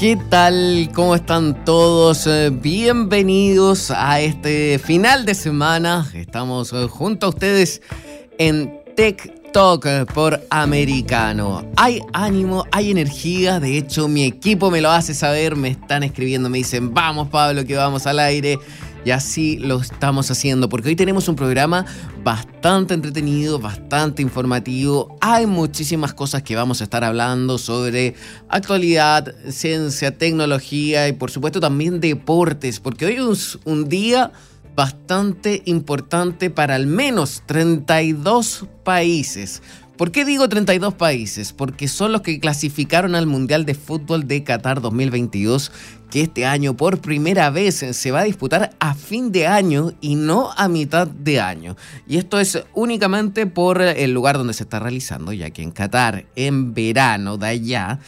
¿Qué 0.00 0.16
tal? 0.16 0.88
¿Cómo 0.94 1.14
están 1.14 1.62
todos? 1.66 2.26
Eh, 2.26 2.48
Bienvenidos 2.50 3.90
a 3.90 4.18
este 4.18 4.78
final 4.78 5.26
de 5.26 5.34
semana. 5.34 6.10
Estamos 6.14 6.72
eh, 6.72 6.86
junto 6.88 7.26
a 7.26 7.28
ustedes 7.28 7.82
en 8.38 8.80
Talk 9.52 9.84
eh, 9.84 10.06
por 10.06 10.40
Americano. 10.48 11.66
Hay 11.76 12.00
ánimo, 12.14 12.64
hay 12.72 12.90
energía. 12.90 13.60
De 13.60 13.76
hecho, 13.76 14.08
mi 14.08 14.24
equipo 14.24 14.70
me 14.70 14.80
lo 14.80 14.90
hace 14.90 15.12
saber. 15.12 15.54
Me 15.54 15.68
están 15.68 16.02
escribiendo, 16.02 16.48
me 16.48 16.56
dicen, 16.56 16.94
vamos 16.94 17.28
Pablo, 17.28 17.66
que 17.66 17.76
vamos 17.76 18.06
al 18.06 18.20
aire. 18.20 18.58
Y 19.04 19.12
así 19.12 19.58
lo 19.58 19.80
estamos 19.80 20.30
haciendo, 20.30 20.68
porque 20.68 20.88
hoy 20.88 20.96
tenemos 20.96 21.28
un 21.28 21.36
programa 21.36 21.86
bastante 22.22 22.94
entretenido, 22.94 23.58
bastante 23.58 24.20
informativo. 24.20 25.16
Hay 25.20 25.46
muchísimas 25.46 26.12
cosas 26.12 26.42
que 26.42 26.54
vamos 26.54 26.80
a 26.80 26.84
estar 26.84 27.02
hablando 27.02 27.56
sobre 27.56 28.14
actualidad, 28.48 29.34
ciencia, 29.48 30.16
tecnología 30.16 31.08
y 31.08 31.12
por 31.12 31.30
supuesto 31.30 31.60
también 31.60 32.00
deportes, 32.00 32.78
porque 32.80 33.06
hoy 33.06 33.16
es 33.32 33.58
un 33.64 33.88
día 33.88 34.32
bastante 34.76 35.62
importante 35.64 36.50
para 36.50 36.74
al 36.74 36.86
menos 36.86 37.42
32 37.46 38.66
países. 38.84 39.62
¿Por 40.00 40.12
qué 40.12 40.24
digo 40.24 40.48
32 40.48 40.94
países? 40.94 41.52
Porque 41.52 41.86
son 41.86 42.12
los 42.12 42.22
que 42.22 42.40
clasificaron 42.40 43.14
al 43.14 43.26
Mundial 43.26 43.66
de 43.66 43.74
Fútbol 43.74 44.26
de 44.26 44.42
Qatar 44.42 44.80
2022, 44.80 45.70
que 46.10 46.22
este 46.22 46.46
año 46.46 46.74
por 46.74 47.02
primera 47.02 47.50
vez 47.50 47.84
se 47.90 48.10
va 48.10 48.20
a 48.20 48.24
disputar 48.24 48.70
a 48.78 48.94
fin 48.94 49.30
de 49.30 49.46
año 49.46 49.92
y 50.00 50.14
no 50.14 50.52
a 50.56 50.68
mitad 50.68 51.06
de 51.06 51.38
año. 51.40 51.76
Y 52.08 52.16
esto 52.16 52.40
es 52.40 52.64
únicamente 52.72 53.44
por 53.44 53.82
el 53.82 54.12
lugar 54.12 54.38
donde 54.38 54.54
se 54.54 54.62
está 54.62 54.78
realizando, 54.78 55.34
ya 55.34 55.50
que 55.50 55.62
en 55.62 55.70
Qatar, 55.70 56.24
en 56.34 56.72
verano 56.72 57.36
de 57.36 57.48
allá, 57.48 57.98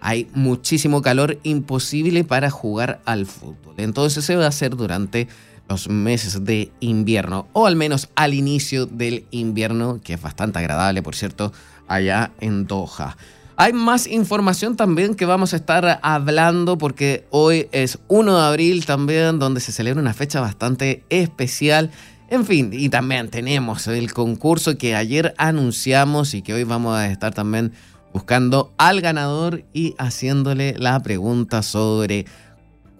hay 0.00 0.28
muchísimo 0.34 1.00
calor 1.00 1.38
imposible 1.44 2.24
para 2.24 2.50
jugar 2.50 3.00
al 3.06 3.24
fútbol. 3.24 3.72
Entonces 3.78 4.22
se 4.22 4.36
va 4.36 4.44
a 4.44 4.48
hacer 4.48 4.76
durante 4.76 5.28
los 5.68 5.88
meses 5.88 6.44
de 6.44 6.72
invierno, 6.80 7.46
o 7.52 7.66
al 7.66 7.76
menos 7.76 8.08
al 8.14 8.34
inicio 8.34 8.86
del 8.86 9.26
invierno, 9.30 10.00
que 10.02 10.14
es 10.14 10.22
bastante 10.22 10.58
agradable, 10.58 11.02
por 11.02 11.14
cierto, 11.14 11.52
allá 11.86 12.30
en 12.40 12.66
Doha. 12.66 13.16
Hay 13.60 13.72
más 13.72 14.06
información 14.06 14.76
también 14.76 15.16
que 15.16 15.26
vamos 15.26 15.52
a 15.52 15.56
estar 15.56 15.98
hablando 16.02 16.78
porque 16.78 17.26
hoy 17.30 17.68
es 17.72 17.98
1 18.06 18.36
de 18.36 18.46
abril 18.46 18.86
también, 18.86 19.40
donde 19.40 19.60
se 19.60 19.72
celebra 19.72 20.00
una 20.00 20.14
fecha 20.14 20.40
bastante 20.40 21.02
especial. 21.08 21.90
En 22.30 22.46
fin, 22.46 22.70
y 22.72 22.88
también 22.88 23.30
tenemos 23.30 23.88
el 23.88 24.12
concurso 24.12 24.78
que 24.78 24.94
ayer 24.94 25.34
anunciamos 25.38 26.34
y 26.34 26.42
que 26.42 26.54
hoy 26.54 26.62
vamos 26.62 26.96
a 26.96 27.08
estar 27.08 27.34
también 27.34 27.72
buscando 28.12 28.72
al 28.78 29.00
ganador 29.00 29.64
y 29.72 29.96
haciéndole 29.98 30.74
la 30.78 31.00
pregunta 31.00 31.62
sobre 31.62 32.26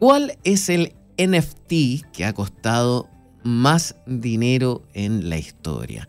cuál 0.01 0.39
es 0.43 0.69
el 0.71 0.93
NFT 1.19 2.11
que 2.13 2.25
ha 2.25 2.33
costado 2.33 3.09
más 3.43 3.97
dinero 4.07 4.83
en 4.95 5.29
la 5.29 5.39
historia. 5.39 6.09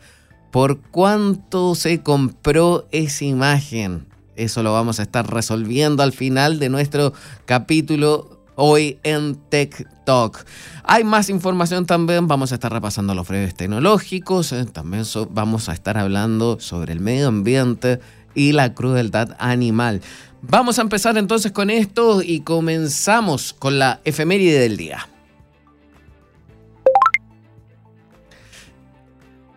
¿Por 0.52 0.80
cuánto 0.80 1.76
se 1.76 2.02
compró 2.02 2.88
esa 2.92 3.26
imagen? 3.26 4.08
Eso 4.36 4.64
lo 4.64 4.74
vamos 4.74 5.00
a 5.00 5.04
estar 5.04 5.32
resolviendo 5.32 6.02
al 6.02 6.14
final 6.14 6.60
de 6.60 6.70
nuestro 6.70 7.14
capítulo 7.46 8.40
hoy 8.56 9.00
en 9.04 9.36
Tech 9.36 9.88
Talk. 10.06 10.46
Hay 10.84 11.04
más 11.04 11.30
información 11.30 11.86
también, 11.86 12.28
vamos 12.28 12.52
a 12.52 12.56
estar 12.56 12.72
repasando 12.72 13.14
los 13.16 13.28
breves 13.28 13.56
tecnológicos, 13.56 14.52
eh, 14.52 14.66
también 14.66 15.04
vamos 15.32 15.70
a 15.70 15.74
estar 15.74 15.98
hablando 15.98 16.60
sobre 16.60 16.94
el 16.94 17.00
medio 17.00 17.28
ambiente 17.28 18.00
y 18.36 18.52
la 18.52 18.74
crueldad 18.74 19.36
animal. 19.40 20.02
Vamos 20.42 20.80
a 20.80 20.84
empezar 20.84 21.18
entonces 21.18 21.52
con 21.52 21.70
esto 21.70 22.22
y 22.22 22.42
comenzamos 22.42 23.54
con 23.54 23.78
la 23.78 24.00
efeméride 24.06 24.60
del 24.60 24.78
día. 24.78 25.08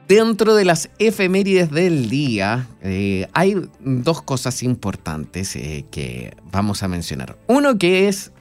Dentro 0.09 0.54
de 0.56 0.65
las 0.65 0.91
efemérides 0.98 1.70
del 1.70 2.10
día 2.10 2.69
eh, 2.82 3.28
hay 3.32 3.56
dos 3.81 4.22
cosas 4.22 4.62
importantes 4.62 5.54
eh, 5.54 5.87
que 5.91 6.37
vamos 6.50 6.82
a 6.82 6.88
mencionar. 6.88 7.38
Uno 7.47 7.78
que 7.78 8.09
es 8.09 8.32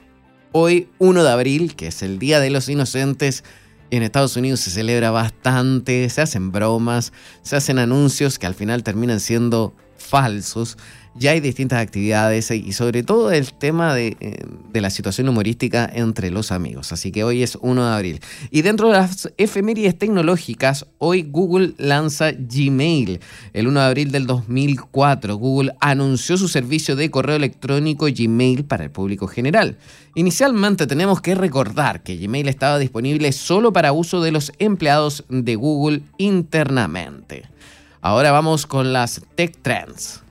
hoy 0.50 0.88
1 0.98 1.22
de 1.22 1.30
abril, 1.30 1.76
que 1.76 1.86
es 1.86 2.02
el 2.02 2.18
Día 2.18 2.40
de 2.40 2.50
los 2.50 2.68
Inocentes. 2.68 3.44
En 3.90 4.02
Estados 4.02 4.36
Unidos 4.36 4.60
se 4.60 4.70
celebra 4.70 5.10
bastante, 5.10 6.08
se 6.10 6.20
hacen 6.20 6.50
bromas, 6.50 7.12
se 7.42 7.56
hacen 7.56 7.78
anuncios 7.78 8.38
que 8.38 8.46
al 8.46 8.54
final 8.54 8.82
terminan 8.82 9.20
siendo 9.20 9.74
falsos 9.96 10.76
ya 11.14 11.32
hay 11.32 11.40
distintas 11.40 11.80
actividades 11.80 12.50
y 12.50 12.72
sobre 12.72 13.02
todo 13.02 13.32
el 13.32 13.52
tema 13.52 13.94
de, 13.94 14.16
eh, 14.20 14.44
de, 14.72 14.80
la 14.80 14.90
situación 14.90 15.28
humorística 15.28 15.88
entre 15.92 16.30
los 16.30 16.52
amigos. 16.52 16.92
Así 16.92 17.12
que 17.12 17.24
hoy 17.24 17.42
es 17.42 17.58
1 17.60 17.86
de 17.86 17.94
abril. 17.94 18.20
Y 18.50 18.62
dentro 18.62 18.88
de 18.88 18.94
las 18.94 19.32
efemérides 19.36 19.98
tecnológicas, 19.98 20.86
hoy 20.98 21.22
Google 21.22 21.74
lanza 21.78 22.32
Gmail. 22.32 23.20
El 23.52 23.68
1 23.68 23.80
de 23.80 23.86
abril 23.86 24.10
del 24.12 24.26
2004, 24.26 25.36
Google 25.36 25.74
anunció 25.80 26.36
su 26.36 26.48
servicio 26.48 26.96
de 26.96 27.10
correo 27.10 27.36
electrónico 27.36 28.06
Gmail 28.06 28.64
para 28.64 28.84
el 28.84 28.90
público 28.90 29.26
general. 29.26 29.76
Inicialmente 30.14 30.86
tenemos 30.86 31.20
que 31.20 31.34
recordar 31.34 32.02
que 32.02 32.16
Gmail 32.16 32.48
estaba 32.48 32.78
disponible 32.78 33.32
solo 33.32 33.72
para 33.72 33.92
uso 33.92 34.20
de 34.22 34.32
los 34.32 34.52
empleados 34.58 35.24
de 35.28 35.56
Google 35.56 36.02
internamente. 36.18 37.44
Ahora 38.00 38.32
vamos 38.32 38.66
con 38.66 38.92
las 38.92 39.22
tech 39.36 39.56
trends. 39.62 40.21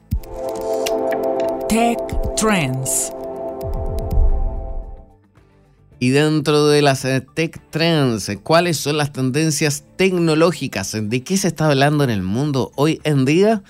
Tech 1.67 1.99
Trends. 2.35 3.13
Y 5.99 6.09
dentro 6.09 6.67
de 6.67 6.81
las 6.81 7.05
eh, 7.05 7.21
Tech 7.21 7.61
Trends, 7.69 8.31
¿cuáles 8.43 8.77
son 8.77 8.97
las 8.97 9.13
tendencias 9.13 9.83
tecnológicas? 9.95 10.97
¿De 10.99 11.23
qué 11.23 11.37
se 11.37 11.47
está 11.47 11.67
hablando 11.67 12.03
en 12.03 12.09
el 12.09 12.23
mundo 12.23 12.71
hoy 12.75 12.99
en 13.03 13.23
día? 13.23 13.63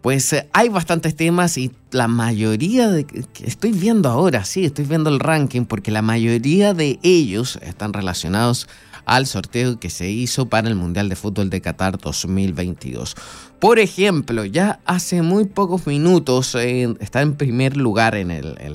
Pues 0.00 0.32
eh, 0.32 0.48
hay 0.52 0.70
bastantes 0.70 1.14
temas 1.14 1.58
y 1.58 1.70
la 1.90 2.08
mayoría 2.08 2.88
de... 2.88 3.06
Estoy 3.44 3.72
viendo 3.72 4.08
ahora, 4.08 4.44
sí, 4.44 4.64
estoy 4.64 4.86
viendo 4.86 5.10
el 5.10 5.20
ranking 5.20 5.66
porque 5.66 5.90
la 5.90 6.02
mayoría 6.02 6.72
de 6.72 6.98
ellos 7.02 7.58
están 7.62 7.92
relacionados 7.92 8.66
al 9.04 9.26
sorteo 9.26 9.78
que 9.78 9.90
se 9.90 10.10
hizo 10.10 10.48
para 10.48 10.68
el 10.68 10.74
Mundial 10.74 11.08
de 11.08 11.16
Fútbol 11.16 11.50
de 11.50 11.60
Qatar 11.60 11.98
2022. 11.98 13.16
Por 13.58 13.78
ejemplo, 13.78 14.44
ya 14.44 14.80
hace 14.86 15.22
muy 15.22 15.44
pocos 15.44 15.86
minutos 15.86 16.54
eh, 16.54 16.94
está 17.00 17.20
en 17.20 17.34
primer 17.34 17.76
lugar 17.76 18.14
en, 18.14 18.28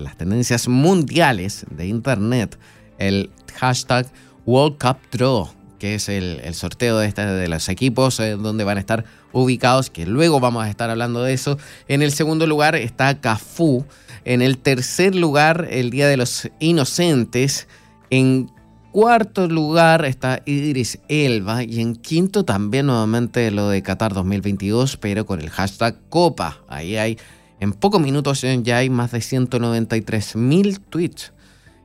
las 0.03 0.17
tendencias 0.17 0.67
mundiales 0.67 1.65
de 1.71 1.87
Internet 1.87 2.57
el 2.97 3.29
hashtag 3.55 4.07
World 4.45 4.77
Cup 4.77 4.97
Draw, 5.11 5.49
que 5.79 5.95
es 5.95 6.07
el, 6.09 6.53
sorteo 6.53 6.99
de, 6.99 7.07
este, 7.07 7.25
de 7.25 7.47
los 7.47 7.67
equipos 7.69 8.19
eh, 8.19 8.31
donde 8.31 8.63
van 8.63 8.77
a 8.77 8.79
estar 8.79 9.05
ubicados, 9.31 9.89
que 9.89 10.05
luego 10.05 10.39
vamos 10.39 10.63
a 10.63 10.69
estar 10.69 10.89
hablando 10.89 11.23
de 11.23 11.33
eso. 11.33 11.57
En 11.87 12.01
el 12.01 12.11
segundo 12.11 12.47
lugar 12.47 12.75
está 12.75 13.19
Cafú. 13.19 13.85
En 14.23 14.41
el 14.41 14.57
tercer 14.57 15.13
lugar, 15.15 15.67
el 15.69 15.89
Día 15.89 16.07
de 16.07 16.17
los 16.17 16.49
Inocentes. 16.59 17.67
En 18.09 18.49
cuarto 18.95 19.49
lugar 19.49 20.05
está 20.05 20.41
Idris 20.45 20.99
Elba 21.09 21.65
y 21.65 21.81
en 21.81 21.97
quinto 21.97 22.45
también 22.45 22.85
nuevamente 22.85 23.51
lo 23.51 23.67
de 23.67 23.83
Qatar 23.83 24.13
2022, 24.13 24.95
pero 24.95 25.25
con 25.25 25.41
el 25.41 25.49
hashtag 25.49 25.97
Copa. 26.07 26.61
Ahí 26.69 26.95
hay, 26.95 27.17
en 27.59 27.73
pocos 27.73 27.99
minutos 27.99 28.45
ya 28.63 28.77
hay 28.77 28.89
más 28.89 29.11
de 29.11 29.19
193 29.19 30.37
mil 30.37 30.79
tweets. 30.79 31.33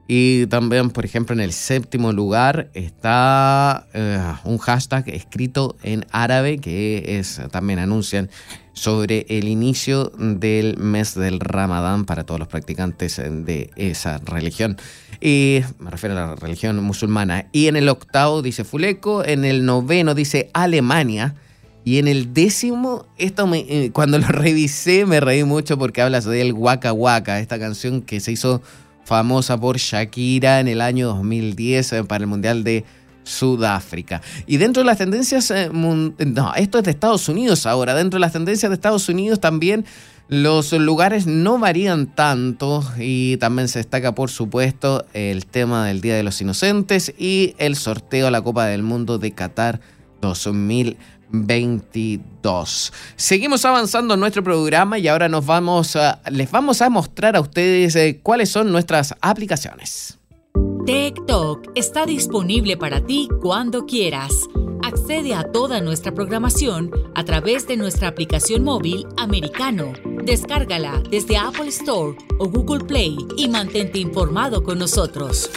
Y 0.07 0.47
también, 0.47 0.91
por 0.91 1.05
ejemplo, 1.05 1.35
en 1.35 1.41
el 1.41 1.53
séptimo 1.53 2.13
lugar 2.13 2.71
está 2.75 3.89
eh, 3.93 4.33
un 4.45 4.59
hashtag 4.59 5.09
escrito 5.09 5.77
en 5.83 6.07
árabe 6.13 6.59
que 6.59 7.19
es 7.19 7.41
también 7.51 7.81
anuncian 7.81 8.31
sobre 8.73 9.27
el 9.29 9.49
inicio 9.49 10.13
del 10.17 10.77
mes 10.79 11.15
del 11.15 11.41
Ramadán 11.41 12.05
para 12.05 12.23
todos 12.25 12.39
los 12.39 12.49
practicantes 12.49 13.17
de 13.17 13.71
esa 13.75 14.19
religión. 14.19 14.77
Y 15.21 15.61
me 15.79 15.91
refiero 15.91 16.17
a 16.17 16.27
la 16.29 16.35
religión 16.35 16.83
musulmana. 16.83 17.47
Y 17.53 17.67
en 17.67 17.77
el 17.77 17.89
octavo 17.89 18.41
dice 18.43 18.65
Fuleco, 18.65 19.25
en 19.25 19.45
el 19.45 19.65
noveno 19.67 20.15
dice 20.15 20.51
Alemania. 20.55 21.35
Y 21.85 21.99
en 21.99 22.09
el 22.09 22.35
décimo, 22.35 23.07
esto 23.17 23.47
me, 23.47 23.61
eh, 23.61 23.91
cuando 23.93 24.19
lo 24.19 24.27
revisé 24.29 25.07
me 25.07 25.21
reí 25.21 25.45
mucho 25.45 25.79
porque 25.79 26.03
hablas 26.03 26.25
del 26.25 26.53
Waka 26.53 26.93
Waka, 26.93 27.41
esta 27.41 27.59
canción 27.59 28.03
que 28.03 28.21
se 28.21 28.33
hizo 28.33 28.63
famosa 29.05 29.59
por 29.59 29.79
Shakira 29.79 30.61
en 30.61 30.69
el 30.69 30.81
año 30.81 31.09
2010 31.09 31.93
eh, 31.93 32.05
para 32.05 32.23
el 32.23 32.29
Mundial 32.29 32.65
de 32.65 32.85
Sudáfrica. 33.25 34.21
Y 34.47 34.57
dentro 34.57 34.83
de 34.83 34.87
las 34.87 34.99
tendencias, 34.99 35.51
eh, 35.51 35.71
no, 35.73 36.55
esto 36.55 36.79
es 36.79 36.85
de 36.85 36.91
Estados 36.91 37.29
Unidos 37.29 37.67
ahora, 37.67 37.95
dentro 37.95 38.19
de 38.19 38.21
las 38.21 38.33
tendencias 38.33 38.71
de 38.71 38.75
Estados 38.75 39.09
Unidos 39.09 39.41
también 39.41 39.85
los 40.31 40.73
lugares 40.73 41.27
no 41.27 41.59
varían 41.59 42.07
tanto 42.07 42.83
y 42.99 43.37
también 43.39 43.67
se 43.67 43.81
destaca 43.81 44.15
por 44.15 44.31
supuesto 44.31 45.05
el 45.13 45.45
tema 45.45 45.89
del 45.89 46.01
Día 46.01 46.15
de 46.15 46.23
los 46.23 46.41
Inocentes 46.41 47.13
y 47.19 47.57
el 47.59 47.75
sorteo 47.75 48.29
a 48.29 48.31
la 48.31 48.41
Copa 48.41 48.67
del 48.67 48.85
Mundo 48.85 49.19
de 49.19 49.33
Qatar 49.33 49.81
2022. 50.21 52.93
Seguimos 53.17 53.65
avanzando 53.65 54.15
en 54.15 54.21
nuestro 54.21 54.45
programa 54.45 55.01
y 55.01 55.09
ahora 55.09 55.29
nos 55.29 55.45
vamos 55.45 55.97
a, 55.97 56.21
les 56.31 56.49
vamos 56.49 56.81
a 56.81 56.91
mostrar 56.91 57.35
a 57.35 57.41
ustedes 57.41 57.97
eh, 57.97 58.21
cuáles 58.23 58.51
son 58.51 58.71
nuestras 58.71 59.17
aplicaciones. 59.21 60.17
TikTok 60.87 61.73
está 61.75 62.07
disponible 62.07 62.77
para 62.77 63.05
ti 63.05 63.29
cuando 63.43 63.85
quieras. 63.85 64.33
Accede 64.85 65.35
a 65.35 65.43
toda 65.43 65.81
nuestra 65.81 66.15
programación 66.15 66.93
a 67.17 67.25
través 67.25 67.67
de 67.67 67.77
nuestra 67.77 68.07
aplicación 68.07 68.63
móvil 68.63 69.09
americano. 69.17 69.93
Descárgala 70.25 71.03
desde 71.11 71.37
Apple 71.37 71.69
Store 71.69 72.17
o 72.39 72.49
Google 72.49 72.85
Play 72.85 73.17
y 73.37 73.49
mantente 73.49 73.99
informado 73.99 74.63
con 74.63 74.79
nosotros. 74.79 75.51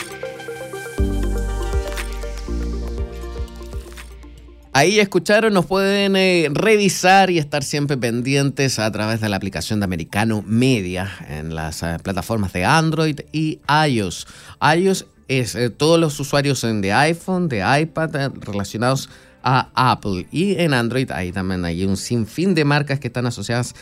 Ahí 4.76 5.00
escucharon, 5.00 5.54
nos 5.54 5.68
pueden 5.68 6.16
eh, 6.16 6.50
revisar 6.52 7.30
y 7.30 7.38
estar 7.38 7.64
siempre 7.64 7.96
pendientes 7.96 8.80
a 8.80 8.92
través 8.92 9.22
de 9.22 9.30
la 9.30 9.36
aplicación 9.36 9.80
de 9.80 9.84
Americano 9.84 10.44
Media 10.48 11.12
en 11.30 11.54
las 11.54 11.84
eh, 11.84 11.98
plataformas 12.02 12.54
de 12.54 12.66
Android 12.66 13.20
y 13.32 13.60
iOS. 13.88 14.26
iOS 14.76 15.06
es 15.28 15.54
eh, 15.54 15.70
todos 15.70 16.00
los 16.00 16.20
usuarios 16.20 16.62
de 16.64 16.92
iPhone, 16.92 17.50
de 17.50 17.64
iPad 17.82 18.32
relacionados 18.42 19.10
a 19.44 19.70
Apple 19.76 20.26
y 20.32 20.56
en 20.56 20.74
Android 20.74 21.12
ahí 21.12 21.32
también 21.32 21.66
hay 21.66 21.84
un 21.84 21.98
sinfín 21.98 22.56
de 22.56 22.64
marcas 22.66 23.00
que 23.00 23.08
están 23.08 23.26
asociadas 23.26 23.76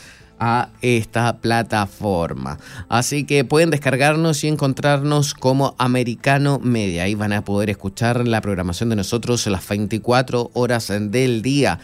esta 0.80 1.38
plataforma. 1.38 2.58
Así 2.88 3.24
que 3.24 3.44
pueden 3.44 3.70
descargarnos 3.70 4.42
y 4.44 4.48
encontrarnos 4.48 5.34
como 5.34 5.74
Americano 5.78 6.58
Media. 6.62 7.04
Ahí 7.04 7.14
van 7.14 7.32
a 7.32 7.44
poder 7.44 7.70
escuchar 7.70 8.26
la 8.26 8.40
programación 8.40 8.88
de 8.88 8.96
nosotros 8.96 9.46
las 9.46 9.66
24 9.68 10.50
horas 10.54 10.88
del 10.88 11.42
día. 11.42 11.78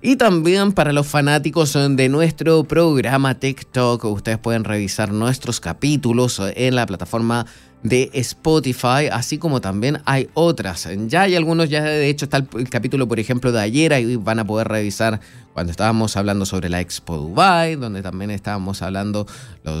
Y 0.00 0.16
también 0.16 0.72
para 0.72 0.92
los 0.92 1.06
fanáticos 1.06 1.72
de 1.72 2.08
nuestro 2.10 2.64
programa 2.64 3.36
TikTok, 3.36 4.04
ustedes 4.04 4.38
pueden 4.38 4.64
revisar 4.64 5.12
nuestros 5.12 5.60
capítulos 5.60 6.40
en 6.56 6.74
la 6.74 6.84
plataforma 6.84 7.46
de 7.84 8.10
Spotify, 8.14 9.08
así 9.12 9.36
como 9.36 9.60
también 9.60 10.00
hay 10.06 10.28
otras. 10.32 10.88
Ya 11.06 11.22
hay 11.22 11.36
algunos, 11.36 11.68
ya 11.68 11.84
de 11.84 12.08
hecho 12.08 12.24
está 12.24 12.38
el, 12.38 12.70
capítulo, 12.70 13.06
por 13.06 13.20
ejemplo, 13.20 13.52
de 13.52 13.60
ayer, 13.60 13.92
ahí 13.92 14.16
van 14.16 14.38
a 14.38 14.46
poder 14.46 14.68
revisar 14.68 15.20
cuando 15.52 15.70
estábamos 15.70 16.16
hablando 16.16 16.46
sobre 16.46 16.70
la 16.70 16.80
Expo 16.80 17.18
Dubai, 17.18 17.76
donde 17.76 18.00
también 18.02 18.30
estábamos 18.30 18.80
hablando 18.80 19.26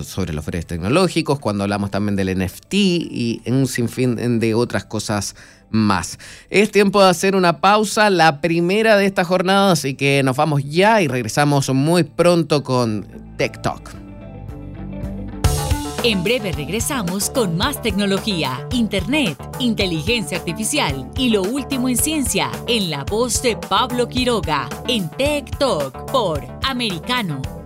sobre 0.04 0.34
los 0.34 0.44
ferias 0.44 0.66
tecnológicos, 0.66 1.40
cuando 1.40 1.64
hablamos 1.64 1.90
también 1.90 2.14
del 2.14 2.38
NFT 2.38 2.74
y 2.74 3.42
un 3.46 3.66
sinfín 3.66 4.38
de 4.38 4.54
otras 4.54 4.84
cosas 4.84 5.34
más. 5.70 6.18
Es 6.50 6.70
tiempo 6.70 7.02
de 7.02 7.08
hacer 7.08 7.34
una 7.34 7.60
pausa, 7.60 8.10
la 8.10 8.42
primera 8.42 8.98
de 8.98 9.06
esta 9.06 9.24
jornada, 9.24 9.72
así 9.72 9.94
que 9.94 10.22
nos 10.22 10.36
vamos 10.36 10.62
ya 10.62 11.00
y 11.00 11.08
regresamos 11.08 11.70
muy 11.70 12.04
pronto 12.04 12.62
con 12.62 13.06
Tech 13.38 13.62
Talk. 13.62 14.03
En 16.04 16.22
breve 16.22 16.52
regresamos 16.52 17.30
con 17.30 17.56
más 17.56 17.80
tecnología, 17.80 18.68
internet, 18.72 19.38
inteligencia 19.58 20.36
artificial 20.36 21.10
y 21.16 21.30
lo 21.30 21.40
último 21.40 21.88
en 21.88 21.96
ciencia 21.96 22.50
en 22.66 22.90
la 22.90 23.04
voz 23.04 23.40
de 23.40 23.56
Pablo 23.56 24.06
Quiroga 24.06 24.68
en 24.86 25.08
Tech 25.08 25.56
Talk 25.56 26.12
por 26.12 26.44
Americano. 26.62 27.63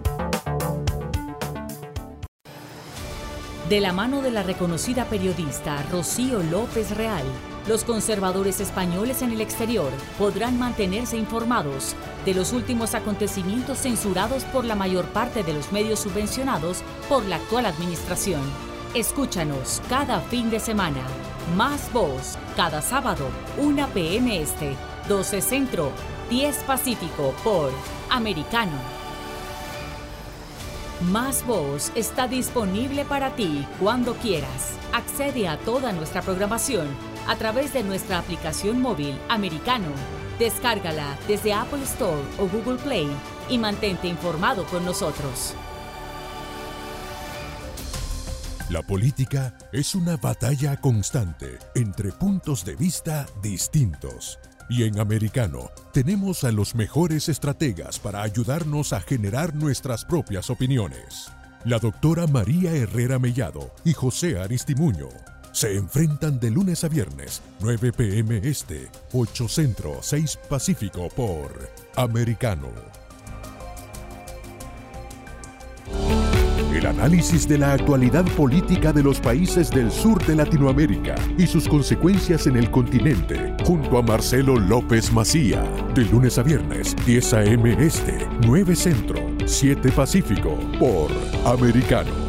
De 3.68 3.80
la 3.80 3.92
mano 3.92 4.22
de 4.22 4.30
la 4.30 4.42
reconocida 4.42 5.04
periodista 5.04 5.82
Rocío 5.90 6.42
López 6.42 6.96
Real 6.96 7.24
los 7.68 7.84
conservadores 7.84 8.60
españoles 8.60 9.20
en 9.20 9.30
el 9.30 9.42
exterior 9.42 9.92
podrán 10.18 10.58
mantenerse 10.58 11.18
informados 11.18 11.94
de 12.24 12.32
los 12.32 12.54
últimos 12.54 12.94
acontecimientos 12.94 13.80
censurados 13.80 14.44
por 14.44 14.64
la 14.64 14.74
mayor 14.74 15.04
parte 15.08 15.42
de 15.42 15.52
los 15.52 15.70
medios 15.70 16.00
subvencionados 16.00 16.78
por 17.10 17.26
la 17.26 17.36
actual 17.36 17.66
administración. 17.66 18.40
Escúchanos 18.94 19.82
cada 19.90 20.20
fin 20.22 20.48
de 20.48 20.60
semana. 20.60 21.02
Más 21.58 21.92
voz, 21.92 22.38
cada 22.56 22.80
sábado, 22.80 23.28
1 23.58 23.88
p.m. 23.88 24.40
Este, 24.40 24.74
12 25.06 25.42
Centro, 25.42 25.92
10 26.30 26.56
Pacífico 26.64 27.34
por 27.44 27.70
Americano. 28.08 28.97
Más 31.00 31.46
Voz 31.46 31.92
está 31.94 32.26
disponible 32.26 33.04
para 33.04 33.36
ti 33.36 33.64
cuando 33.78 34.14
quieras. 34.14 34.76
Accede 34.92 35.46
a 35.46 35.56
toda 35.56 35.92
nuestra 35.92 36.22
programación 36.22 36.88
a 37.28 37.36
través 37.36 37.72
de 37.72 37.84
nuestra 37.84 38.18
aplicación 38.18 38.82
móvil 38.82 39.16
americano. 39.28 39.86
Descárgala 40.40 41.16
desde 41.28 41.52
Apple 41.52 41.84
Store 41.84 42.20
o 42.40 42.48
Google 42.48 42.82
Play 42.82 43.08
y 43.48 43.58
mantente 43.58 44.08
informado 44.08 44.64
con 44.64 44.84
nosotros. 44.84 45.54
La 48.68 48.82
política 48.82 49.56
es 49.72 49.94
una 49.94 50.16
batalla 50.16 50.78
constante 50.78 51.60
entre 51.76 52.10
puntos 52.10 52.64
de 52.64 52.74
vista 52.74 53.24
distintos. 53.40 54.40
Y 54.68 54.84
en 54.84 55.00
Americano 55.00 55.70
tenemos 55.92 56.44
a 56.44 56.52
los 56.52 56.74
mejores 56.74 57.28
estrategas 57.28 57.98
para 57.98 58.22
ayudarnos 58.22 58.92
a 58.92 59.00
generar 59.00 59.54
nuestras 59.54 60.04
propias 60.04 60.50
opiniones. 60.50 61.30
La 61.64 61.78
doctora 61.78 62.26
María 62.26 62.72
Herrera 62.72 63.18
Mellado 63.18 63.74
y 63.84 63.94
José 63.94 64.38
Aristimuño 64.38 65.08
se 65.52 65.74
enfrentan 65.74 66.38
de 66.38 66.50
lunes 66.50 66.84
a 66.84 66.88
viernes, 66.88 67.42
9 67.60 67.92
pm 67.92 68.38
este, 68.44 68.88
8 69.12 69.48
centro, 69.48 69.98
6 70.02 70.38
pacífico 70.48 71.08
por 71.08 71.70
Americano. 71.96 72.68
El 76.74 76.84
análisis 76.86 77.48
de 77.48 77.56
la 77.58 77.72
actualidad 77.72 78.24
política 78.36 78.92
de 78.92 79.02
los 79.02 79.20
países 79.20 79.70
del 79.70 79.90
sur 79.90 80.24
de 80.26 80.36
Latinoamérica 80.36 81.14
y 81.38 81.46
sus 81.46 81.66
consecuencias 81.66 82.46
en 82.46 82.56
el 82.56 82.70
continente, 82.70 83.56
junto 83.64 83.96
a 83.96 84.02
Marcelo 84.02 84.56
López 84.58 85.10
Macía, 85.10 85.62
de 85.94 86.04
lunes 86.04 86.38
a 86.38 86.42
viernes, 86.42 86.94
10 87.06 87.34
a.m. 87.34 87.76
Este, 87.78 88.28
9 88.46 88.76
Centro, 88.76 89.18
7 89.46 89.90
Pacífico, 89.92 90.58
por 90.78 91.10
Americano. 91.46 92.27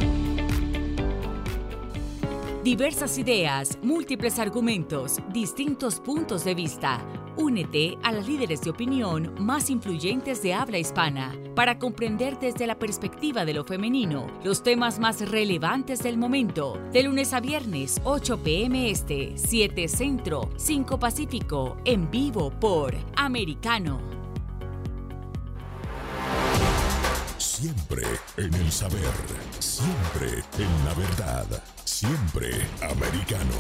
Diversas 2.64 3.18
ideas, 3.18 3.80
múltiples 3.82 4.38
argumentos, 4.38 5.20
distintos 5.32 6.02
puntos 6.02 6.44
de 6.44 6.56
vista. 6.56 7.02
Únete 7.38 7.98
a 8.04 8.12
las 8.12 8.28
líderes 8.28 8.60
de 8.62 8.70
opinión 8.70 9.34
más 9.40 9.70
influyentes 9.70 10.44
de 10.44 10.54
habla 10.54 10.78
hispana 10.78 11.34
para 11.56 11.80
comprender 11.80 12.38
desde 12.38 12.68
la 12.68 12.78
perspectiva 12.78 13.46
de 13.46 13.54
lo 13.54 13.64
femenino 13.64 14.28
los 14.44 14.62
temas 14.62 15.00
más 15.00 15.22
relevantes 15.32 16.04
del 16.04 16.18
momento. 16.18 16.78
De 16.92 17.04
lunes 17.04 17.32
a 17.32 17.40
viernes, 17.40 18.02
8 18.04 18.40
p.m. 18.44 18.92
Este, 18.92 19.32
7 19.38 19.88
Centro, 19.88 20.50
5 20.58 21.00
Pacífico, 21.00 21.78
en 21.86 22.12
vivo 22.12 22.52
por 22.52 22.94
Americano. 23.16 24.19
Siempre 27.60 28.04
en 28.38 28.54
el 28.54 28.72
saber, 28.72 29.02
siempre 29.60 30.30
en 30.58 30.86
la 30.86 30.94
verdad. 30.94 31.46
Siempre 31.84 32.52
americano. 32.82 33.52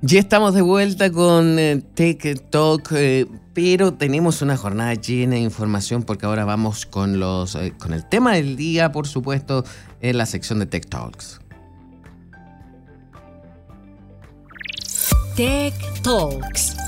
Ya 0.00 0.18
estamos 0.18 0.54
de 0.54 0.62
vuelta 0.62 1.12
con 1.12 1.58
eh, 1.58 1.82
Tech 1.92 2.48
Talk, 2.48 2.92
eh, 2.92 3.26
pero 3.52 3.92
tenemos 3.92 4.40
una 4.40 4.56
jornada 4.56 4.94
llena 4.94 5.34
de 5.34 5.42
información 5.42 6.04
porque 6.04 6.24
ahora 6.24 6.46
vamos 6.46 6.86
con 6.86 7.20
los 7.20 7.54
eh, 7.54 7.74
con 7.78 7.92
el 7.92 8.08
tema 8.08 8.32
del 8.32 8.56
día, 8.56 8.92
por 8.92 9.06
supuesto, 9.06 9.62
en 10.00 10.16
la 10.16 10.24
sección 10.24 10.58
de 10.58 10.64
Tech 10.64 10.88
Talks. 10.88 11.38
Tech 15.36 15.74
Talks. 16.02 16.83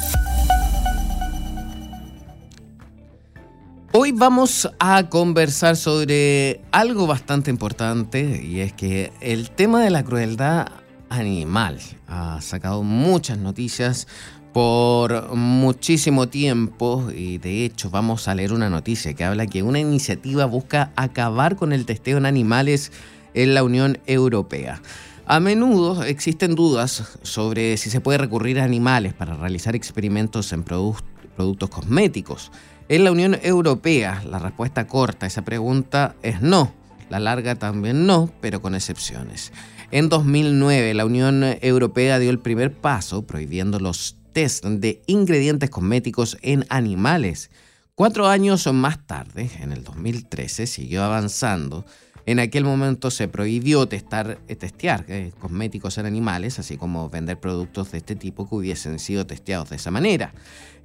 Hoy 3.99 4.13
vamos 4.13 4.69
a 4.79 5.09
conversar 5.09 5.75
sobre 5.75 6.61
algo 6.71 7.07
bastante 7.07 7.51
importante 7.51 8.43
y 8.45 8.61
es 8.61 8.75
que 8.75 9.11
el 9.23 9.49
tema 9.51 9.83
de 9.83 9.89
la 9.89 10.05
crueldad 10.05 10.67
animal. 11.09 11.81
Ha 12.07 12.43
sacado 12.43 12.83
muchas 12.83 13.39
noticias 13.39 14.07
por 14.53 15.35
muchísimo 15.35 16.29
tiempo 16.29 17.09
y 17.11 17.39
de 17.39 17.65
hecho 17.65 17.89
vamos 17.89 18.29
a 18.29 18.35
leer 18.35 18.53
una 18.53 18.69
noticia 18.69 19.15
que 19.15 19.25
habla 19.25 19.47
que 19.47 19.63
una 19.63 19.81
iniciativa 19.81 20.45
busca 20.45 20.93
acabar 20.95 21.57
con 21.57 21.73
el 21.73 21.87
testeo 21.87 22.19
en 22.19 22.27
animales 22.27 22.93
en 23.33 23.55
la 23.55 23.65
Unión 23.65 23.97
Europea. 24.05 24.83
A 25.25 25.41
menudo 25.41 26.05
existen 26.05 26.55
dudas 26.55 27.17
sobre 27.23 27.79
si 27.79 27.89
se 27.89 28.03
puede 28.03 28.19
recurrir 28.19 28.61
a 28.61 28.65
animales 28.65 29.15
para 29.15 29.37
realizar 29.37 29.75
experimentos 29.75 30.53
en 30.53 30.65
productos 30.65 31.71
cosméticos. 31.71 32.53
En 32.89 33.03
la 33.03 33.11
Unión 33.11 33.37
Europea, 33.43 34.23
la 34.29 34.39
respuesta 34.39 34.87
corta 34.87 35.27
a 35.27 35.29
esa 35.29 35.43
pregunta 35.43 36.15
es 36.23 36.41
no. 36.41 36.73
La 37.09 37.19
larga 37.19 37.57
también 37.57 38.07
no, 38.07 38.31
pero 38.41 38.63
con 38.63 38.75
excepciones. 38.75 39.53
En 39.91 40.09
2009, 40.09 40.95
la 40.95 41.05
Unión 41.05 41.43
Europea 41.61 42.19
dio 42.19 42.31
el 42.31 42.39
primer 42.39 42.73
paso 42.73 43.27
prohibiendo 43.27 43.81
los 43.81 44.17
test 44.33 44.65
de 44.65 45.03
ingredientes 45.07 45.71
cosméticos 45.71 46.39
en 46.43 46.65
animales. 46.69 47.51
Cuatro 47.95 48.29
años 48.29 48.73
más 48.73 49.05
tarde, 49.07 49.51
en 49.61 49.73
el 49.73 49.83
2013, 49.83 50.67
siguió 50.67 51.03
avanzando 51.03 51.85
en 52.27 52.41
aquel 52.41 52.65
momento 52.65 53.13
se 53.13 53.29
prohibió 53.29 53.87
testar, 53.87 54.41
eh, 54.49 54.57
testear 54.57 55.05
eh, 55.07 55.31
cosméticos 55.39 55.97
en 55.99 56.07
animales, 56.07 56.59
así 56.59 56.77
como 56.77 57.09
vender 57.09 57.39
productos 57.39 57.93
de 57.93 57.99
este 57.99 58.17
tipo 58.17 58.49
que 58.49 58.57
hubiesen 58.57 58.99
sido 58.99 59.27
testeados 59.27 59.71
de 59.71 59.77
esa 59.77 59.93
manera. 59.93 60.35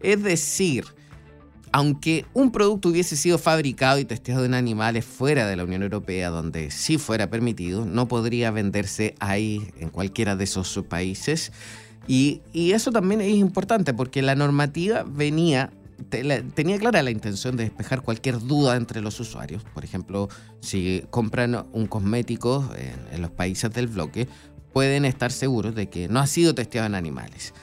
Es 0.01 0.21
decir, 0.21 0.85
aunque 1.71 2.25
un 2.33 2.51
producto 2.51 2.89
hubiese 2.89 3.15
sido 3.15 3.37
fabricado 3.37 3.99
y 3.99 4.05
testeado 4.05 4.45
en 4.45 4.53
animales 4.53 5.05
fuera 5.05 5.47
de 5.47 5.55
la 5.55 5.63
Unión 5.63 5.83
Europea, 5.83 6.29
donde 6.29 6.71
sí 6.71 6.97
fuera 6.97 7.29
permitido, 7.29 7.85
no 7.85 8.07
podría 8.07 8.51
venderse 8.51 9.15
ahí 9.19 9.71
en 9.79 9.89
cualquiera 9.89 10.35
de 10.35 10.43
esos 10.43 10.79
países. 10.89 11.51
Y, 12.07 12.41
eso 12.53 12.91
también 12.91 13.21
es 13.21 13.33
importante 13.35 13.93
porque 13.93 14.21
la 14.21 14.35
normativa 14.35 15.03
venía 15.03 15.71
tenía 16.55 16.79
clara 16.79 17.03
la 17.03 17.11
intención 17.11 17.55
de 17.55 17.65
despejar 17.65 18.01
cualquier 18.01 18.39
duda 18.39 18.75
entre 18.75 19.01
los 19.01 19.19
usuarios. 19.19 19.63
Por 19.71 19.83
ejemplo, 19.85 20.29
si 20.59 21.03
compran 21.11 21.67
un 21.73 21.85
cosmético 21.85 22.67
en, 23.11 23.21
los 23.21 23.29
países 23.29 23.71
del 23.71 23.85
bloque, 23.85 24.27
pueden 24.73 25.05
estar 25.05 25.31
seguros 25.31 25.75
de 25.75 25.89
que 25.89 26.07
no 26.07 26.19
ha 26.19 26.25
sido 26.25 26.55
testeado 26.55 26.87
en 26.87 26.95
animales. 26.95 27.53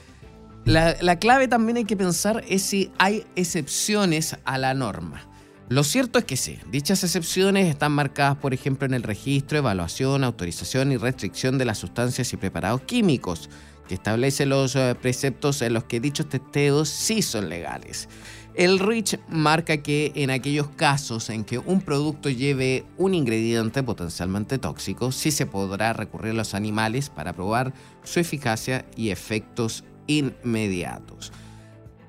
La, 0.69 0.95
la, 1.01 1.19
clave 1.19 1.49
también 1.49 1.79
hay 1.79 1.87
que 1.87 1.97
pensar 1.97 2.45
es 2.47 2.61
si 2.61 2.93
hay 2.99 3.25
excepciones 3.37 4.37
a 4.45 4.59
la 4.59 4.75
norma. 4.75 5.23
Lo 5.71 5.83
cierto 5.83 6.19
es 6.19 6.27
que 6.27 6.37
sí, 6.37 6.59
dichas 6.71 7.03
excepciones 7.05 7.69
están 7.69 7.93
marcadas, 7.93 8.37
por 8.37 8.53
ejemplo, 8.53 8.85
en 8.85 8.93
el 8.93 9.03
registro, 9.03 9.57
evaluación, 9.57 10.25
autorización 10.25 10.93
y 10.93 10.99
restricción 10.99 11.57
de 11.57 11.65
las 11.65 11.79
sustancias 11.79 12.31
y 12.35 12.37
preparados 12.37 12.83
químicos, 12.83 13.49
que 13.89 13.95
establece 13.95 14.45
los 14.45 14.77
eh, 14.77 14.95
preceptos 15.01 15.63
en 15.63 15.73
los 15.73 15.85
que 15.85 16.01
dichos 16.01 16.29
testeos 16.29 16.91
sí 16.91 17.23
son 17.23 17.49
legales. 17.49 18.07
El 18.55 18.79
REACH 18.79 19.21
marca 19.31 19.79
que 19.79 20.13
en 20.17 20.31
aquellos 20.31 20.69
casos 20.69 21.31
en 21.31 21.45
que 21.45 21.59
un 21.59 21.81
producto 21.81 22.29
lleve 22.29 22.85
un 22.99 23.15
ingrediente 23.15 23.83
potencialmente 23.83 24.59
tóxico, 24.59 25.13
sí 25.13 25.31
se 25.31 25.47
podrá 25.47 25.95
recurrir 25.95 26.33
a 26.33 26.35
los 26.35 26.53
animales 26.53 27.09
para 27.09 27.33
probar 27.33 27.73
su 28.05 28.21
eficacia 28.21 28.85
y 28.97 29.09
efectos 29.09 29.85
inmediatos. 30.09 31.33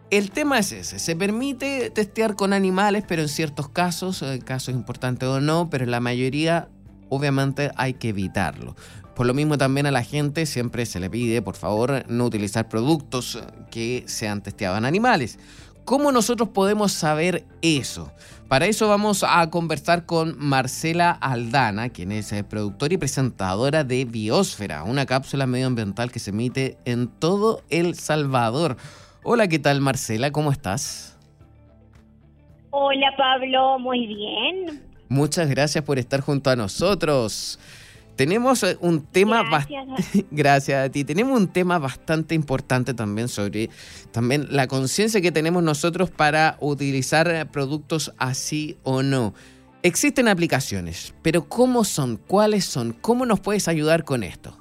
El 0.10 0.32
tema 0.32 0.58
es 0.58 0.72
ese, 0.72 0.98
se 0.98 1.16
permite 1.16 1.92
testear 1.92 2.36
con 2.36 2.52
animales, 2.52 3.04
pero 3.08 3.22
en 3.22 3.30
ciertos 3.30 3.70
casos, 3.70 4.24
en 4.24 4.30
eh, 4.30 4.40
casos 4.40 4.74
importantes 4.74 5.30
o 5.30 5.40
no, 5.40 5.70
pero 5.70 5.84
en 5.84 5.92
la 5.92 6.00
mayoría 6.00 6.68
obviamente 7.10 7.70
hay 7.76 7.94
que 7.94 8.10
evitarlo. 8.10 8.76
Por 9.16 9.28
lo 9.28 9.36
mismo 9.36 9.58
también 9.58 9.86
a 9.86 9.92
la 9.92 10.02
gente 10.02 10.48
siempre 10.48 10.88
se 10.88 11.00
le 11.00 11.12
pide, 11.12 11.44
por 11.44 11.56
favor, 11.56 12.06
no 12.08 12.26
utilizar 12.26 12.70
productos 12.70 13.38
que 13.70 14.04
sean 14.08 14.42
testeados 14.42 14.80
en 14.80 14.86
animales. 14.86 15.38
¿Cómo 15.86 16.12
nosotros 16.12 16.50
podemos 16.50 16.92
saber 16.92 17.46
eso? 17.62 18.12
Para 18.50 18.66
eso 18.66 18.88
vamos 18.88 19.24
a 19.24 19.48
conversar 19.52 20.08
con 20.08 20.36
Marcela 20.40 21.12
Aldana, 21.12 21.90
quien 21.90 22.12
es 22.12 22.32
eh, 22.32 22.44
productora 22.44 22.96
y 22.96 22.98
presentadora 22.98 23.84
de 23.84 24.06
Biosfera, 24.06 24.82
una 24.86 25.06
cápsula 25.06 25.46
medioambiental 25.46 26.12
que 26.12 26.18
se 26.18 26.32
emite 26.32 26.76
en 26.84 27.10
todo 27.10 27.62
El 27.70 27.94
Salvador. 27.94 28.78
Hola, 29.22 29.48
¿qué 29.48 29.60
tal 29.60 29.82
Marcela? 29.82 30.32
¿Cómo 30.32 30.52
estás? 30.52 31.16
Hola 32.72 33.14
Pablo, 33.16 33.78
muy 33.78 34.08
bien. 34.08 34.82
Muchas 35.10 35.48
gracias 35.48 35.84
por 35.84 36.00
estar 36.00 36.22
junto 36.22 36.50
a 36.50 36.56
nosotros. 36.56 37.60
Tenemos 38.20 38.64
eh, 38.64 38.76
un 38.82 39.06
tema 39.06 39.44
gracias. 39.44 40.26
gracias 40.32 40.86
a 40.86 40.92
ti. 40.92 41.06
Tenemos 41.06 41.40
un 41.40 41.48
tema 41.48 41.80
bastante 41.80 42.36
importante 42.36 42.94
también 42.94 43.30
sobre 43.30 43.70
también 44.12 44.48
la 44.50 44.68
conciencia 44.68 45.22
que 45.22 45.32
tenemos 45.32 45.64
nosotros 45.64 46.12
para 46.12 46.58
utilizar 46.60 47.32
eh, 47.32 47.46
productos 47.46 48.14
así 48.18 48.78
o 48.84 49.04
no. 49.04 49.34
Existen 49.84 50.28
aplicaciones, 50.28 51.16
pero 51.22 51.48
¿cómo 51.48 51.86
son? 51.86 52.18
¿Cuáles 52.18 52.66
son? 52.66 52.92
¿Cómo 52.92 53.26
nos 53.26 53.40
puedes 53.40 53.70
ayudar 53.70 54.04
con 54.04 54.24
esto? 54.24 54.54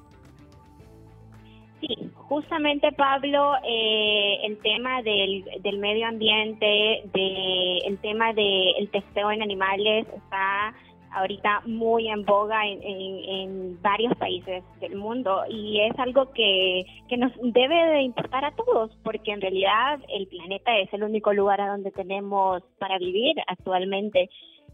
Sí, 1.81 1.97
justamente 2.15 2.93
Pablo, 2.93 3.55
eh, 3.69 4.37
el 4.45 4.57
tema 4.59 5.03
del, 5.03 5.45
del 5.65 5.79
medio 5.81 6.07
ambiente, 6.07 7.03
de, 7.13 7.79
el 7.89 7.99
tema 7.99 8.33
del 8.35 8.89
testeo 8.93 9.33
en 9.33 9.43
animales 9.43 10.07
está 10.15 10.77
ahorita 11.13 11.63
muy 11.67 12.09
en 12.09 12.25
boga 12.25 12.67
en, 12.67 12.83
en, 12.83 13.83
varios 13.83 14.15
países 14.17 14.63
del 14.81 14.97
mundo 14.97 15.43
y 15.49 15.81
es 15.81 15.99
algo 15.99 16.33
que, 16.33 16.85
que 17.09 17.17
nos 17.17 17.33
debe 17.43 17.75
de 17.75 18.03
importar 18.03 18.45
a 18.45 18.55
todos 18.55 18.91
porque 19.03 19.33
en 19.33 19.41
realidad 19.41 20.01
el 20.09 20.27
planeta 20.27 20.77
es 20.79 20.93
el 20.93 21.03
único 21.03 21.33
lugar 21.33 21.61
a 21.61 21.69
donde 21.69 21.91
tenemos 21.91 22.63
para 22.79 22.99
vivir 22.99 23.37
actualmente. 23.47 24.31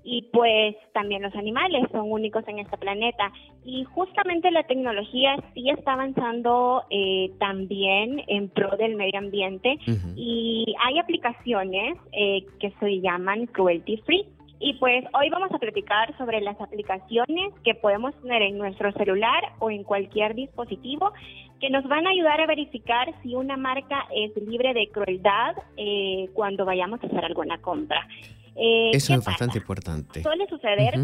Y 0.07 0.29
pues 0.35 0.77
también 0.93 1.23
los 1.23 1.35
animales 1.35 1.83
son 1.91 2.13
únicos 2.13 2.47
en 2.47 2.59
este 2.59 2.77
planeta. 2.77 3.33
Y 3.65 3.85
justamente 3.85 4.51
la 4.51 4.65
tecnología 4.65 5.37
sí 5.55 5.71
está 5.71 5.95
avanzando 5.95 6.83
eh, 6.91 7.31
también 7.39 8.23
en 8.27 8.51
pro 8.51 8.77
del 8.77 8.97
medio 8.97 9.19
ambiente. 9.19 9.79
Y 10.15 10.75
hay 10.85 10.99
aplicaciones 10.99 11.97
eh, 12.13 12.45
que 12.61 12.71
se 12.81 13.01
llaman 13.01 13.47
cruelty 13.47 13.97
free 14.05 14.27
y 14.65 14.73
pues 14.75 15.05
hoy 15.13 15.29
vamos 15.29 15.53
a 15.53 15.59
platicar 15.59 16.17
sobre 16.17 16.41
las 16.41 16.59
aplicaciones 16.59 17.53
que 17.65 17.75
podemos 17.75 18.15
tener 18.23 18.41
en 18.41 18.57
nuestro 18.57 18.91
celular 18.93 19.53
o 19.59 19.71
en 19.71 19.85
cualquier 19.85 20.35
dispositivo 20.35 21.13
que 21.61 21.69
nos 21.69 21.87
van 21.87 22.07
a 22.07 22.11
ayudar 22.11 22.41
a 22.41 22.47
verificar 22.47 23.13
si 23.23 23.35
una 23.35 23.59
marca 23.59 24.07
es 24.11 24.35
libre 24.37 24.73
de 24.73 24.89
crueldad 24.89 25.55
eh, 25.77 26.31
cuando 26.33 26.65
vayamos 26.65 27.03
a 27.03 27.07
hacer 27.09 27.27
alguna 27.27 27.61
compra. 27.61 28.09
Eh, 28.57 28.93
Eso 28.95 29.13
es 29.13 29.23
bastante 29.23 29.59
importante. 29.59 30.23
Suele 30.23 30.47
suceder, 30.47 30.95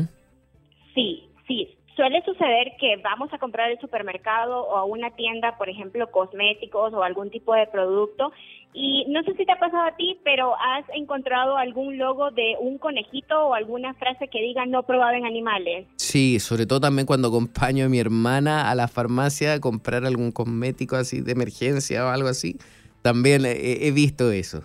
sí, 0.95 1.29
sí, 1.47 1.77
suele 2.01 2.23
suceder 2.25 2.73
que 2.81 2.97
vamos 2.97 3.31
a 3.31 3.39
comprar 3.39 3.71
al 3.71 3.79
supermercado 3.79 4.63
o 4.63 4.79
a 4.79 4.85
una 4.85 5.11
tienda, 5.11 5.59
por 5.59 5.69
ejemplo, 5.69 6.11
cosméticos 6.11 6.95
o 6.95 7.03
algún 7.03 7.29
tipo 7.29 7.53
de 7.53 7.67
producto 7.67 8.33
y 8.73 9.05
no 9.09 9.23
sé 9.23 9.35
si 9.35 9.45
te 9.45 9.53
ha 9.53 9.59
pasado 9.59 9.83
a 9.83 9.97
ti, 9.97 10.17
pero 10.25 10.55
has 10.55 10.87
encontrado 10.95 11.59
algún 11.59 11.99
logo 11.99 12.31
de 12.31 12.57
un 12.59 12.79
conejito 12.79 13.49
o 13.49 13.53
alguna 13.53 13.93
frase 13.93 14.29
que 14.29 14.41
diga 14.41 14.65
no 14.65 14.83
probado 14.85 15.13
en 15.13 15.27
animales. 15.27 15.89
Sí, 15.97 16.41
sobre 16.41 16.65
todo 16.65 16.81
también 16.81 17.05
cuando 17.05 17.29
acompaño 17.29 17.85
a 17.85 17.89
mi 17.91 17.99
hermana 17.99 18.71
a 18.71 18.75
la 18.75 18.89
farmacia 18.89 19.53
a 19.53 19.61
comprar 19.61 20.07
algún 20.07 20.33
cosmético 20.33 20.97
así 20.97 21.21
de 21.21 21.33
emergencia 21.33 22.07
o 22.07 22.09
algo 22.09 22.29
así. 22.29 22.57
También 23.03 23.43
he, 23.45 23.91
visto 23.91 24.33
eso. 24.33 24.63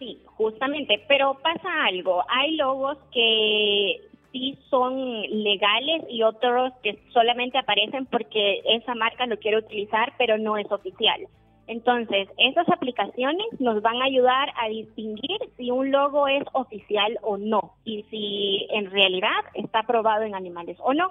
Sí, 0.00 0.18
justamente, 0.24 1.00
pero 1.06 1.38
pasa 1.40 1.68
algo. 1.86 2.24
Hay 2.28 2.56
logos 2.56 2.98
que 3.12 4.09
sí 4.32 4.58
son 4.68 5.22
legales 5.22 6.02
y 6.08 6.22
otros 6.22 6.72
que 6.82 6.98
solamente 7.12 7.58
aparecen 7.58 8.06
porque 8.06 8.60
esa 8.64 8.94
marca 8.94 9.26
lo 9.26 9.38
quiere 9.38 9.58
utilizar, 9.58 10.12
pero 10.18 10.38
no 10.38 10.56
es 10.56 10.70
oficial. 10.70 11.20
Entonces, 11.66 12.28
esas 12.36 12.68
aplicaciones 12.68 13.46
nos 13.60 13.80
van 13.80 14.02
a 14.02 14.06
ayudar 14.06 14.48
a 14.60 14.68
distinguir 14.68 15.38
si 15.56 15.70
un 15.70 15.92
logo 15.92 16.26
es 16.26 16.42
oficial 16.52 17.16
o 17.22 17.36
no 17.36 17.76
y 17.84 18.02
si 18.10 18.66
en 18.70 18.90
realidad 18.90 19.38
está 19.54 19.80
aprobado 19.80 20.24
en 20.24 20.34
animales 20.34 20.76
o 20.80 20.92
no. 20.94 21.10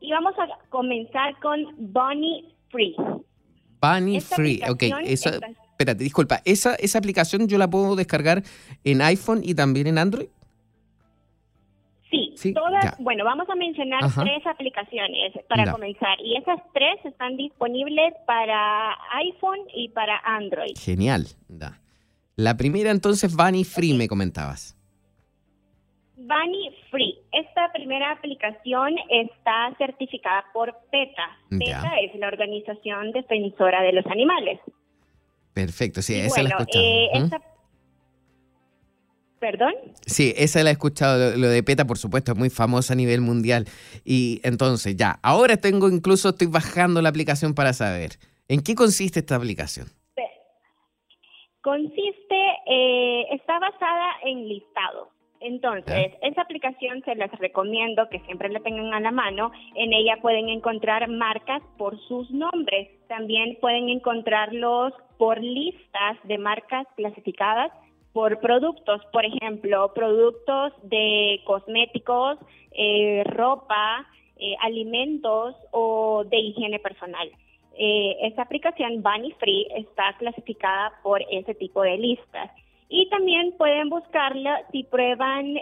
Y 0.00 0.10
vamos 0.10 0.34
a 0.36 0.48
comenzar 0.68 1.38
con 1.38 1.64
Bunny 1.78 2.52
Free. 2.70 2.96
Bunny 3.80 4.20
Free, 4.20 4.60
ok. 4.68 4.82
espérate, 5.08 6.02
disculpa, 6.02 6.40
¿esa, 6.44 6.74
¿esa 6.74 6.98
aplicación 6.98 7.46
yo 7.46 7.56
la 7.56 7.70
puedo 7.70 7.94
descargar 7.94 8.42
en 8.82 9.02
iPhone 9.02 9.42
y 9.44 9.54
también 9.54 9.86
en 9.86 9.98
Android? 9.98 10.28
Sí, 12.10 12.52
todas, 12.52 12.96
bueno, 12.98 13.24
vamos 13.24 13.48
a 13.48 13.54
mencionar 13.54 14.00
tres 14.00 14.44
aplicaciones 14.46 15.32
para 15.48 15.70
comenzar 15.70 16.20
y 16.20 16.36
esas 16.36 16.58
tres 16.72 16.98
están 17.04 17.36
disponibles 17.36 18.14
para 18.26 18.96
iPhone 19.18 19.60
y 19.74 19.88
para 19.90 20.18
Android. 20.24 20.76
Genial. 20.76 21.26
Da. 21.48 21.80
La 22.36 22.56
primera 22.56 22.90
entonces, 22.90 23.36
Bunny 23.36 23.64
Free, 23.64 23.94
me 23.94 24.08
comentabas. 24.08 24.76
Bunny 26.16 26.70
Free. 26.90 27.18
Esta 27.32 27.70
primera 27.72 28.12
aplicación 28.12 28.94
está 29.08 29.74
certificada 29.78 30.44
por 30.52 30.74
PETA. 30.90 31.38
PETA 31.50 31.92
es 32.00 32.14
la 32.18 32.28
organización 32.28 33.12
defensora 33.12 33.82
de 33.82 33.92
los 33.92 34.06
animales. 34.06 34.58
Perfecto, 35.52 36.02
sí, 36.02 36.14
esa 36.14 36.42
la 36.42 36.56
¿Perdón? 39.40 39.72
Sí, 40.06 40.34
esa 40.36 40.62
la 40.62 40.68
he 40.68 40.72
escuchado, 40.74 41.34
lo, 41.36 41.48
de 41.48 41.62
PETA, 41.62 41.86
por 41.86 41.96
supuesto, 41.96 42.32
es 42.32 42.38
muy 42.38 42.50
famosa 42.50 42.92
a 42.92 42.96
nivel 42.96 43.22
mundial. 43.22 43.64
Y 44.04 44.40
entonces, 44.44 44.96
ya, 44.96 45.18
ahora 45.22 45.56
tengo 45.56 45.88
incluso, 45.88 46.28
estoy 46.28 46.48
bajando 46.48 47.00
la 47.00 47.08
aplicación 47.08 47.54
para 47.54 47.72
saber. 47.72 48.10
¿En 48.48 48.60
qué 48.62 48.74
consiste 48.74 49.20
esta 49.20 49.36
aplicación? 49.36 49.86
Consiste, 51.62 52.40
eh, 52.66 53.26
está 53.32 53.58
basada 53.58 54.12
en 54.24 54.46
listados. 54.46 55.08
Entonces, 55.40 56.12
esa 56.20 56.42
aplicación 56.42 57.02
se 57.06 57.14
las 57.14 57.30
recomiendo 57.38 58.10
que 58.10 58.20
siempre 58.20 58.50
la 58.50 58.60
tengan 58.60 58.92
a 58.92 59.00
la 59.00 59.10
mano. 59.10 59.52
En 59.74 59.94
ella 59.94 60.18
pueden 60.20 60.50
encontrar 60.50 61.08
marcas 61.08 61.62
por 61.78 61.98
sus 62.08 62.30
nombres. 62.30 62.88
También 63.08 63.56
pueden 63.58 63.88
encontrarlos 63.88 64.92
por 65.16 65.42
listas 65.42 66.18
de 66.24 66.36
marcas 66.36 66.86
clasificadas 66.94 67.72
por 68.12 68.40
productos. 68.40 69.02
Por 69.12 69.24
ejemplo, 69.24 69.92
productos 69.94 70.72
de 70.82 71.40
cosméticos, 71.44 72.38
eh, 72.72 73.22
ropa, 73.26 74.06
eh, 74.36 74.54
alimentos 74.60 75.54
o 75.70 76.24
de 76.24 76.38
higiene 76.38 76.78
personal. 76.78 77.30
Eh, 77.76 78.16
esta 78.22 78.42
aplicación 78.42 79.02
Bunny 79.02 79.32
Free 79.32 79.66
está 79.76 80.14
clasificada 80.18 80.92
por 81.02 81.22
ese 81.30 81.54
tipo 81.54 81.82
de 81.82 81.98
listas. 81.98 82.50
Y 82.88 83.08
también 83.08 83.54
pueden 83.56 83.88
buscarla 83.88 84.62
si 84.72 84.82
prueban 84.82 85.56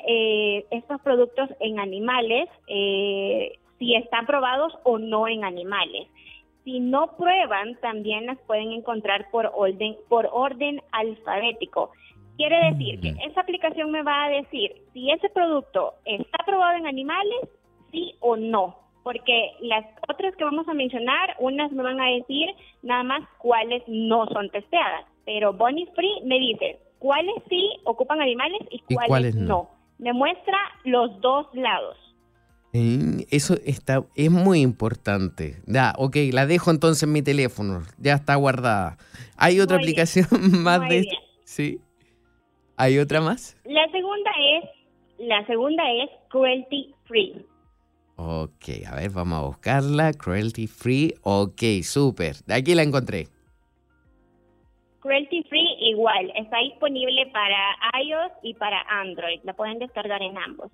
estos 0.71 0.99
productos 1.02 1.50
en 1.61 1.78
animales, 1.78 2.49
si 2.67 3.95
están 3.97 4.25
probados 4.25 4.73
o 4.83 4.99
no 4.99 5.28
en 5.28 5.45
animales. 5.45 6.09
Si 6.64 6.81
no 6.81 7.17
prueban, 7.19 7.75
también 7.83 8.25
las 8.25 8.38
pueden 8.47 8.73
encontrar 8.73 9.31
por 9.31 9.52
orden, 9.55 9.97
por 10.09 10.31
orden 10.33 10.81
alfabético. 10.90 11.93
Quiere 12.38 12.71
decir 12.71 13.00
que 13.00 13.09
esa 13.26 13.40
aplicación 13.40 13.90
me 13.90 14.02
va 14.02 14.26
a 14.26 14.30
decir 14.30 14.71
si 14.92 15.11
ese 15.11 15.28
producto 15.28 15.95
está 16.04 16.38
probado 16.47 16.78
en 16.78 16.87
animales, 16.87 17.49
sí 17.90 18.14
o 18.21 18.37
no. 18.37 18.78
Porque 19.02 19.52
las 19.61 19.85
otras 20.09 20.37
que 20.37 20.45
vamos 20.45 20.68
a 20.68 20.75
mencionar, 20.75 21.35
unas 21.40 21.73
me 21.73 21.83
van 21.83 22.00
a 22.00 22.07
decir 22.11 22.49
nada 22.83 23.02
más 23.02 23.23
cuáles 23.38 23.83
no 23.88 24.26
son 24.28 24.49
testeadas. 24.50 25.04
Pero 25.25 25.52
Bonnie 25.52 25.88
Free 25.97 26.23
me 26.26 26.38
dice 26.38 26.78
cuáles 27.00 27.35
sí 27.49 27.71
ocupan 27.85 28.21
animales 28.21 28.61
y 28.71 28.83
cuáles, 28.95 29.35
no? 29.35 29.71
Me 29.99 30.12
muestra 30.12 30.59
los 30.85 31.21
dos 31.21 31.49
lados. 31.54 31.97
Eso 32.73 33.54
está, 33.64 34.04
es 34.14 34.30
muy 34.30 34.61
importante. 34.61 35.57
Ya, 35.66 35.92
ok, 35.99 36.16
la 36.33 36.47
dejo 36.47 36.71
entonces 36.71 37.02
en 37.02 37.12
mi 37.12 37.23
teléfono. 37.23 37.83
Ya 37.99 38.14
está 38.14 38.37
guardada. 38.37 38.97
¿Hay 39.37 39.59
otra 39.59 39.78
aplicación 39.78 40.28
más 40.62 40.88
de 40.88 41.04
Sí. 41.45 41.80
¿Hay 42.80 42.97
otra 43.00 43.20
más? 43.20 43.61
La 43.64 43.90
segunda 43.90 44.30
es, 44.54 44.64
la 45.18 45.44
segunda 45.47 45.82
es 45.90 46.11
cruelty 46.28 46.94
free. 47.06 47.44
Ok, 48.14 48.87
a 48.88 48.94
ver, 48.94 49.11
vamos 49.11 49.38
a 49.38 49.47
buscarla. 49.47 50.12
Cruelty 50.12 50.68
free. 50.68 51.12
Ok, 51.23 51.82
súper. 51.82 52.37
Aquí 52.49 52.76
la 52.76 52.85
encontré. 52.85 53.26
Cruelty 55.00 55.42
Free 55.44 55.76
igual, 55.80 56.32
está 56.35 56.58
disponible 56.58 57.26
para 57.32 57.76
iOS 58.02 58.32
y 58.42 58.54
para 58.54 58.80
Android, 58.88 59.40
la 59.44 59.54
pueden 59.54 59.78
descargar 59.78 60.20
en 60.23 60.37
ambos. 60.37 60.70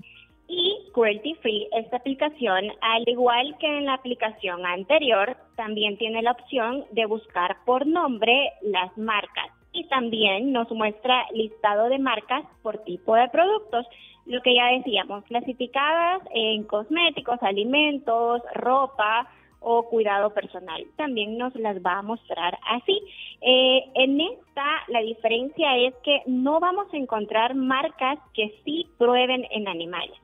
Y 0.49 0.77
Cruelty 0.93 1.35
Free, 1.37 1.69
esta 1.73 1.99
aplicación, 1.99 2.65
al 2.81 3.05
igual 3.07 3.57
que 3.61 3.67
en 3.67 3.85
la 3.85 3.95
aplicación 3.95 4.65
anterior, 4.67 5.37
también 5.57 5.99
tiene 5.99 6.23
la 6.23 6.33
opción 6.33 6.85
de 6.93 7.07
buscar 7.07 7.59
por 7.65 7.87
nombre 7.87 8.51
las 8.63 8.97
marcas 8.97 9.54
y 9.75 9.85
también 9.89 10.53
nos 10.53 10.71
muestra 10.71 11.27
listado 11.33 11.89
de 11.89 11.99
marcas 11.99 12.45
por 12.63 12.79
tipo 12.85 13.15
de 13.15 13.29
productos, 13.29 13.87
lo 14.25 14.41
que 14.41 14.55
ya 14.55 14.69
decíamos, 14.69 15.25
clasificadas 15.25 16.23
en 16.33 16.65
cosméticos, 16.65 17.43
alimentos, 17.43 18.41
ropa, 18.55 19.29
o 19.65 19.89
cuidado 19.89 20.33
personal. 20.33 20.87
También 20.97 21.39
nos 21.39 21.55
las 21.57 21.79
va 21.79 21.99
a 21.99 22.03
mostrar 22.03 22.59
así. 22.71 23.01
Eh, 23.41 23.85
en 23.95 24.21
esta, 24.21 24.65
la 24.89 25.01
diferencia 25.01 25.77
es 25.79 25.95
que 26.05 26.21
no 26.27 26.61
vamos 26.61 26.87
a 26.93 26.97
encontrar 26.97 27.55
marcas 27.55 28.19
que 28.35 28.61
sí 28.65 28.87
prueben 28.99 29.47
en 29.51 29.67
animales. 29.67 30.17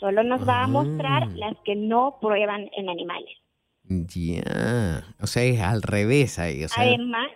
Solo 0.00 0.22
nos 0.24 0.46
va 0.46 0.60
a 0.60 0.64
ah. 0.64 0.68
mostrar 0.68 1.28
las 1.28 1.56
que 1.64 1.76
no 1.76 2.18
prueban 2.20 2.68
en 2.76 2.88
animales. 2.88 3.36
Ya, 3.84 5.04
o 5.22 5.26
sea, 5.26 5.44
es 5.44 5.60
al 5.60 5.82
revés 5.82 6.38
ahí. 6.38 6.64
O 6.64 6.68
sea... 6.68 6.82
Además, 6.82 7.30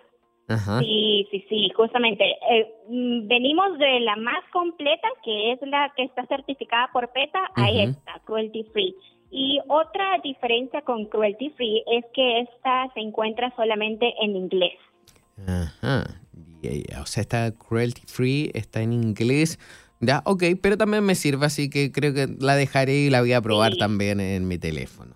sí, 0.79 1.27
sí, 1.31 1.45
sí, 1.49 1.69
justamente. 1.75 2.23
Eh, 2.49 2.73
mm, 2.89 3.27
venimos 3.27 3.77
de 3.77 3.99
la 4.01 4.15
más 4.17 4.43
completa, 4.51 5.07
que 5.23 5.53
es 5.53 5.61
la 5.61 5.91
que 5.95 6.03
está 6.03 6.25
certificada 6.27 6.89
por 6.91 7.11
PETA, 7.11 7.39
a 7.55 7.69
esta, 7.71 8.19
Cruelty 8.25 8.63
Free. 8.73 8.95
Y 9.31 9.59
otra 9.67 10.19
diferencia 10.23 10.81
con 10.81 11.05
Cruelty 11.05 11.49
Free 11.51 11.83
es 11.91 12.05
que 12.13 12.41
esta 12.41 12.91
se 12.93 12.99
encuentra 12.99 13.53
solamente 13.55 14.13
en 14.21 14.35
inglés. 14.35 14.77
Ajá. 15.47 16.03
O 17.01 17.05
sea, 17.05 17.21
está 17.21 17.51
Cruelty 17.51 18.03
Free, 18.05 18.51
está 18.53 18.81
en 18.81 18.93
inglés. 18.93 19.59
Ya, 19.99 20.21
ok, 20.25 20.43
pero 20.61 20.77
también 20.77 21.03
me 21.03 21.15
sirve, 21.15 21.45
así 21.45 21.69
que 21.69 21.91
creo 21.91 22.13
que 22.13 22.27
la 22.39 22.55
dejaré 22.55 22.93
y 22.93 23.09
la 23.09 23.21
voy 23.21 23.33
a 23.33 23.41
probar 23.41 23.75
también 23.77 24.19
en 24.19 24.47
mi 24.47 24.57
teléfono. 24.57 25.15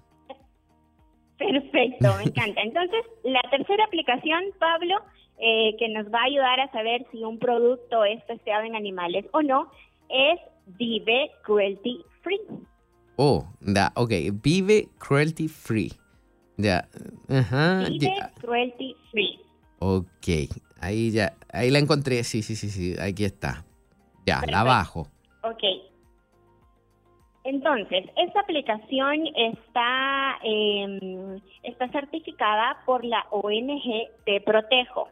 Perfecto, 1.37 2.15
me 2.17 2.23
encanta. 2.23 2.61
Entonces, 2.61 3.05
la 3.23 3.41
tercera 3.51 3.83
aplicación, 3.83 4.41
Pablo, 4.59 4.95
eh, 5.39 5.75
que 5.77 5.89
nos 5.89 6.07
va 6.07 6.21
a 6.21 6.25
ayudar 6.25 6.59
a 6.59 6.71
saber 6.71 7.05
si 7.11 7.23
un 7.23 7.39
producto 7.39 8.03
es 8.03 8.25
testeado 8.25 8.63
en 8.63 8.75
animales 8.75 9.25
o 9.31 9.41
no, 9.41 9.71
es 10.09 10.39
Vive 10.65 11.31
Cruelty 11.43 12.03
Free. 12.21 12.41
Oh, 13.17 13.45
da, 13.59 13.91
ok. 13.95 14.11
Vive 14.43 14.89
cruelty 14.99 15.47
free. 15.47 15.91
Ya. 16.55 16.87
Ajá. 17.27 17.85
Vive 17.89 18.13
cruelty 18.39 18.95
free. 19.11 19.39
Ok. 19.79 20.53
Ahí 20.79 21.11
ya. 21.11 21.33
Ahí 21.51 21.71
la 21.71 21.79
encontré. 21.79 22.23
Sí, 22.23 22.43
sí, 22.43 22.55
sí, 22.55 22.69
sí. 22.69 22.93
Aquí 22.99 23.25
está. 23.25 23.65
Ya, 24.25 24.41
la 24.47 24.63
bajo. 24.63 25.07
Ok. 25.43 25.63
Entonces, 27.43 28.05
esta 28.17 28.41
aplicación 28.41 29.25
está, 29.35 30.37
em, 30.43 31.39
está 31.63 31.87
certificada 31.89 32.77
por 32.85 33.03
la 33.03 33.25
ONG 33.31 34.09
Te 34.25 34.41
Protejo. 34.41 35.07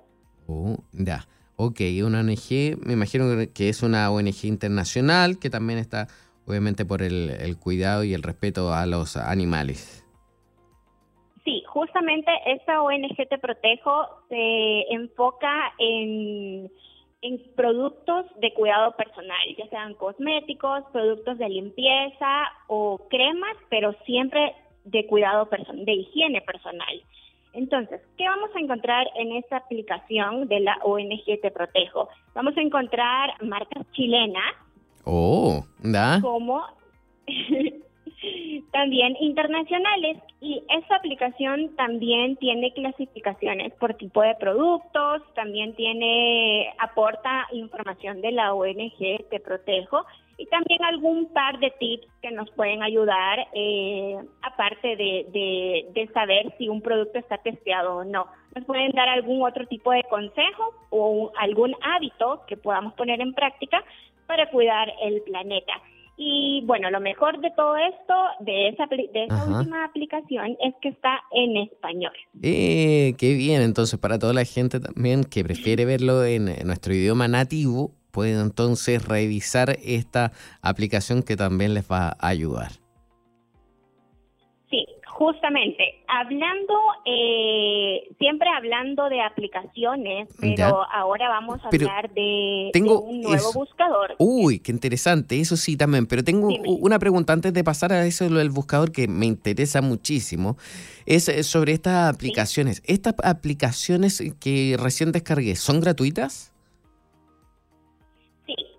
Ya. 0.92 1.28
Ok, 1.58 1.80
una 2.04 2.20
ONG, 2.20 2.78
me 2.86 2.94
imagino 2.94 3.26
que 3.54 3.70
es 3.70 3.82
una 3.82 4.12
ONG 4.12 4.44
internacional 4.44 5.40
que 5.40 5.50
también 5.50 5.80
está 5.80 6.08
obviamente 6.48 6.86
por 6.86 7.02
el, 7.02 7.58
cuidado 7.58 8.04
y 8.04 8.14
el 8.14 8.24
respeto 8.24 8.74
a 8.74 8.86
los 8.86 9.18
animales. 9.18 10.04
Sí, 11.44 11.64
justamente 11.68 12.32
esta 12.48 12.82
ONG 12.82 13.16
Te 13.30 13.38
Protejo 13.38 14.08
se 14.30 14.94
enfoca 14.94 15.74
en, 15.78 16.72
en 17.22 17.42
productos 17.56 18.26
de 18.40 18.54
cuidado 18.54 18.96
personal, 18.96 19.56
ya 19.58 19.68
sean 19.70 19.94
cosméticos, 19.94 20.84
productos 20.92 21.38
de 21.38 21.50
limpieza 21.50 22.52
o 22.68 23.08
cremas, 23.10 23.56
pero 23.70 23.94
siempre 24.06 24.56
de 24.86 25.06
cuidado 25.08 25.48
personal, 25.50 25.86
de 25.86 25.94
higiene 25.94 26.42
personal. 26.42 27.02
Entonces, 27.56 28.02
¿qué 28.18 28.26
vamos 28.28 28.50
a 28.56 28.60
encontrar 28.60 29.08
en 29.16 29.32
esta 29.34 29.58
aplicación 29.58 30.48
de 30.48 30.60
la 30.60 30.78
ONG 30.84 31.40
Te 31.42 31.52
Protejo? 31.52 32.10
Vamos 32.34 32.56
a 32.58 32.62
encontrar 32.62 33.42
marcas 33.42 33.90
chilenas 33.94 34.54
Oh, 35.06 35.64
da. 35.80 36.20
Como 36.22 36.64
también 38.72 39.16
internacionales. 39.20 40.18
Y 40.42 40.64
esta 40.70 40.96
aplicación 40.96 41.76
también 41.76 42.36
tiene 42.38 42.74
clasificaciones 42.74 43.74
por 43.74 43.94
tipo 43.94 44.22
de 44.22 44.36
productos, 44.36 45.22
también 45.34 45.76
tiene, 45.76 46.74
aporta 46.80 47.48
información 47.52 48.22
de 48.22 48.32
la 48.32 48.54
ONG 48.54 49.28
Te 49.30 49.40
Protejo 49.40 50.06
y 50.38 50.46
también 50.48 50.84
algún 50.84 51.32
par 51.34 51.60
de 51.60 51.72
tips 51.80 52.08
que 52.22 52.32
nos 52.32 52.50
pueden 52.52 52.84
ayudar, 52.84 53.48
eh, 53.54 54.18
aparte 54.42 54.96
de, 54.96 55.26
de, 55.32 55.88
de, 55.94 56.08
saber 56.14 56.54
si 56.58 56.68
un 56.68 56.82
producto 56.82 57.20
está 57.20 57.38
testeado 57.38 57.98
o 57.98 58.04
no. 58.04 58.28
Nos 58.54 58.66
pueden 58.66 58.92
dar 58.92 59.08
algún 59.10 59.44
otro 59.44 59.66
tipo 59.68 59.92
de 59.92 60.04
consejo 60.04 60.74
o 60.90 61.32
algún 61.38 61.76
hábito 61.82 62.42
que 62.48 62.58
podamos 62.58 62.94
poner 62.94 63.22
en 63.22 63.34
práctica 63.34 63.84
para 64.28 64.50
cuidar 64.50 64.92
el 65.02 65.22
planeta. 65.22 65.74
Y 66.18 66.64
bueno, 66.66 66.90
lo 66.92 67.02
mejor 67.02 67.42
de 67.42 67.52
todo 67.58 67.76
esto, 67.76 68.14
de 68.40 68.70
esa, 68.70 68.86
de 68.88 69.26
esa 69.26 69.46
última 69.46 69.84
aplicación, 69.84 70.56
es 70.62 70.74
que 70.82 70.90
está 70.90 71.20
en 71.32 71.58
español. 71.58 72.14
Eh, 72.42 73.16
qué 73.18 73.34
bien, 73.34 73.62
entonces 73.62 74.00
para 74.00 74.18
toda 74.18 74.34
la 74.34 74.46
gente 74.46 74.80
también 74.80 75.26
que 75.26 75.44
prefiere 75.44 75.84
verlo 75.84 76.24
en, 76.24 76.46
nuestro 76.66 76.94
idioma 76.94 77.28
nativo, 77.28 77.92
pueden 78.16 78.40
entonces 78.40 79.06
revisar 79.06 79.78
esta 79.84 80.32
aplicación 80.62 81.22
que 81.22 81.36
también 81.36 81.74
les 81.74 81.92
va 81.92 82.16
a 82.18 82.28
ayudar. 82.30 82.72
Justamente, 85.18 86.04
hablando, 86.10 86.74
eh, 87.06 88.10
siempre 88.20 88.50
hablando 88.50 89.08
de 89.08 89.22
aplicaciones, 89.22 90.28
pero 90.42 90.84
ahora 90.92 91.30
vamos 91.30 91.62
a 91.64 91.70
hablar 91.70 92.14
de, 92.14 92.70
un 92.76 93.22
nuevo 93.22 93.54
buscador. 93.54 94.16
Uy, 94.20 94.60
qué 94.60 94.74
interesante, 94.74 95.40
eso 95.40 95.56
sí 95.56 95.78
también, 95.78 96.06
pero 96.06 96.22
tengo 96.22 96.50
una 96.82 97.00
pregunta 97.00 97.32
antes 97.32 97.54
de 97.54 97.64
pasar 97.64 97.94
a 97.94 98.06
eso 98.06 98.28
del 98.28 98.50
buscador 98.50 98.92
que 98.92 99.08
me 99.08 99.26
interesa 99.26 99.82
muchísimo, 99.82 100.58
es 101.06 101.30
eh, 101.30 101.44
sobre 101.44 101.72
estas 101.72 102.14
aplicaciones. 102.14 102.84
¿Estas 102.86 103.16
aplicaciones 103.24 104.22
que 104.42 104.76
recién 104.78 105.14
descargué 105.14 105.56
son 105.56 105.80
gratuitas? 105.80 106.55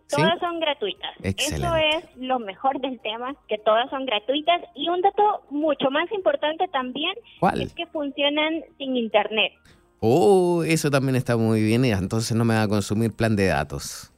Todas 0.08 0.38
son 0.38 0.60
gratuitas. 0.60 1.10
Eso 1.22 1.74
es 1.76 2.04
lo 2.16 2.38
mejor 2.38 2.80
del 2.80 3.00
tema, 3.00 3.34
que 3.48 3.58
todas 3.58 3.90
son 3.90 4.06
gratuitas. 4.06 4.62
Y 4.74 4.88
un 4.88 5.00
dato 5.00 5.42
mucho 5.50 5.90
más 5.90 6.10
importante 6.12 6.68
también 6.68 7.12
es 7.60 7.74
que 7.74 7.86
funcionan 7.86 8.62
sin 8.78 8.96
internet. 8.96 9.52
Oh, 10.00 10.62
eso 10.64 10.90
también 10.90 11.16
está 11.16 11.36
muy 11.36 11.62
bien 11.62 11.84
y 11.84 11.90
entonces 11.90 12.36
no 12.36 12.44
me 12.44 12.54
va 12.54 12.62
a 12.62 12.68
consumir 12.68 13.12
plan 13.12 13.34
de 13.34 13.46
datos. 13.46 14.12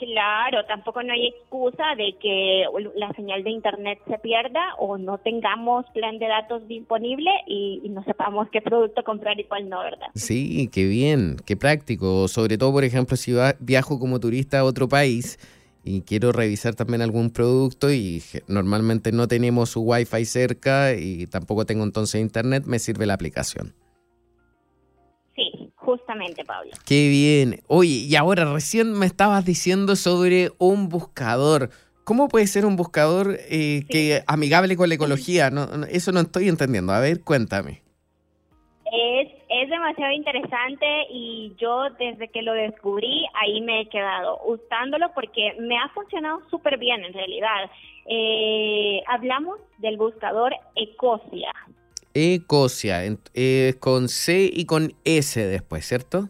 Claro, 0.00 0.64
tampoco 0.66 1.02
no 1.02 1.12
hay 1.12 1.26
excusa 1.26 1.94
de 1.94 2.16
que 2.18 2.64
la 2.96 3.12
señal 3.12 3.44
de 3.44 3.50
internet 3.50 3.98
se 4.08 4.18
pierda 4.18 4.74
o 4.78 4.96
no 4.96 5.18
tengamos 5.18 5.84
plan 5.92 6.18
de 6.18 6.26
datos 6.26 6.66
disponible 6.66 7.30
y, 7.46 7.82
no 7.90 8.02
sepamos 8.04 8.48
qué 8.50 8.62
producto 8.62 9.04
comprar 9.04 9.38
y 9.38 9.44
cuál 9.44 9.68
no, 9.68 9.80
¿verdad? 9.80 10.06
Sí, 10.14 10.70
qué 10.72 10.84
bien, 10.86 11.36
qué 11.44 11.54
práctico. 11.56 12.28
Sobre 12.28 12.56
todo, 12.56 12.72
por 12.72 12.84
ejemplo, 12.84 13.14
si 13.16 13.34
viajo 13.58 13.98
como 13.98 14.20
turista 14.20 14.60
a 14.60 14.64
otro 14.64 14.88
país 14.88 15.38
y 15.84 16.00
quiero 16.00 16.32
revisar 16.32 16.74
también 16.74 17.02
algún 17.02 17.30
producto 17.30 17.92
y 17.92 18.22
normalmente 18.48 19.12
no 19.12 19.28
tenemos 19.28 19.68
su 19.68 19.82
wifi 19.82 20.24
cerca 20.24 20.94
y 20.94 21.26
tampoco 21.26 21.66
tengo 21.66 21.84
entonces 21.84 22.22
internet, 22.22 22.64
me 22.64 22.78
sirve 22.78 23.04
la 23.04 23.14
aplicación 23.14 23.74
justamente, 25.90 26.44
Pablo. 26.44 26.70
Qué 26.86 27.08
bien. 27.08 27.62
Oye, 27.66 28.06
y 28.08 28.16
ahora 28.16 28.44
recién 28.52 28.92
me 28.92 29.06
estabas 29.06 29.44
diciendo 29.44 29.96
sobre 29.96 30.50
un 30.58 30.88
buscador. 30.88 31.70
¿Cómo 32.04 32.28
puede 32.28 32.46
ser 32.46 32.64
un 32.64 32.76
buscador 32.76 33.36
eh, 33.48 33.84
que 33.88 34.22
amigable 34.26 34.76
con 34.76 34.88
la 34.88 34.94
ecología? 34.94 35.50
No, 35.50 35.68
eso 35.90 36.12
no 36.12 36.20
estoy 36.20 36.48
entendiendo. 36.48 36.92
A 36.92 37.00
ver, 37.00 37.22
cuéntame. 37.22 37.82
Es, 38.92 39.28
es 39.48 39.70
demasiado 39.70 40.12
interesante 40.12 40.86
y 41.10 41.52
yo 41.58 41.90
desde 41.98 42.28
que 42.28 42.42
lo 42.42 42.52
descubrí 42.52 43.24
ahí 43.40 43.60
me 43.60 43.82
he 43.82 43.88
quedado 43.88 44.40
usándolo 44.44 45.12
porque 45.14 45.54
me 45.60 45.78
ha 45.78 45.88
funcionado 45.90 46.40
súper 46.50 46.78
bien 46.78 47.04
en 47.04 47.12
realidad. 47.12 47.70
Eh, 48.06 49.02
hablamos 49.06 49.60
del 49.78 49.96
buscador 49.96 50.52
Ecosia. 50.74 51.52
Ecosia, 52.14 53.02
eh, 53.34 53.74
con 53.78 54.08
C 54.08 54.50
y 54.52 54.64
con 54.66 54.94
S 55.04 55.46
después, 55.46 55.86
¿cierto? 55.86 56.28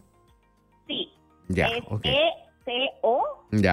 Sí. 0.87 1.09
Ya, 1.47 1.67
es 1.67 1.83
E-C-O-S-I-A. 2.67 3.71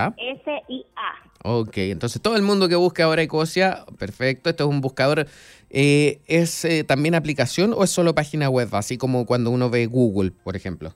Ok, 1.44 1.78
entonces 1.78 2.20
todo 2.20 2.36
el 2.36 2.42
mundo 2.42 2.68
que 2.68 2.74
busque 2.76 3.02
ahora 3.02 3.22
Ecosia, 3.22 3.84
perfecto, 3.98 4.50
esto 4.50 4.64
es 4.64 4.70
un 4.70 4.80
buscador. 4.80 5.26
Eh, 5.70 6.20
¿Es 6.26 6.64
eh, 6.64 6.82
también 6.84 7.14
aplicación 7.14 7.72
o 7.74 7.84
es 7.84 7.90
solo 7.90 8.14
página 8.14 8.48
web, 8.48 8.68
así 8.72 8.98
como 8.98 9.24
cuando 9.26 9.50
uno 9.50 9.70
ve 9.70 9.86
Google, 9.86 10.32
por 10.32 10.56
ejemplo? 10.56 10.94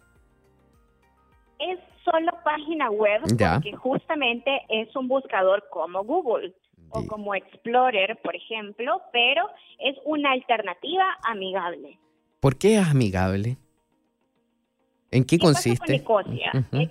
Es 1.59 1.79
solo 2.05 2.33
página 2.43 2.91
web 2.91 3.21
porque 3.23 3.77
justamente 3.77 4.63
es 4.69 4.95
un 4.97 5.07
buscador 5.09 5.63
como 5.71 6.03
Google 6.03 6.53
o 6.93 7.07
como 7.07 7.35
Explorer, 7.35 8.19
por 8.23 8.37
ejemplo, 8.37 9.03
pero 9.13 9.49
es 9.79 9.97
una 10.05 10.33
alternativa 10.33 11.05
amigable. 11.25 11.99
¿Por 12.41 12.59
qué 12.59 12.77
es 12.77 12.89
amigable? 12.89 13.57
¿En 15.11 15.25
qué, 15.25 15.39
consiste? 15.39 15.97
Ecosia? 15.97 16.53
E-, 16.73 16.91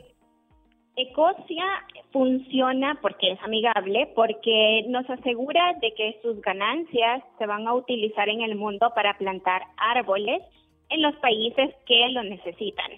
Ecosia 0.96 1.66
funciona 2.12 2.98
porque 3.02 3.32
es 3.32 3.40
amigable, 3.42 4.12
porque 4.16 4.86
nos 4.88 5.10
asegura 5.10 5.74
de 5.82 5.94
que 5.94 6.20
sus 6.22 6.40
ganancias 6.42 7.24
se 7.38 7.46
van 7.46 7.68
a 7.68 7.74
utilizar 7.74 8.30
en 8.30 8.42
el 8.42 8.56
mundo 8.56 8.92
para 8.96 9.18
plantar 9.18 9.64
árboles 9.78 10.42
en 10.90 11.02
los 11.02 11.16
países 11.18 11.74
que 11.86 12.10
lo 12.10 12.24
necesitan. 12.24 12.92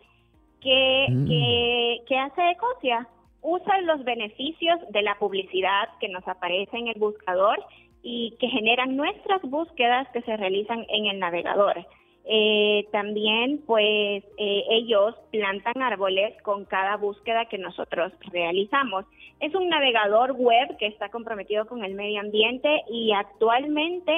¿Qué, 0.62 1.08
mm. 1.10 2.06
¿qué 2.08 2.18
hace 2.18 2.52
Ecosia? 2.52 3.08
Usa 3.43 3.82
los 3.82 4.03
beneficios 4.03 4.79
de 4.89 5.01
la 5.01 5.15
publicidad 5.19 5.89
que 5.99 6.10
nos 6.10 6.27
aparece 6.27 6.77
en 6.77 6.88
el 6.88 6.99
buscador 6.99 7.63
y 8.01 8.36
que 8.39 8.47
generan 8.47 8.95
nuestras 8.95 9.41
búsquedas 9.43 10.08
que 10.10 10.21
se 10.21 10.36
realizan 10.36 10.86
en 10.89 11.06
el 11.06 11.19
navegador. 11.19 11.86
Eh, 12.25 12.88
también, 12.91 13.62
pues, 13.65 14.23
eh, 14.38 14.63
ellos 14.69 15.13
plantan 15.32 15.82
árboles 15.82 16.41
con 16.41 16.63
cada 16.65 16.95
búsqueda 16.95 17.45
que 17.45 17.58
nosotros 17.58 18.13
realizamos. 18.32 19.06
Es 19.41 19.53
un 19.56 19.67
navegador 19.67 20.32
web 20.32 20.77
que 20.77 20.88
está 20.88 21.10
comprometido 21.10 21.65
con 21.65 21.84
el 21.84 21.95
medio 21.95 22.21
ambiente 22.21 22.84
y 22.89 23.12
actualmente 23.12 24.13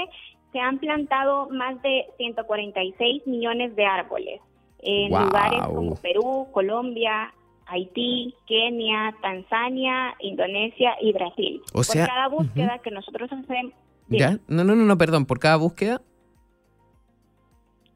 se 0.52 0.60
han 0.60 0.78
plantado 0.78 1.50
más 1.50 1.82
de 1.82 2.06
146 2.18 3.26
millones 3.26 3.76
de 3.76 3.86
árboles 3.86 4.40
en 4.80 5.10
lugares 5.10 5.62
como 5.66 5.96
Perú, 5.96 6.48
Colombia, 6.52 7.34
Haití, 7.68 8.36
Kenia, 8.48 9.16
Tanzania, 9.22 10.16
Indonesia 10.20 10.96
y 11.02 11.14
Brasil. 11.14 11.62
O 11.74 11.82
por 11.82 11.96
cada 11.96 12.28
búsqueda 12.28 12.80
que 12.84 12.92
nosotros 12.92 13.32
hacemos. 13.32 13.74
¿Ya? 14.08 14.40
No, 14.48 14.64
no, 14.64 14.76
no, 14.76 14.86
no, 14.86 14.98
perdón, 14.98 15.26
por 15.26 15.40
cada 15.40 15.56
búsqueda. 15.56 16.02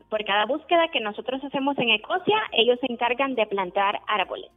Por 0.09 0.25
cada 0.25 0.45
búsqueda 0.47 0.89
que 0.91 0.99
nosotros 1.01 1.43
hacemos 1.43 1.77
en 1.77 1.91
Ecosia, 1.91 2.37
ellos 2.53 2.79
se 2.81 2.91
encargan 2.91 3.35
de 3.35 3.45
plantar 3.45 3.99
árboles. 4.07 4.49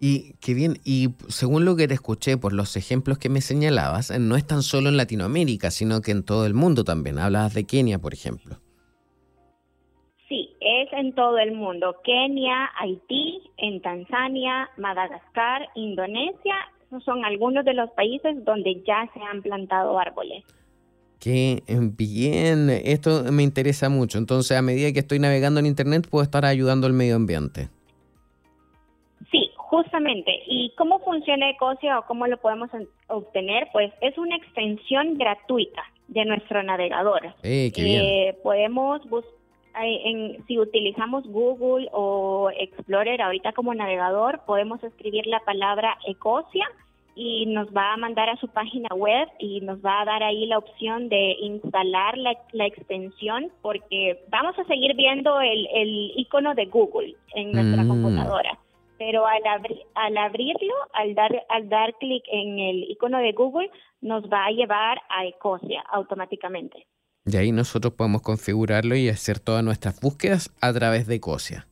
Y 0.00 0.32
qué 0.40 0.54
bien, 0.54 0.78
y 0.82 1.10
según 1.28 1.64
lo 1.64 1.76
que 1.76 1.86
te 1.86 1.94
escuché 1.94 2.38
por 2.38 2.52
los 2.52 2.74
ejemplos 2.76 3.18
que 3.18 3.28
me 3.28 3.42
señalabas, 3.42 4.10
no 4.18 4.34
es 4.34 4.46
tan 4.46 4.62
solo 4.62 4.88
en 4.88 4.96
Latinoamérica, 4.96 5.70
sino 5.70 6.00
que 6.00 6.10
en 6.10 6.24
todo 6.24 6.46
el 6.46 6.54
mundo 6.54 6.84
también. 6.84 7.18
Hablabas 7.18 7.54
de 7.54 7.66
Kenia, 7.66 7.98
por 7.98 8.14
ejemplo 8.14 8.60
es 10.82 10.92
en 10.92 11.14
todo 11.14 11.38
el 11.38 11.52
mundo. 11.52 11.96
Kenia, 12.04 12.70
Haití, 12.78 13.42
en 13.56 13.80
Tanzania, 13.82 14.68
Madagascar, 14.76 15.68
Indonesia, 15.74 16.54
esos 16.86 17.04
son 17.04 17.24
algunos 17.24 17.64
de 17.64 17.74
los 17.74 17.90
países 17.90 18.44
donde 18.44 18.82
ya 18.86 19.08
se 19.14 19.20
han 19.20 19.42
plantado 19.42 19.98
árboles. 19.98 20.44
Qué 21.20 21.62
bien, 21.68 22.70
esto 22.70 23.24
me 23.30 23.42
interesa 23.42 23.88
mucho. 23.88 24.18
Entonces, 24.18 24.56
a 24.56 24.62
medida 24.62 24.92
que 24.92 25.00
estoy 25.00 25.18
navegando 25.18 25.60
en 25.60 25.66
Internet, 25.66 26.08
puedo 26.10 26.24
estar 26.24 26.44
ayudando 26.44 26.86
al 26.86 26.94
medio 26.94 27.14
ambiente. 27.14 27.68
Sí, 29.30 29.50
justamente. 29.56 30.32
¿Y 30.46 30.72
cómo 30.76 30.98
funciona 31.00 31.50
Ecosia 31.50 31.98
o 31.98 32.06
cómo 32.06 32.26
lo 32.26 32.38
podemos 32.38 32.70
obtener? 33.08 33.68
Pues 33.72 33.92
es 34.00 34.16
una 34.18 34.34
extensión 34.34 35.18
gratuita 35.18 35.82
de 36.08 36.24
nuestro 36.24 36.62
navegador. 36.62 37.34
Eh, 37.42 37.70
qué 37.72 37.84
bien. 37.84 38.02
Eh, 38.02 38.38
podemos 38.42 39.08
buscar 39.08 39.39
en, 39.74 40.44
si 40.46 40.58
utilizamos 40.58 41.26
Google 41.26 41.88
o 41.92 42.50
Explorer 42.58 43.22
ahorita 43.22 43.52
como 43.52 43.74
navegador, 43.74 44.40
podemos 44.46 44.82
escribir 44.82 45.26
la 45.26 45.40
palabra 45.40 45.96
Ecosia 46.06 46.66
y 47.14 47.46
nos 47.46 47.68
va 47.68 47.92
a 47.92 47.96
mandar 47.96 48.28
a 48.30 48.36
su 48.36 48.48
página 48.48 48.88
web 48.94 49.28
y 49.38 49.60
nos 49.60 49.84
va 49.84 50.00
a 50.00 50.04
dar 50.04 50.22
ahí 50.22 50.46
la 50.46 50.58
opción 50.58 51.08
de 51.08 51.36
instalar 51.40 52.16
la, 52.16 52.66
extensión 52.66 53.50
porque 53.62 54.24
vamos 54.28 54.58
a 54.58 54.64
seguir 54.64 54.94
viendo 54.96 55.40
el, 55.40 55.68
el 55.74 56.12
icono 56.16 56.54
de 56.54 56.66
Google 56.66 57.14
en 57.34 57.52
nuestra 57.52 57.82
mm. 57.84 57.88
computadora. 57.88 58.58
Pero 58.98 59.26
al, 59.26 59.40
al 59.94 60.16
abrirlo, 60.18 60.74
al 60.92 61.14
dar, 61.14 61.44
al 61.48 61.68
dar 61.68 61.94
clic 61.94 62.22
en 62.30 62.58
el 62.58 62.90
icono 62.90 63.18
de 63.18 63.32
Google, 63.32 63.70
nos 64.02 64.24
va 64.24 64.46
a 64.46 64.50
llevar 64.50 65.00
a 65.08 65.24
Ecosia 65.24 65.82
automáticamente. 65.90 66.86
Y 67.30 67.36
ahí 67.36 67.52
nosotros 67.52 67.94
podemos 67.94 68.22
configurarlo 68.22 68.96
y 68.96 69.08
hacer 69.08 69.38
todas 69.38 69.62
nuestras 69.62 70.00
búsquedas 70.00 70.50
a 70.60 70.72
través 70.72 71.06
de 71.06 71.14
Ecosia. 71.16 71.66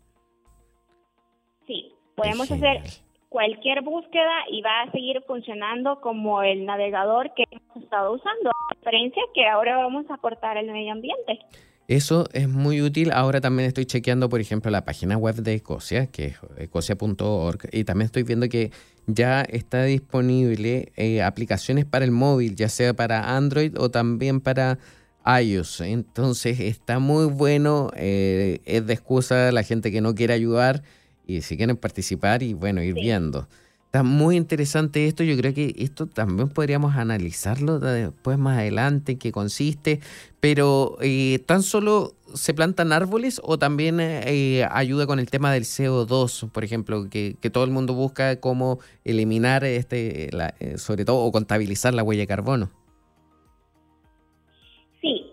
Sí, 1.66 1.92
podemos 2.14 2.50
hacer 2.50 2.82
cualquier 3.28 3.82
búsqueda 3.82 4.44
y 4.50 4.62
va 4.62 4.82
a 4.82 4.92
seguir 4.92 5.22
funcionando 5.26 6.00
como 6.00 6.42
el 6.42 6.64
navegador 6.64 7.32
que 7.34 7.44
hemos 7.50 7.84
estado 7.84 8.12
usando, 8.12 8.50
a 8.50 8.74
diferencia 8.74 9.22
que 9.34 9.46
ahora 9.46 9.76
vamos 9.76 10.08
a 10.10 10.14
aportar 10.14 10.56
al 10.56 10.66
medio 10.66 10.92
ambiente. 10.92 11.40
Eso 11.88 12.26
es 12.34 12.48
muy 12.48 12.82
útil. 12.82 13.10
Ahora 13.12 13.40
también 13.40 13.66
estoy 13.66 13.86
chequeando, 13.86 14.28
por 14.28 14.40
ejemplo, 14.40 14.70
la 14.70 14.84
página 14.84 15.16
web 15.16 15.36
de 15.36 15.54
Ecosia, 15.54 16.06
que 16.06 16.26
es 16.26 16.38
ecosia.org, 16.58 17.60
y 17.72 17.84
también 17.84 18.06
estoy 18.06 18.24
viendo 18.24 18.46
que 18.48 18.70
ya 19.06 19.40
está 19.40 19.84
disponible 19.84 20.92
eh, 20.96 21.22
aplicaciones 21.22 21.86
para 21.86 22.04
el 22.04 22.10
móvil, 22.10 22.56
ya 22.56 22.68
sea 22.68 22.92
para 22.92 23.34
Android 23.36 23.74
o 23.78 23.90
también 23.90 24.40
para 24.40 24.78
iOS. 25.28 25.82
Entonces 25.82 26.60
está 26.60 26.98
muy 26.98 27.26
bueno, 27.26 27.90
eh, 27.94 28.60
es 28.64 28.86
de 28.86 28.94
excusa 28.94 29.52
la 29.52 29.62
gente 29.62 29.92
que 29.92 30.00
no 30.00 30.14
quiere 30.14 30.34
ayudar 30.34 30.82
y 31.26 31.42
si 31.42 31.56
quieren 31.56 31.76
participar 31.76 32.42
y 32.42 32.54
bueno, 32.54 32.82
ir 32.82 32.94
viendo. 32.94 33.48
Está 33.88 34.02
muy 34.02 34.36
interesante 34.36 35.06
esto. 35.06 35.24
Yo 35.24 35.34
creo 35.38 35.54
que 35.54 35.74
esto 35.78 36.06
también 36.06 36.50
podríamos 36.50 36.94
analizarlo 36.96 37.78
después 37.78 38.36
más 38.36 38.58
adelante, 38.58 39.12
en 39.12 39.18
qué 39.18 39.32
consiste. 39.32 40.00
Pero 40.40 40.98
eh, 41.00 41.38
tan 41.46 41.62
solo 41.62 42.14
se 42.34 42.52
plantan 42.52 42.92
árboles 42.92 43.40
o 43.42 43.58
también 43.58 43.98
eh, 44.00 44.68
ayuda 44.70 45.06
con 45.06 45.18
el 45.18 45.30
tema 45.30 45.52
del 45.54 45.64
CO2, 45.64 46.50
por 46.50 46.64
ejemplo, 46.64 47.08
que, 47.08 47.36
todo 47.50 47.64
el 47.64 47.70
mundo 47.70 47.94
busca 47.94 48.38
cómo 48.40 48.78
eliminar 49.06 49.64
este, 49.64 50.28
eh, 50.36 50.76
sobre 50.76 51.06
todo 51.06 51.20
o 51.20 51.32
contabilizar 51.32 51.94
la 51.94 52.02
huella 52.02 52.24
de 52.24 52.26
carbono. 52.26 52.70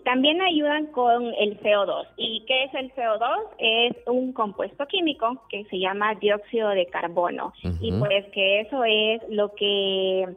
También 0.06 0.40
ayudan 0.40 0.86
con 0.92 1.34
el 1.34 1.58
CO2. 1.58 2.06
¿Y 2.16 2.44
qué 2.46 2.62
es 2.62 2.74
el 2.74 2.94
CO2? 2.94 3.48
Es 3.58 3.96
un 4.06 4.32
compuesto 4.32 4.86
químico 4.86 5.42
que 5.48 5.64
se 5.64 5.80
llama 5.80 6.14
dióxido 6.14 6.68
de 6.68 6.86
carbono. 6.86 7.52
Y 7.80 7.90
pues 7.90 8.24
que 8.26 8.60
eso 8.60 8.84
es 8.84 9.20
lo 9.28 9.52
que 9.56 10.28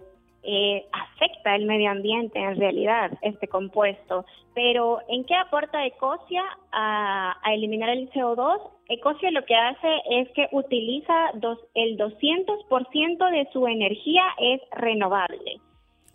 eh, 0.42 0.86
afecta 0.92 1.56
el 1.56 1.68
medio 1.68 1.92
ambiente 1.92 2.40
en 2.40 2.60
realidad, 2.60 3.12
este 3.22 3.48
compuesto. 3.48 4.26
Pero 4.56 5.02
¿en 5.08 5.24
qué 5.26 5.36
aporta 5.36 5.86
Ecosia 5.86 6.42
a, 6.72 7.36
eliminar 7.54 7.90
el 7.90 8.10
CO2? 8.10 8.72
Ecosia 8.88 9.30
lo 9.30 9.46
que 9.46 9.56
hace 9.56 10.02
es 10.10 10.30
que 10.32 10.48
utiliza 10.52 11.14
dos, 11.36 11.60
el 11.76 11.96
200% 11.96 13.30
de 13.30 13.48
su 13.54 13.68
energía 13.68 14.24
es 14.40 14.62
renovable. 14.72 15.62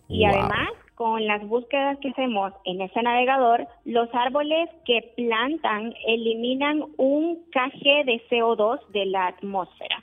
Y 0.09 0.25
además 0.25 0.69
con 0.95 1.27
las 1.27 1.45
búsquedas 1.45 1.97
que 1.99 2.09
hacemos 2.09 2.53
en 2.63 2.81
ese 2.81 3.01
navegador, 3.01 3.67
los 3.83 4.09
árboles 4.13 4.69
que 4.85 5.13
plantan 5.15 5.93
eliminan 6.07 6.83
un 6.97 7.43
kg 7.51 8.05
de 8.05 8.21
CO2 8.29 8.79
de 8.93 9.05
la 9.05 9.27
atmósfera. 9.27 10.01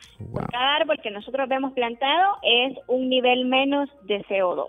cada 0.51 0.77
árbol 0.77 0.99
que 1.03 1.11
nosotros 1.11 1.49
vemos 1.49 1.73
plantado 1.73 2.37
es 2.43 2.77
un 2.89 3.09
nivel 3.09 3.47
menos 3.47 3.89
de 4.07 4.23
CO2. 4.25 4.67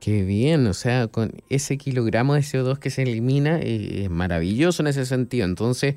Qué 0.00 0.22
bien, 0.22 0.66
o 0.66 0.74
sea, 0.74 1.08
con 1.08 1.32
ese 1.48 1.78
kilogramo 1.78 2.34
de 2.34 2.40
CO2 2.40 2.78
que 2.78 2.90
se 2.90 3.02
elimina 3.02 3.58
eh, 3.58 4.04
es 4.04 4.10
maravilloso 4.10 4.82
en 4.82 4.88
ese 4.88 5.06
sentido. 5.06 5.44
Entonces, 5.46 5.96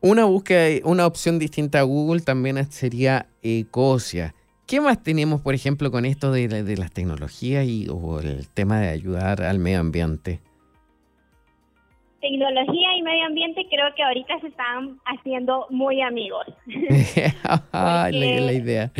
una 0.00 0.24
búsqueda, 0.24 0.80
una 0.84 1.06
opción 1.06 1.38
distinta 1.38 1.80
a 1.80 1.82
Google 1.82 2.20
también 2.20 2.70
sería 2.70 3.26
Ecosia. 3.42 4.34
¿Qué 4.70 4.80
más 4.80 5.02
tenemos, 5.02 5.40
por 5.40 5.52
ejemplo, 5.52 5.90
con 5.90 6.04
esto 6.04 6.30
de, 6.30 6.46
las 6.78 6.92
tecnologías 6.92 7.66
y 7.66 7.88
o 7.90 8.20
el 8.20 8.46
tema 8.54 8.78
de 8.78 8.90
ayudar 8.90 9.42
al 9.42 9.58
medio 9.58 9.80
ambiente? 9.80 10.38
Tecnología 12.20 12.96
y 12.96 13.02
medio 13.02 13.26
ambiente 13.26 13.66
creo 13.68 13.92
que 13.96 14.04
ahorita 14.04 14.38
se 14.38 14.46
están 14.46 15.00
haciendo 15.06 15.66
muy 15.70 16.00
amigos. 16.00 16.46
la, 17.72 18.10
idea. 18.12 18.92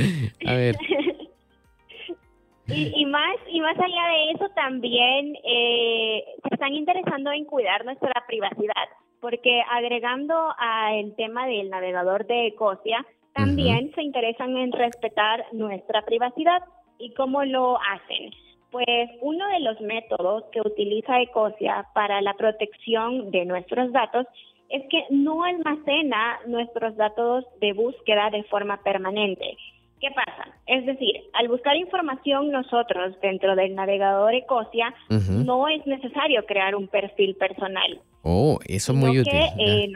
A 0.45 0.55
ver. 0.55 0.75
y, 2.67 3.07
más 3.07 3.37
y 3.49 3.61
más 3.61 3.79
allá 3.79 4.09
de 4.09 4.31
eso 4.33 4.49
también 4.57 5.37
eh, 5.45 6.25
se 6.49 6.55
están 6.55 6.75
interesando 6.75 7.31
en 7.31 7.45
cuidar 7.45 7.85
nuestra 7.85 8.25
privacidad, 8.27 8.89
porque 9.21 9.63
agregando 9.71 10.35
al 10.59 11.15
tema 11.15 11.47
del 11.47 11.71
navegador 11.71 12.27
de 12.27 12.49
Ecosia, 12.49 13.07
también 13.35 13.93
se 13.95 14.03
interesan 14.03 14.57
en 14.57 14.73
respetar 14.73 15.45
nuestra 15.53 16.03
privacidad. 16.03 16.63
¿Y 16.99 17.13
cómo 17.15 17.45
lo 17.45 17.79
hacen? 17.79 18.31
Pues 18.71 19.11
uno 19.21 19.47
de 19.49 19.61
los 19.61 19.81
métodos 19.81 20.45
que 20.53 20.61
utiliza 20.61 21.21
Ecosia 21.21 21.87
para 21.95 22.21
la 22.21 22.35
protección 22.35 23.31
de 23.31 23.45
nuestros 23.45 23.93
datos 23.93 24.27
es 24.69 24.83
que 24.89 25.05
no 25.11 25.43
almacena 25.43 26.39
nuestros 26.47 26.97
datos 26.97 27.45
de 27.61 27.73
búsqueda 27.73 28.31
de 28.31 28.45
forma 28.45 28.83
permanente. 28.83 29.57
¿Qué 30.01 30.09
pasa? 30.13 30.49
Es 30.67 30.87
decir, 30.87 31.25
al 31.35 31.49
buscar 31.49 31.77
información 31.77 32.51
nosotros 32.51 33.21
dentro 33.21 33.55
del 33.55 33.75
navegador 33.75 34.35
Ecosia, 34.35 34.95
no 35.09 35.69
es 35.69 35.85
necesario 35.87 36.47
crear 36.47 36.75
un 36.75 36.89
perfil 36.89 37.35
personal. 37.35 38.01
Oh, 38.23 38.59
eso 38.67 38.93
es 38.93 38.99
muy 38.99 39.19
útil. 39.19 39.35
Eh, 39.59 39.93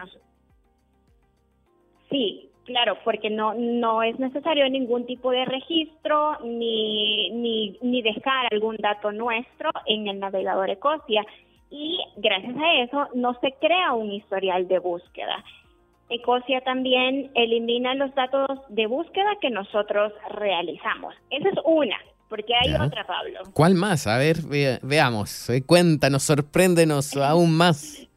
sí, 2.11 2.51
Claro, 2.65 2.97
porque 3.05 3.29
no, 3.29 3.53
no 3.55 4.03
es 4.03 4.19
necesario 4.19 4.69
ningún 4.71 5.05
tipo 5.05 5.31
de 5.31 5.45
registro 5.45 6.39
ni, 6.45 7.31
ni, 7.31 7.79
ni 7.83 8.01
dejar 8.01 8.47
algún 8.51 8.77
dato 8.77 9.13
nuestro 9.13 9.71
en 9.87 10.09
el 10.09 10.19
navegador 10.19 10.71
Ecosia. 10.71 11.25
Y 11.71 11.99
gracias 12.17 12.57
a 12.57 12.73
eso 12.83 13.09
no 13.15 13.35
se 13.41 13.53
crea 13.61 13.93
un 13.93 14.13
historial 14.13 14.67
de 14.67 14.79
búsqueda. 14.79 15.45
Ecosia 16.09 16.61
también 16.63 17.31
elimina 17.35 17.95
los 17.95 18.15
datos 18.15 18.49
de 18.69 18.87
búsqueda 18.87 19.37
que 19.41 19.51
nosotros 19.51 20.13
realizamos. 20.31 21.15
Esa 21.31 21.49
es 21.51 21.59
una, 21.65 21.97
porque 22.31 22.55
hay 22.55 22.73
otra, 22.75 23.07
Pablo. 23.07 23.41
¿Cuál 23.53 23.75
más? 23.75 24.07
A 24.07 24.17
ver, 24.17 24.37
veamos. 24.83 25.51
Eh, 25.51 25.63
cuéntanos, 25.67 26.23
sorpréndenos 26.23 27.17
aún 27.19 27.55
más 27.57 28.09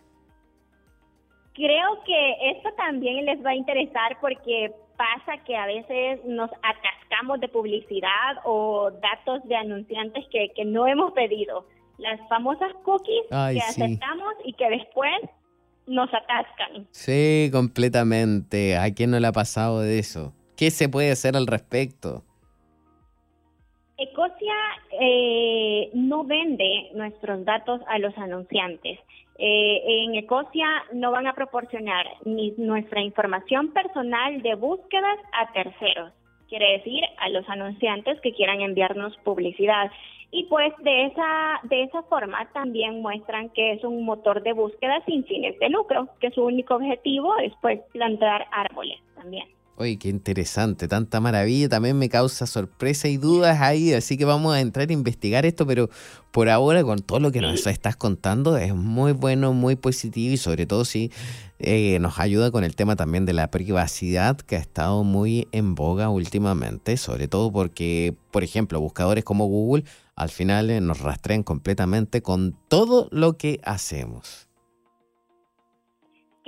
creo 1.57 2.03
que 2.05 2.51
esto 2.51 2.69
también 2.77 3.25
les 3.25 3.43
va 3.43 3.49
a 3.49 3.55
interesar 3.55 4.17
porque 4.21 4.71
pasa 4.95 5.43
que 5.43 5.55
a 5.55 5.65
veces 5.65 6.23
nos 6.25 6.51
atascamos 6.51 7.39
de 7.39 7.47
publicidad 7.49 8.37
o 8.45 8.91
datos 8.91 9.47
de 9.47 9.55
anunciantes 9.55 10.23
que, 10.31 10.65
no 10.65 10.87
hemos 10.87 11.11
pedido. 11.13 11.65
Las 11.97 12.19
famosas 12.29 12.71
cookies 12.83 13.25
que 13.29 13.59
aceptamos 13.59 14.33
y 14.45 14.53
que 14.53 14.69
después 14.69 15.15
nos 15.87 16.09
atascan. 16.13 16.87
Sí, 16.91 17.49
completamente. 17.51 18.77
¿A 18.77 18.93
quién 18.93 19.09
no 19.09 19.19
le 19.19 19.27
ha 19.27 19.31
pasado 19.31 19.81
de 19.81 19.97
eso? 19.97 20.33
¿Qué 20.55 20.69
se 20.69 20.89
puede 20.89 21.11
hacer 21.11 21.35
al 21.35 21.47
respecto? 21.47 22.23
Ecosia 23.97 24.53
eh, 25.01 25.89
no 25.93 26.23
vende 26.23 26.91
nuestros 26.93 27.43
datos 27.45 27.81
a 27.87 27.97
los 27.97 28.15
anunciantes. 28.17 28.99
Eh, 29.39 29.81
en 29.85 30.15
Ecosia 30.15 30.67
no 30.93 31.11
van 31.11 31.27
a 31.27 31.33
proporcionar 31.33 32.07
ni 32.25 32.53
nuestra 32.57 33.01
información 33.01 33.71
personal 33.71 34.41
de 34.41 34.55
búsquedas 34.55 35.19
a 35.31 35.51
terceros, 35.53 36.11
quiere 36.49 36.77
decir 36.77 37.03
a 37.19 37.29
los 37.29 37.47
anunciantes 37.47 38.19
que 38.21 38.33
quieran 38.33 38.61
enviarnos 38.61 39.15
publicidad. 39.17 39.91
Y 40.31 40.45
pues 40.45 40.73
de 40.79 41.05
esa, 41.05 41.59
de 41.63 41.83
esa 41.83 42.03
forma 42.03 42.49
también 42.51 43.01
muestran 43.01 43.49
que 43.49 43.73
es 43.73 43.83
un 43.83 44.03
motor 44.03 44.41
de 44.43 44.53
búsqueda 44.53 45.01
sin 45.05 45.23
fines 45.25 45.57
de 45.59 45.69
lucro, 45.69 46.09
que 46.19 46.31
su 46.31 46.43
único 46.43 46.75
objetivo 46.75 47.37
es 47.37 47.53
pues 47.61 47.79
plantar 47.93 48.47
árboles 48.51 48.99
también. 49.15 49.47
Oye, 49.79 49.99
qué 49.99 50.09
interesante, 50.09 50.87
tanta 50.87 51.19
maravilla, 51.19 51.69
también 51.69 51.99
me 51.99 52.09
causa 52.09 52.47
sorpresa 52.47 53.09
y 53.09 53.17
dudas 53.17 53.61
ahí, 53.61 53.93
así 53.93 54.17
que 54.17 54.25
vamos 54.25 54.55
a 54.55 54.59
entrar 54.59 54.89
a 54.89 54.93
investigar 54.93 55.45
esto, 55.45 55.67
pero 55.67 55.87
por 56.31 56.49
ahora 56.49 56.83
con 56.83 56.97
todo 56.97 57.19
lo 57.19 57.31
que 57.31 57.41
nos 57.41 57.67
estás 57.67 57.95
contando 57.95 58.57
es 58.57 58.73
muy 58.73 59.11
bueno, 59.11 59.53
muy 59.53 59.75
positivo 59.75 60.33
y 60.33 60.37
sobre 60.37 60.65
todo 60.65 60.83
si 60.83 61.11
eh, 61.59 61.99
nos 61.99 62.17
ayuda 62.17 62.49
con 62.49 62.63
el 62.63 62.75
tema 62.75 62.95
también 62.95 63.27
de 63.27 63.33
la 63.33 63.51
privacidad 63.51 64.37
que 64.37 64.55
ha 64.55 64.59
estado 64.59 65.03
muy 65.03 65.47
en 65.51 65.75
boga 65.75 66.09
últimamente, 66.09 66.97
sobre 66.97 67.27
todo 67.27 67.51
porque, 67.51 68.15
por 68.31 68.43
ejemplo, 68.43 68.81
buscadores 68.81 69.23
como 69.23 69.45
Google 69.45 69.83
al 70.15 70.29
final 70.29 70.71
eh, 70.71 70.81
nos 70.81 71.01
rastrean 71.01 71.43
completamente 71.43 72.23
con 72.23 72.57
todo 72.67 73.09
lo 73.11 73.37
que 73.37 73.59
hacemos. 73.63 74.46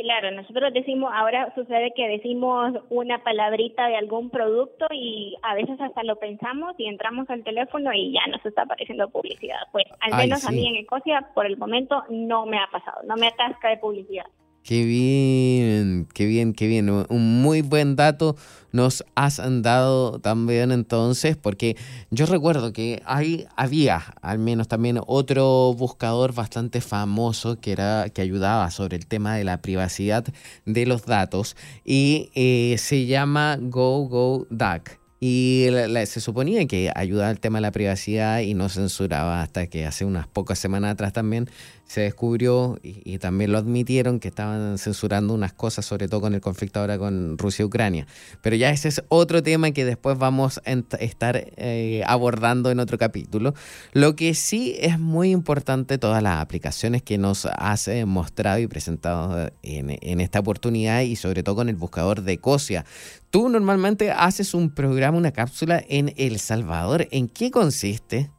Claro, 0.02 0.32
nosotros 0.32 0.72
decimos, 0.74 1.12
ahora 1.14 1.54
sucede 1.56 1.92
que 1.94 2.08
decimos 2.08 2.74
una 2.90 3.22
palabrita 3.22 3.88
de 3.88 3.98
algún 3.98 4.30
producto 4.30 4.88
y 4.92 5.36
a 5.42 5.56
veces 5.56 5.80
hasta 5.82 6.04
lo 6.04 6.16
pensamos 6.16 6.74
y 6.78 6.86
entramos 6.86 7.30
al 7.30 7.44
teléfono 7.44 7.92
y 7.94 8.14
ya 8.14 8.26
nos 8.28 8.46
está 8.46 8.62
apareciendo 8.62 9.10
publicidad. 9.10 9.60
Pues 9.74 9.86
al 10.00 10.16
menos 10.16 10.48
a 10.48 10.52
mí 10.52 10.66
en 10.66 10.78
Ecosia 10.78 11.30
por 11.34 11.46
el 11.46 11.58
momento 11.58 12.04
no 12.10 12.46
me 12.46 12.60
ha 12.60 12.68
pasado, 12.72 13.02
no 13.04 13.18
me 13.18 13.28
atasca 13.28 13.68
de 13.68 13.78
publicidad. 13.78 14.26
Qué 14.69 14.86
bien, 14.86 16.08
qué 16.13 16.27
bien, 16.27 16.53
qué 16.53 16.67
bien. 16.67 16.91
Un 16.91 17.41
muy 17.41 17.63
buen 17.63 17.95
dato 17.95 18.36
nos 18.71 19.03
has 19.15 19.41
dado 19.63 20.19
también 20.19 20.71
entonces, 20.71 21.36
porque 21.36 21.75
yo 22.12 22.27
recuerdo 22.27 22.71
que 22.71 23.01
hay, 23.03 23.47
había 23.55 24.13
al 24.21 24.38
menos 24.38 24.67
también 24.67 24.99
otro 25.08 25.73
buscador 25.73 26.36
bastante 26.36 26.82
famoso 26.82 27.60
que, 27.60 27.71
era, 27.71 28.10
que 28.13 28.21
ayudaba 28.21 28.69
sobre 28.69 28.97
el 28.97 29.08
tema 29.08 29.36
de 29.36 29.43
la 29.43 29.60
privacidad 29.60 30.23
de 30.67 30.86
los 30.86 31.03
datos 31.08 31.55
y 31.84 32.29
eh, 32.36 32.75
se 32.77 33.08
llama 33.08 33.58
GoGoDuck. 33.60 34.99
Y 35.19 35.67
se 36.05 36.21
suponía 36.21 36.65
que 36.65 36.93
ayudaba 36.95 37.29
al 37.29 37.41
tema 37.41 37.58
de 37.58 37.63
la 37.63 37.71
privacidad 37.71 38.39
y 38.39 38.53
no 38.53 38.69
censuraba 38.69 39.41
hasta 39.41 39.67
que 39.67 39.86
hace 39.86 40.05
unas 40.05 40.27
pocas 40.27 40.60
semanas 40.60 40.93
atrás 40.93 41.12
también 41.12 41.49
se 41.89 42.02
descubrió 42.02 42.78
y, 42.84 43.17
también 43.17 43.52
lo 43.52 43.58
admitieron 43.58 44.19
que 44.19 44.28
estaban 44.28 44.78
censurando 44.78 45.34
unas 45.34 45.54
cosas, 45.54 45.88
sobre 45.88 46.08
todo 46.08 46.21
con 46.21 46.36
el 46.36 46.39
conflicto 46.39 46.80
ahora 46.80 46.99
con 46.99 47.36
Rusia 47.39 47.63
y 47.63 47.65
Ucrania. 47.65 48.06
Pero 48.43 48.56
ya 48.56 48.69
ese 48.69 48.89
es 48.89 49.02
otro 49.10 49.41
tema 49.41 49.71
que 49.71 49.86
después 49.86 50.15
vamos 50.19 50.62
a 50.65 50.97
estar 50.99 51.36
eh, 51.58 52.04
abordando 52.06 52.69
en 52.69 52.80
otro 52.80 52.99
capítulo. 52.99 53.56
Lo 53.91 54.15
que 54.15 54.36
sí 54.36 54.75
es 54.80 54.99
muy 54.99 55.32
importante, 55.32 55.97
todas 55.97 56.21
las 56.21 56.39
aplicaciones 56.39 57.02
que 57.02 57.17
nos 57.17 57.47
has 57.47 57.89
mostrado 58.06 58.60
y 58.60 58.67
presentado 58.67 59.49
en, 59.63 59.97
en 59.99 60.21
esta 60.21 60.41
oportunidad 60.41 61.02
y 61.02 61.15
sobre 61.15 61.41
todo 61.41 61.56
con 61.56 61.69
el 61.69 61.75
buscador 61.75 62.21
de 62.21 62.38
COSIA. 62.38 62.86
Tú 63.32 63.49
normalmente 63.49 64.12
haces 64.12 64.54
un 64.54 64.69
programa, 64.69 65.17
una 65.17 65.32
cápsula 65.32 65.84
en 65.89 66.13
El 66.17 66.39
Salvador. 66.39 67.08
¿En 67.10 67.28
qué 67.30 67.49
consiste? 67.49 68.30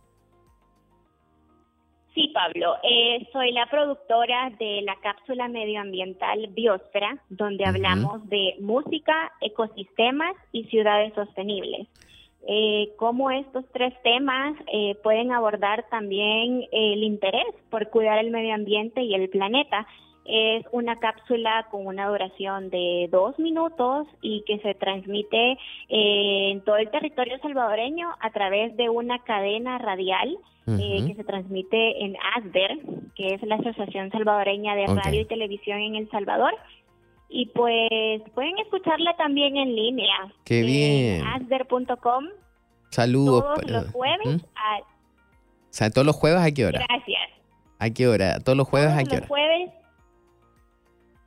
Sí, 2.21 2.29
Pablo, 2.35 2.77
eh, 2.83 3.27
soy 3.33 3.51
la 3.53 3.65
productora 3.71 4.51
de 4.59 4.83
la 4.83 4.95
cápsula 4.97 5.49
medioambiental 5.49 6.49
Biosfera, 6.49 7.17
donde 7.31 7.65
hablamos 7.65 8.29
de 8.29 8.57
música, 8.61 9.33
ecosistemas 9.41 10.37
y 10.53 10.65
ciudades 10.65 11.15
sostenibles. 11.15 11.89
Eh, 12.47 12.91
cómo 12.99 13.31
estos 13.31 13.65
tres 13.73 13.95
temas 14.03 14.55
eh, 14.71 14.97
pueden 15.03 15.33
abordar 15.33 15.87
también 15.89 16.67
el 16.73 17.03
interés 17.05 17.55
por 17.71 17.89
cuidar 17.89 18.19
el 18.19 18.31
medio 18.31 18.55
ambiente 18.55 19.01
y 19.01 19.15
el 19.15 19.31
planeta. 19.31 19.87
Es 20.25 20.65
una 20.71 20.97
cápsula 20.97 21.67
con 21.71 21.87
una 21.87 22.09
duración 22.09 22.71
de 22.71 23.09
dos 23.11 23.39
minutos 23.39 24.07
y 24.21 24.45
que 24.47 24.59
se 24.59 24.75
transmite 24.75 25.59
en 25.89 26.61
todo 26.63 26.77
el 26.77 26.91
territorio 26.91 27.39
salvadoreño 27.41 28.09
a 28.21 28.31
través 28.31 28.77
de 28.77 28.89
una 28.89 29.19
cadena 29.25 29.79
radial 29.79 30.37
eh, 30.79 31.05
que 31.07 31.15
se 31.15 31.25
transmite 31.25 32.05
en 32.05 32.17
ASDER, 32.37 32.79
que 33.17 33.35
es 33.35 33.43
la 33.43 33.57
Asociación 33.57 34.11
Salvadoreña 34.11 34.77
de 34.77 34.87
Radio 34.87 35.23
y 35.23 35.25
Televisión 35.25 35.81
en 35.81 35.97
El 35.97 36.11
Salvador. 36.11 36.53
Y 37.29 37.47
pues 37.47 38.23
pueden 38.35 38.59
escucharla 38.59 39.17
también 39.17 39.57
en 39.57 39.75
línea. 39.75 40.33
¡Qué 40.45 40.63
bien! 40.63 41.25
asder.com. 41.27 42.27
Saludos. 42.91 43.43
Todos 43.43 43.71
los 43.71 43.91
jueves. 43.91 44.43
o 44.45 45.67
sea, 45.71 45.91
todos 45.91 46.07
los 46.07 46.17
jueves 46.17 46.41
a 46.41 46.51
qué 46.53 46.67
hora? 46.67 46.85
Gracias. 46.89 47.31
¿A 47.79 47.91
qué 47.91 48.07
hora? 48.07 48.39
Todos 48.41 48.59
los 48.59 48.69
jueves 48.69 48.91
a 48.91 49.03
qué 49.05 49.17
hora? 49.17 49.21
Los 49.21 49.29
jueves 49.29 49.71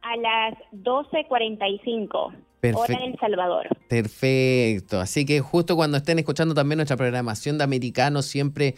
a 0.03 0.17
las 0.17 0.53
12.45. 0.73 2.33
Perfecto. 2.59 2.79
Hora 2.79 3.05
El 3.05 3.19
Salvador. 3.19 3.67
Perfecto. 3.89 5.01
Así 5.01 5.25
que 5.25 5.41
justo 5.41 5.75
cuando 5.75 5.97
estén 5.97 6.19
escuchando 6.19 6.53
también 6.53 6.77
nuestra 6.77 6.95
programación 6.95 7.57
de 7.57 7.65
americanos, 7.65 8.25
siempre 8.25 8.75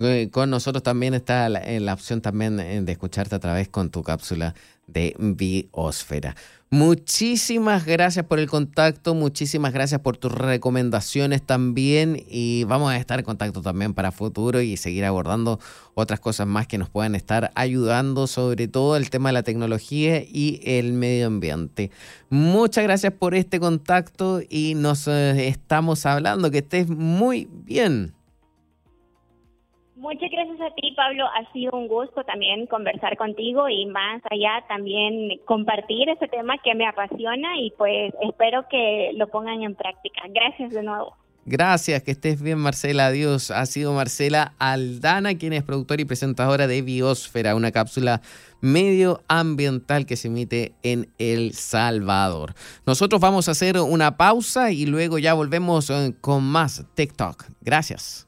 eh, 0.00 0.28
con 0.32 0.50
nosotros 0.50 0.82
también 0.82 1.14
está 1.14 1.48
la, 1.48 1.60
la, 1.64 1.94
opción 1.94 2.20
también 2.20 2.58
eh, 2.58 2.80
de 2.80 2.92
escucharte 2.92 3.34
a 3.36 3.38
través 3.38 3.68
con 3.68 3.90
tu 3.90 4.02
cápsula 4.02 4.54
de 4.88 5.14
Biosfera. 5.18 6.34
Muchísimas 6.70 7.86
gracias 7.86 8.26
por 8.26 8.38
el 8.38 8.46
contacto, 8.46 9.14
muchísimas 9.14 9.72
gracias 9.72 10.02
por 10.02 10.18
tus 10.18 10.32
recomendaciones 10.32 11.40
también 11.42 12.22
y 12.28 12.64
vamos 12.64 12.92
a 12.92 12.98
estar 12.98 13.18
en 13.18 13.24
contacto 13.24 13.62
también 13.62 13.94
para 13.94 14.12
futuro 14.12 14.60
y 14.60 14.76
seguir 14.76 15.06
abordando 15.06 15.60
otras 15.94 16.20
cosas 16.20 16.46
más 16.46 16.66
que 16.66 16.76
nos 16.76 16.90
puedan 16.90 17.14
estar 17.14 17.52
ayudando, 17.54 18.26
sobre 18.26 18.68
todo 18.68 18.96
el 18.98 19.08
tema 19.08 19.30
de 19.30 19.32
la 19.32 19.42
tecnología 19.44 20.22
y 20.22 20.60
el 20.62 20.92
medio 20.92 21.28
ambiente. 21.28 21.90
Muchas 22.28 22.84
gracias 22.84 23.14
por 23.14 23.34
este 23.34 23.58
contacto 23.58 24.42
y 24.46 24.74
nos 24.74 25.08
eh, 25.08 25.48
estamos 25.48 26.04
hablando. 26.04 26.50
Que 26.50 26.58
estés 26.58 26.90
muy 26.90 27.48
bien. 27.50 28.17
Muchas 29.98 30.30
gracias 30.30 30.60
a 30.60 30.72
ti, 30.76 30.92
Pablo. 30.94 31.26
Ha 31.26 31.52
sido 31.52 31.72
un 31.72 31.88
gusto 31.88 32.22
también 32.22 32.66
conversar 32.66 33.16
contigo 33.16 33.68
y 33.68 33.84
más 33.86 34.22
allá 34.30 34.64
también 34.68 35.40
compartir 35.44 36.08
ese 36.08 36.28
tema 36.28 36.56
que 36.62 36.72
me 36.76 36.86
apasiona 36.86 37.58
y 37.58 37.72
pues 37.72 38.14
espero 38.22 38.64
que 38.70 39.10
lo 39.16 39.26
pongan 39.26 39.60
en 39.62 39.74
práctica. 39.74 40.22
Gracias 40.28 40.70
de 40.70 40.84
nuevo. 40.84 41.16
Gracias, 41.46 42.02
que 42.04 42.12
estés 42.12 42.40
bien 42.40 42.58
Marcela, 42.58 43.06
adiós. 43.06 43.50
Ha 43.50 43.66
sido 43.66 43.92
Marcela 43.92 44.52
Aldana, 44.60 45.34
quien 45.34 45.52
es 45.52 45.64
productora 45.64 46.00
y 46.00 46.04
presentadora 46.04 46.68
de 46.68 46.80
Biosfera, 46.82 47.56
una 47.56 47.72
cápsula 47.72 48.20
medioambiental 48.60 50.06
que 50.06 50.14
se 50.14 50.28
emite 50.28 50.74
en 50.84 51.08
El 51.18 51.54
Salvador. 51.54 52.54
Nosotros 52.86 53.20
vamos 53.20 53.48
a 53.48 53.52
hacer 53.52 53.78
una 53.78 54.16
pausa 54.16 54.70
y 54.70 54.86
luego 54.86 55.18
ya 55.18 55.34
volvemos 55.34 55.90
eh, 55.90 56.14
con 56.20 56.44
más 56.44 56.84
TikTok. 56.94 57.46
Gracias. 57.62 58.27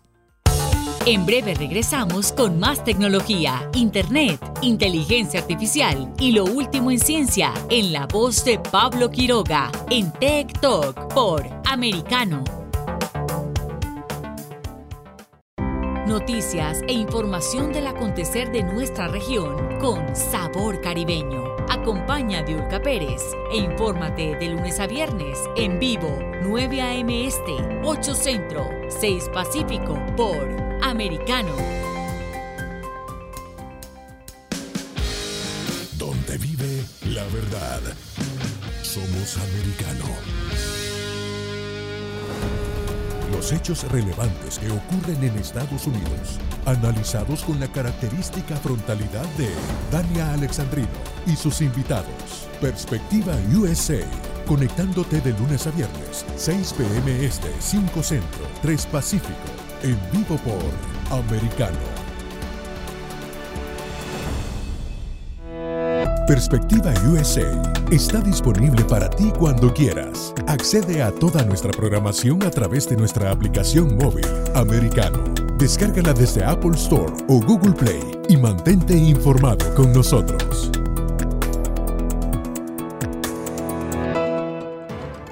En 1.07 1.25
breve 1.25 1.55
regresamos 1.55 2.31
con 2.31 2.59
más 2.59 2.85
tecnología, 2.85 3.71
internet, 3.73 4.39
inteligencia 4.61 5.41
artificial 5.41 6.13
y 6.19 6.33
lo 6.33 6.45
último 6.45 6.91
en 6.91 6.99
ciencia 6.99 7.55
en 7.71 7.95
la 7.95 8.07
voz 8.07 8.45
de 8.45 8.59
Pablo 8.59 9.11
Quiroga 9.11 9.73
en 9.89 10.13
Tech 10.13 10.61
Talk 10.61 11.15
por 11.15 11.43
Americano. 11.65 12.45
Noticias 16.07 16.83
e 16.87 16.93
información 16.93 17.73
del 17.73 17.87
acontecer 17.87 18.53
de 18.53 18.63
nuestra 18.63 19.09
región 19.09 19.57
con 19.81 20.15
sabor 20.15 20.83
caribeño. 20.83 21.60
Acompaña 21.71 22.41
a 22.41 22.43
Diulca 22.43 22.83
Pérez 22.83 23.23
e 23.53 23.59
infórmate 23.59 24.35
de 24.35 24.49
lunes 24.49 24.81
a 24.81 24.89
viernes 24.89 25.39
en 25.57 25.79
vivo 25.79 26.19
9 26.43 26.81
a.m. 26.83 27.25
Este, 27.25 27.53
8 27.85 28.15
Centro, 28.17 28.69
6 28.89 29.31
Pacífico 29.33 29.95
por 30.17 30.49
Americano. 30.83 31.55
Donde 35.97 36.39
vive 36.39 36.83
la 37.07 37.23
verdad. 37.27 37.81
Somos 38.83 39.37
americano. 39.37 40.40
Los 43.33 43.53
hechos 43.53 43.91
relevantes 43.91 44.59
que 44.59 44.71
ocurren 44.71 45.23
en 45.23 45.37
Estados 45.39 45.87
Unidos, 45.87 46.39
analizados 46.67 47.45
con 47.45 47.61
la 47.61 47.69
característica 47.69 48.57
frontalidad 48.57 49.27
de 49.37 49.49
Dania 49.93 50.33
Alexandrino 50.33 50.89
y 51.27 51.37
sus 51.37 51.61
invitados. 51.61 52.49
Perspectiva 52.61 53.35
USA, 53.55 54.01
conectándote 54.47 55.21
de 55.21 55.33
lunes 55.39 55.67
a 55.67 55.71
viernes, 55.71 56.25
6 56.37 56.75
p.m. 56.75 57.25
Este, 57.25 57.49
5 57.59 58.03
Centro, 58.03 58.47
3 58.63 58.87
Pacífico 58.87 59.71
en 59.83 59.99
vivo 60.13 60.37
por 60.39 61.19
Americano. 61.19 62.00
Perspectiva 66.31 66.95
USA 67.09 67.61
está 67.91 68.21
disponible 68.21 68.85
para 68.85 69.11
ti 69.11 69.33
cuando 69.37 69.75
quieras. 69.75 70.33
Accede 70.47 71.03
a 71.03 71.11
toda 71.11 71.43
nuestra 71.43 71.73
programación 71.73 72.41
a 72.45 72.53
través 72.53 72.89
de 72.89 72.97
nuestra 72.97 73.33
aplicación 73.33 73.97
móvil 73.97 74.25
Americano. 74.55 75.25
Descárgala 75.59 76.13
desde 76.13 76.45
Apple 76.45 76.77
Store 76.77 77.13
o 77.27 77.41
Google 77.41 77.73
Play 77.73 78.17
y 78.29 78.37
mantente 78.37 78.97
informado 78.97 79.75
con 79.75 79.93
nosotros. 79.93 80.71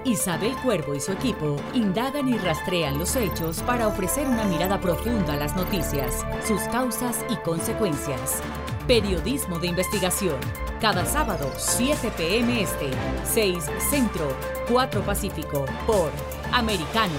Isabel 0.05 0.57
Cuervo 0.65 0.97
y 0.97 1.01
su 1.01 1.13
equipo 1.13 1.59
indagan 1.75 2.29
y 2.29 2.39
rastrean 2.39 2.99
los 2.99 3.15
hechos 3.15 3.63
para 3.63 3.87
ofrecer 3.87 4.27
una 4.27 4.43
mirada 4.47 4.81
profunda 4.81 5.35
a 5.35 5.37
las 5.37 5.55
noticias, 5.55 6.27
sus 6.45 6.63
causas 6.63 7.25
y 7.31 7.37
consecuencias. 7.37 8.43
Periodismo 8.89 9.61
de 9.61 9.69
investigación. 9.69 10.41
Cada 10.81 11.05
sábado, 11.05 11.53
7 11.57 12.11
p.m. 12.17 12.61
Este, 12.61 12.91
6 13.25 13.65
Centro, 13.91 14.37
4 14.69 15.03
Pacífico, 15.03 15.65
por 15.87 16.11
Americano. 16.53 17.15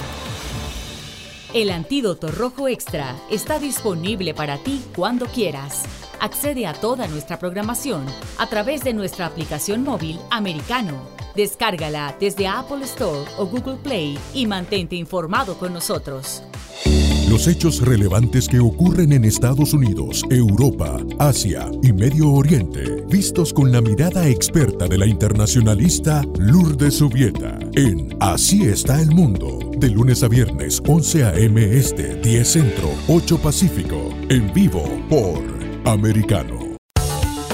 El 1.54 1.70
antídoto 1.70 2.30
rojo 2.30 2.68
extra 2.68 3.16
está 3.32 3.60
disponible 3.60 4.34
para 4.34 4.58
ti 4.58 4.84
cuando 4.94 5.28
quieras. 5.28 5.84
Accede 6.20 6.68
a 6.68 6.74
toda 6.74 7.08
nuestra 7.08 7.40
programación 7.40 8.06
a 8.38 8.48
través 8.48 8.84
de 8.84 8.94
nuestra 8.94 9.28
aplicación 9.28 9.84
móvil 9.84 10.20
Americano 10.30 11.20
Descárgala 11.36 12.16
desde 12.20 12.48
Apple 12.48 12.84
Store 12.84 13.30
o 13.38 13.46
Google 13.46 13.78
Play 13.78 14.20
y 14.34 14.46
mantente 14.46 14.98
informado 14.98 15.58
con 15.58 15.74
nosotros. 15.74 16.44
Los 17.30 17.48
hechos 17.48 17.86
relevantes 17.86 18.48
que 18.48 18.60
ocurren 18.60 19.12
en 19.12 19.24
Estados 19.24 19.74
Unidos, 19.74 20.24
Europa, 20.32 20.98
Asia 21.20 21.70
y 21.84 21.94
Medio 21.94 22.32
Oriente, 22.32 23.06
vistos 23.08 23.54
con 23.54 23.72
la 23.72 23.82
mirada 23.82 24.28
experta 24.28 24.88
de 24.88 24.98
la 24.98 25.06
internacionalista 25.06 26.24
Lourdes 26.40 26.96
Subieta, 26.96 27.60
en 27.76 28.18
Así 28.20 28.64
está 28.64 29.00
el 29.00 29.12
mundo, 29.12 29.60
de 29.78 29.92
lunes 29.92 30.24
a 30.24 30.28
viernes 30.28 30.82
11 30.88 31.24
a.m. 31.26 31.78
Este, 31.78 32.16
10 32.16 32.48
Centro, 32.48 32.90
8 33.08 33.38
Pacífico, 33.38 34.10
en 34.30 34.52
vivo 34.52 34.84
por 35.08 35.44
Americano. 35.86 36.76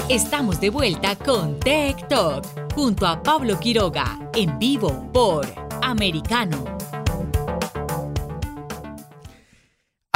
Estamos 0.08 0.58
de 0.58 0.70
vuelta 0.70 1.16
con 1.16 1.60
Tech 1.60 2.08
Talk 2.08 2.46
junto 2.74 3.06
a 3.06 3.22
Pablo 3.22 3.60
Quiroga 3.60 4.30
en 4.34 4.58
vivo 4.58 5.10
por 5.12 5.44
Americano. 5.82 6.64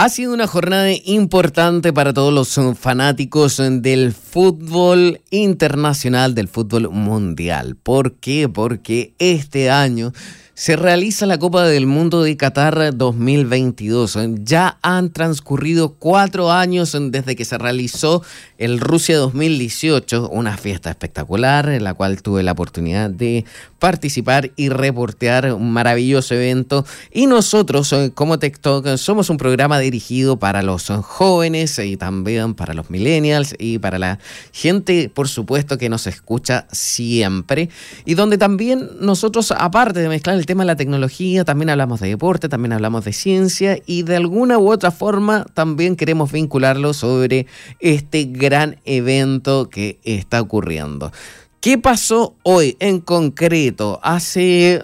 Ha 0.03 0.09
sido 0.09 0.33
una 0.33 0.47
jornada 0.47 0.91
importante 1.05 1.93
para 1.93 2.15
todos 2.15 2.33
los 2.33 2.79
fanáticos 2.79 3.61
del 3.83 4.15
fútbol 4.15 5.21
internacional, 5.29 6.35
del 6.35 6.49
fútbol 6.49 6.89
mundial. 6.89 7.77
¿Por 7.77 8.15
qué? 8.15 8.49
Porque 8.49 9.13
este 9.19 9.69
año 9.69 10.15
se 10.61 10.77
realiza 10.77 11.25
la 11.25 11.39
Copa 11.39 11.65
del 11.65 11.87
Mundo 11.87 12.23
de 12.23 12.37
Qatar 12.37 12.95
2022. 12.95 14.19
Ya 14.43 14.77
han 14.83 15.11
transcurrido 15.11 15.95
cuatro 15.95 16.53
años 16.53 16.95
desde 17.01 17.35
que 17.35 17.47
se 17.47 17.57
realizó 17.57 18.23
el 18.59 18.79
Rusia 18.79 19.17
2018, 19.17 20.29
una 20.29 20.59
fiesta 20.59 20.91
espectacular 20.91 21.71
en 21.71 21.83
la 21.83 21.95
cual 21.95 22.21
tuve 22.21 22.43
la 22.43 22.53
oportunidad 22.53 23.09
de 23.09 23.47
participar 23.79 24.53
y 24.55 24.69
reportear 24.69 25.55
un 25.55 25.73
maravilloso 25.73 26.35
evento. 26.35 26.85
Y 27.11 27.25
nosotros, 27.25 27.95
como 28.13 28.39
TikTok, 28.39 28.99
somos 28.99 29.31
un 29.31 29.39
programa 29.39 29.79
dirigido 29.79 30.39
para 30.39 30.61
los 30.63 30.89
jóvenes 30.89 31.79
y 31.79 31.97
también 31.97 32.53
para 32.53 32.75
los 32.75 32.91
millennials 32.91 33.55
y 33.59 33.79
para 33.79 33.99
la 33.99 34.19
gente, 34.53 35.11
por 35.13 35.27
supuesto, 35.27 35.79
que 35.79 35.89
nos 35.89 36.07
escucha 36.07 36.67
siempre. 36.71 37.71
Y 38.05 38.13
donde 38.13 38.37
también 38.37 38.91
nosotros, 39.01 39.53
aparte 39.53 40.01
de 40.01 40.11
mezclar 40.11 40.37
el 40.37 40.45
tema 40.51 40.65
de 40.65 40.67
la 40.67 40.75
tecnología, 40.75 41.45
también 41.45 41.71
hablamos 41.71 42.01
de 42.01 42.09
deporte, 42.09 42.49
también 42.49 42.73
hablamos 42.73 43.05
de 43.05 43.13
ciencia 43.13 43.79
y 43.87 44.03
de 44.03 44.17
alguna 44.17 44.59
u 44.59 44.69
otra 44.69 44.91
forma 44.91 45.47
también 45.55 45.95
queremos 45.95 46.33
vincularlo 46.33 46.93
sobre 46.93 47.47
este 47.79 48.25
gran 48.25 48.81
evento 48.85 49.71
que 49.71 50.01
está 50.03 50.41
ocurriendo. 50.41 51.13
¿Qué 51.61 51.79
pasó 51.79 52.35
hoy 52.43 52.77
en 52.81 52.99
concreto? 52.99 54.01
Hace 54.03 54.83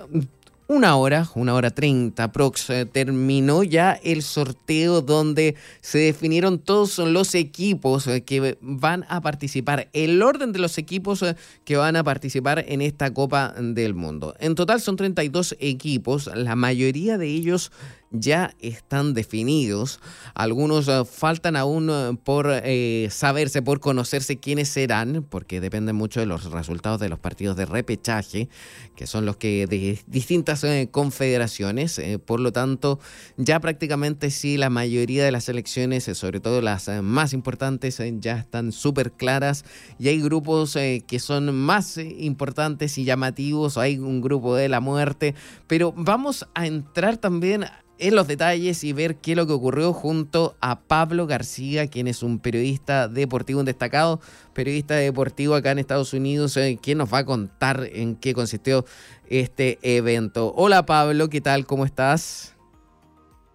una 0.68 0.96
hora, 0.96 1.28
una 1.34 1.54
hora 1.54 1.70
treinta 1.70 2.32
prox, 2.32 2.70
eh, 2.70 2.86
terminó 2.86 3.62
ya 3.62 3.92
el 3.92 4.22
sorteo 4.22 5.00
donde 5.00 5.54
se 5.80 5.98
definieron 5.98 6.58
todos 6.58 6.98
los 6.98 7.34
equipos 7.36 8.06
eh, 8.08 8.24
que 8.24 8.58
van 8.60 9.04
a 9.08 9.20
participar, 9.20 9.88
el 9.92 10.22
orden 10.22 10.52
de 10.52 10.58
los 10.58 10.76
equipos 10.78 11.22
eh, 11.22 11.36
que 11.64 11.76
van 11.76 11.94
a 11.94 12.02
participar 12.02 12.64
en 12.66 12.82
esta 12.82 13.14
Copa 13.14 13.54
del 13.56 13.94
Mundo. 13.94 14.34
En 14.40 14.56
total 14.56 14.80
son 14.80 14.96
32 14.96 15.56
equipos, 15.60 16.28
la 16.34 16.56
mayoría 16.56 17.16
de 17.16 17.28
ellos 17.28 17.70
ya 18.10 18.54
están 18.60 19.14
definidos. 19.14 20.00
Algunos 20.34 20.88
eh, 20.88 21.04
faltan 21.04 21.56
aún 21.56 21.90
eh, 21.90 22.16
por 22.22 22.48
eh, 22.50 23.08
saberse, 23.10 23.62
por 23.62 23.80
conocerse 23.80 24.38
quiénes 24.38 24.68
serán, 24.68 25.26
porque 25.28 25.60
dependen 25.60 25.96
mucho 25.96 26.20
de 26.20 26.26
los 26.26 26.50
resultados 26.50 27.00
de 27.00 27.08
los 27.08 27.18
partidos 27.18 27.56
de 27.56 27.66
repechaje, 27.66 28.48
que 28.94 29.06
son 29.06 29.26
los 29.26 29.36
que 29.36 29.66
de 29.66 29.98
distintas 30.06 30.64
confederaciones. 30.90 32.00
por 32.24 32.40
lo 32.40 32.52
tanto, 32.52 32.98
ya 33.36 33.60
prácticamente 33.60 34.30
sí, 34.30 34.56
la 34.56 34.70
mayoría 34.70 35.24
de 35.24 35.32
las 35.32 35.48
elecciones, 35.48 36.04
sobre 36.04 36.40
todo 36.40 36.60
las 36.60 36.88
más 37.02 37.32
importantes, 37.32 38.00
ya 38.20 38.38
están 38.38 38.72
súper 38.72 39.12
claras 39.12 39.64
y 39.98 40.08
hay 40.08 40.20
grupos 40.20 40.74
que 40.74 41.18
son 41.18 41.54
más 41.54 41.98
importantes 41.98 42.98
y 42.98 43.04
llamativos, 43.04 43.76
hay 43.78 43.98
un 43.98 44.20
grupo 44.20 44.54
de 44.54 44.68
la 44.68 44.80
muerte, 44.80 45.34
pero 45.66 45.92
vamos 45.96 46.46
a 46.54 46.66
entrar 46.66 47.18
también 47.18 47.66
en 47.98 48.14
los 48.14 48.28
detalles 48.28 48.84
y 48.84 48.92
ver 48.92 49.16
qué 49.16 49.32
es 49.32 49.36
lo 49.36 49.46
que 49.46 49.52
ocurrió 49.52 49.92
junto 49.92 50.54
a 50.60 50.80
Pablo 50.80 51.26
García, 51.26 51.88
quien 51.88 52.08
es 52.08 52.22
un 52.22 52.38
periodista 52.38 53.08
deportivo, 53.08 53.60
un 53.60 53.66
destacado 53.66 54.20
periodista 54.54 54.94
deportivo 54.94 55.54
acá 55.54 55.70
en 55.70 55.78
Estados 55.78 56.12
Unidos, 56.12 56.56
eh, 56.56 56.78
quien 56.82 56.98
nos 56.98 57.12
va 57.12 57.18
a 57.18 57.24
contar 57.24 57.80
en 57.92 58.16
qué 58.16 58.34
consistió 58.34 58.84
este 59.28 59.78
evento. 59.82 60.52
Hola 60.56 60.84
Pablo, 60.84 61.28
¿qué 61.28 61.40
tal? 61.40 61.66
¿Cómo 61.66 61.84
estás? 61.84 62.56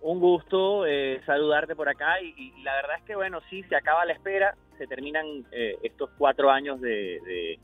Un 0.02 0.20
gusto 0.20 0.88
eh, 0.88 1.22
saludarte 1.26 1.76
por 1.76 1.88
acá 1.88 2.20
y, 2.22 2.52
la 2.64 2.74
verdad 2.76 2.98
es 2.98 3.04
que 3.04 3.16
bueno, 3.16 3.40
sí, 3.50 3.64
se 3.64 3.76
acaba 3.76 4.04
la 4.06 4.14
espera, 4.14 4.56
se 4.78 4.88
terminan 4.88 5.26
eh, 5.52 5.76
estos 5.84 6.10
cuatro 6.18 6.50
años 6.50 6.82
de 6.82 7.20
de 7.26 7.60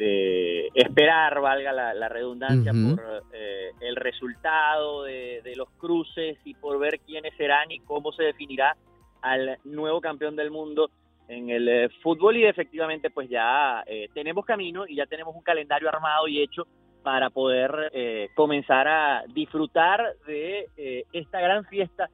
esperar, 0.00 1.40
valga 1.40 1.72
la, 1.72 2.08
redundancia, 2.08 2.72
por 2.72 3.24
eh, 3.32 3.70
el 3.80 3.96
resultado 3.96 5.04
de, 5.04 5.52
los 5.56 5.68
cruces 5.78 6.38
y 6.44 6.54
por 6.54 6.78
ver 6.78 7.00
quiénes 7.00 7.34
serán 7.36 7.70
y 7.70 7.80
cómo 7.80 8.12
se 8.12 8.24
definirá 8.24 8.76
al 9.22 9.58
nuevo 9.64 10.00
campeón 10.00 10.36
del 10.36 10.50
mundo 10.50 10.90
en 11.26 11.50
el 11.50 11.68
eh, 11.68 11.88
fútbol. 12.02 12.36
Y 12.36 12.44
efectivamente 12.44 13.10
pues 13.10 13.28
ya 13.28 13.82
eh, 13.86 14.08
tenemos 14.14 14.44
camino 14.44 14.86
y 14.86 14.96
ya 14.96 15.06
tenemos 15.06 15.34
un 15.34 15.42
calendario 15.42 15.88
armado 15.88 16.28
y 16.28 16.40
hecho 16.42 16.66
para 17.02 17.30
poder 17.30 17.90
comenzar 18.34 18.86
a 18.86 19.24
disfrutar 19.32 20.14
de 20.26 20.66
esta 21.12 21.40
gran 21.40 21.64
fiesta 21.64 22.10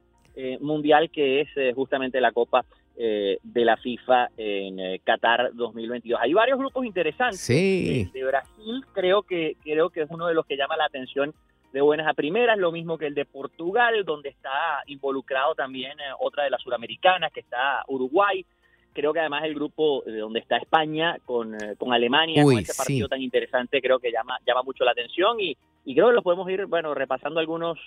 mundial 0.61 1.09
que 1.09 1.41
es 1.41 1.75
justamente 1.75 2.21
la 2.21 2.31
Copa 2.31 2.63
eh, 2.97 3.39
de 3.43 3.65
la 3.65 3.75
FIFA 3.75 4.29
en 4.37 4.79
eh, 4.79 5.01
Qatar 5.03 5.51
2022. 5.53 6.17
Hay 6.21 6.33
varios 6.33 6.57
grupos 6.57 6.85
interesantes. 6.85 7.41
Sí. 7.41 8.09
de 8.13 8.23
Brasil 8.23 8.85
creo 8.93 9.23
que 9.23 9.57
creo 9.61 9.89
que 9.89 10.03
es 10.03 10.07
uno 10.09 10.27
de 10.27 10.33
los 10.33 10.45
que 10.45 10.55
llama 10.55 10.77
la 10.77 10.85
atención 10.85 11.33
de 11.73 11.81
buenas 11.81 12.07
a 12.07 12.13
primeras, 12.13 12.57
lo 12.57 12.71
mismo 12.71 12.97
que 12.97 13.07
el 13.07 13.13
de 13.13 13.25
Portugal, 13.25 14.05
donde 14.05 14.29
está 14.29 14.81
involucrado 14.87 15.55
también 15.55 15.99
eh, 15.99 16.03
otra 16.21 16.45
de 16.45 16.49
las 16.49 16.61
suramericanas, 16.61 17.33
que 17.33 17.41
está 17.41 17.83
Uruguay. 17.89 18.45
Creo 18.93 19.11
que 19.11 19.19
además 19.19 19.43
el 19.43 19.55
grupo 19.55 20.01
donde 20.05 20.39
está 20.39 20.55
España 20.55 21.17
con, 21.25 21.53
con 21.77 21.91
Alemania, 21.91 22.43
con 22.43 22.57
este 22.57 22.73
partido 22.73 23.09
tan 23.09 23.21
interesante, 23.21 23.81
creo 23.81 23.99
que 23.99 24.09
llama, 24.09 24.39
llama 24.47 24.63
mucho 24.63 24.85
la 24.85 24.91
atención 24.91 25.37
y, 25.41 25.57
y 25.83 25.93
creo 25.93 26.07
que 26.07 26.13
lo 26.13 26.21
podemos 26.23 26.49
ir 26.49 26.65
bueno 26.67 26.93
repasando 26.93 27.41
algunos 27.41 27.77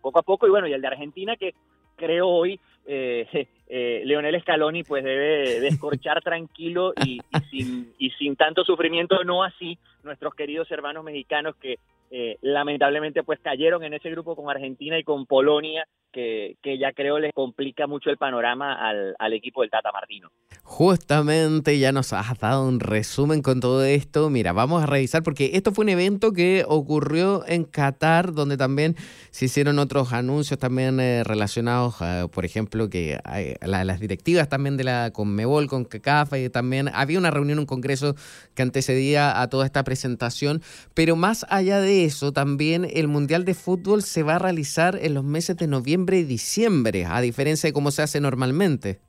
poco 0.00 0.20
a 0.20 0.22
poco 0.22 0.46
y 0.46 0.50
bueno 0.50 0.68
y 0.68 0.74
el 0.74 0.80
de 0.80 0.86
Argentina 0.86 1.34
que 1.34 1.54
creo 1.96 2.28
hoy 2.28 2.60
eh, 2.86 3.26
eh, 3.68 4.02
Leonel 4.04 4.40
Scaloni 4.40 4.82
pues 4.84 5.04
debe 5.04 5.60
descorchar 5.60 6.20
tranquilo 6.24 6.92
y, 7.04 7.20
sin, 7.50 7.92
y 7.98 8.10
sin 8.10 8.36
tanto 8.36 8.64
sufrimiento, 8.64 9.24
no 9.24 9.44
así 9.44 9.78
nuestros 10.02 10.34
queridos 10.34 10.70
hermanos 10.70 11.04
mexicanos 11.04 11.56
que 11.56 11.76
eh, 12.10 12.36
lamentablemente 12.42 13.22
pues 13.22 13.40
cayeron 13.40 13.84
en 13.84 13.94
ese 13.94 14.10
grupo 14.10 14.36
con 14.36 14.50
Argentina 14.50 14.98
y 14.98 15.04
con 15.04 15.26
Polonia, 15.26 15.86
que, 16.12 16.56
ya 16.78 16.92
creo 16.92 17.18
les 17.18 17.32
complica 17.32 17.86
mucho 17.86 18.10
el 18.10 18.18
panorama 18.18 18.74
al, 18.74 19.14
al, 19.18 19.32
equipo 19.32 19.62
del 19.62 19.70
Tata 19.70 19.90
Martino. 19.92 20.30
Justamente 20.62 21.78
ya 21.78 21.90
nos 21.92 22.12
has 22.12 22.38
dado 22.38 22.68
un 22.68 22.78
resumen 22.80 23.42
con 23.42 23.60
todo 23.60 23.82
esto. 23.84 24.30
Mira, 24.30 24.52
vamos 24.52 24.82
a 24.82 24.86
revisar 24.86 25.22
porque 25.22 25.50
esto 25.54 25.72
fue 25.72 25.84
un 25.84 25.88
evento 25.88 26.32
que 26.32 26.64
ocurrió 26.68 27.44
en 27.46 27.64
Qatar, 27.64 28.32
donde 28.32 28.56
también 28.56 28.96
se 29.30 29.46
hicieron 29.46 29.78
otros 29.78 30.12
anuncios 30.12 30.58
también 30.58 31.00
eh, 31.00 31.24
relacionados, 31.24 31.96
por 32.30 32.44
ejemplo, 32.44 32.88
que 32.88 33.18
las 33.62 34.00
directivas 34.00 34.48
también 34.48 34.76
de 34.76 34.84
la 34.84 35.10
Conmebol, 35.12 35.66
con 35.66 35.84
CACAF, 35.84 36.34
y 36.34 36.50
también 36.50 36.88
había 36.92 37.18
una 37.18 37.30
reunión, 37.30 37.58
un 37.58 37.66
congreso 37.66 38.14
que 38.54 38.62
antecedía 38.62 39.40
a 39.40 39.48
toda 39.48 39.64
esta 39.64 39.84
presentación, 39.84 40.62
pero 40.94 41.16
más 41.16 41.46
allá 41.48 41.80
de 41.80 42.04
eso, 42.04 42.32
también 42.32 42.86
el 42.92 43.08
Mundial 43.08 43.44
de 43.44 43.54
Fútbol 43.54 44.02
se 44.02 44.22
va 44.22 44.36
a 44.36 44.38
realizar 44.38 44.98
en 45.00 45.14
los 45.14 45.24
meses 45.24 45.56
de 45.56 45.66
noviembre 45.66 46.01
y 46.10 46.24
diciembre, 46.24 47.04
a 47.06 47.20
diferencia 47.20 47.68
de 47.68 47.72
cómo 47.72 47.90
se 47.90 48.02
hace 48.02 48.20
normalmente. 48.20 49.00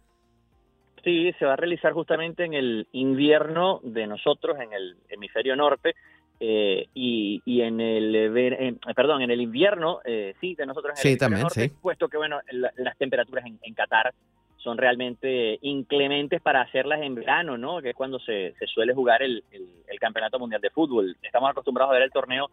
Sí, 1.04 1.32
se 1.38 1.46
va 1.46 1.54
a 1.54 1.58
realizar 1.58 1.92
justamente 1.94 2.46
en 2.46 2.54
el 2.54 2.88
invierno 2.94 3.82
de 3.84 4.08
nosotros, 4.08 4.58
en 4.60 4.72
el 4.72 4.96
hemisferio 5.10 5.56
norte, 5.56 5.96
eh, 6.40 6.88
y, 6.94 7.42
en 7.62 7.80
el 7.80 8.16
eh, 8.16 8.76
perdón 8.96 9.22
en 9.22 9.32
el 9.32 9.40
invierno 9.40 10.00
eh, 10.04 10.34
sí 10.42 10.56
de 10.56 10.66
nosotros 10.66 11.00
en 11.00 11.08
el 11.08 11.14
sí, 11.14 11.18
también, 11.18 11.44
norte, 11.44 11.70
sí. 11.70 11.76
puesto 11.82 12.10
que 12.10 12.18
bueno 12.18 12.42
las 12.52 12.98
temperaturas 12.98 13.46
en, 13.46 13.60
en, 13.62 13.74
Qatar 13.74 14.14
son 14.58 14.78
realmente 14.78 15.60
inclementes 15.62 16.42
para 16.42 16.62
hacerlas 16.62 17.02
en 17.02 17.16
verano 17.16 17.58
no 17.58 17.82
que 17.82 17.92
es 17.92 17.96
cuando 17.96 18.20
se, 18.20 18.56
se 18.60 18.66
suele 18.66 18.94
jugar 18.94 19.22
el, 19.22 19.44
el, 19.52 20.00
campeonato 20.00 20.38
mundial 20.38 20.60
de 20.60 20.72
fútbol 20.72 21.16
estamos 21.22 21.52
acostumbrados 21.52 21.92
a 21.92 21.94
ver 21.94 22.04
el 22.04 22.12
torneo 22.12 22.50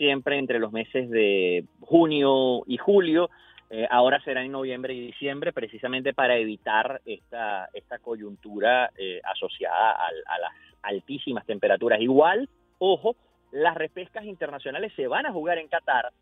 siempre 0.00 0.38
entre 0.38 0.58
los 0.58 0.72
meses 0.72 1.10
de 1.10 1.64
junio 1.82 2.62
y 2.66 2.78
julio. 2.78 3.28
Eh, 3.70 3.86
ahora 3.88 4.20
será 4.24 4.42
en 4.42 4.50
noviembre 4.50 4.92
y 4.94 5.00
diciembre, 5.00 5.52
precisamente 5.52 6.12
para 6.12 6.36
evitar 6.36 7.00
esta, 7.04 7.68
esta 7.72 7.98
coyuntura 8.00 8.90
eh, 8.98 9.20
asociada 9.24 9.92
a 9.92 10.38
las 10.40 10.52
altísimas 10.82 11.46
temperaturas. 11.46 12.00
Igual, 12.00 12.48
ojo, 12.78 13.14
las 13.52 13.76
repescas 13.76 14.24
internacionales 14.24 14.92
se 14.96 15.06
van 15.06 15.26
a 15.26 15.32
jugar 15.32 15.58
en 15.58 15.68
Qatar 15.68 16.12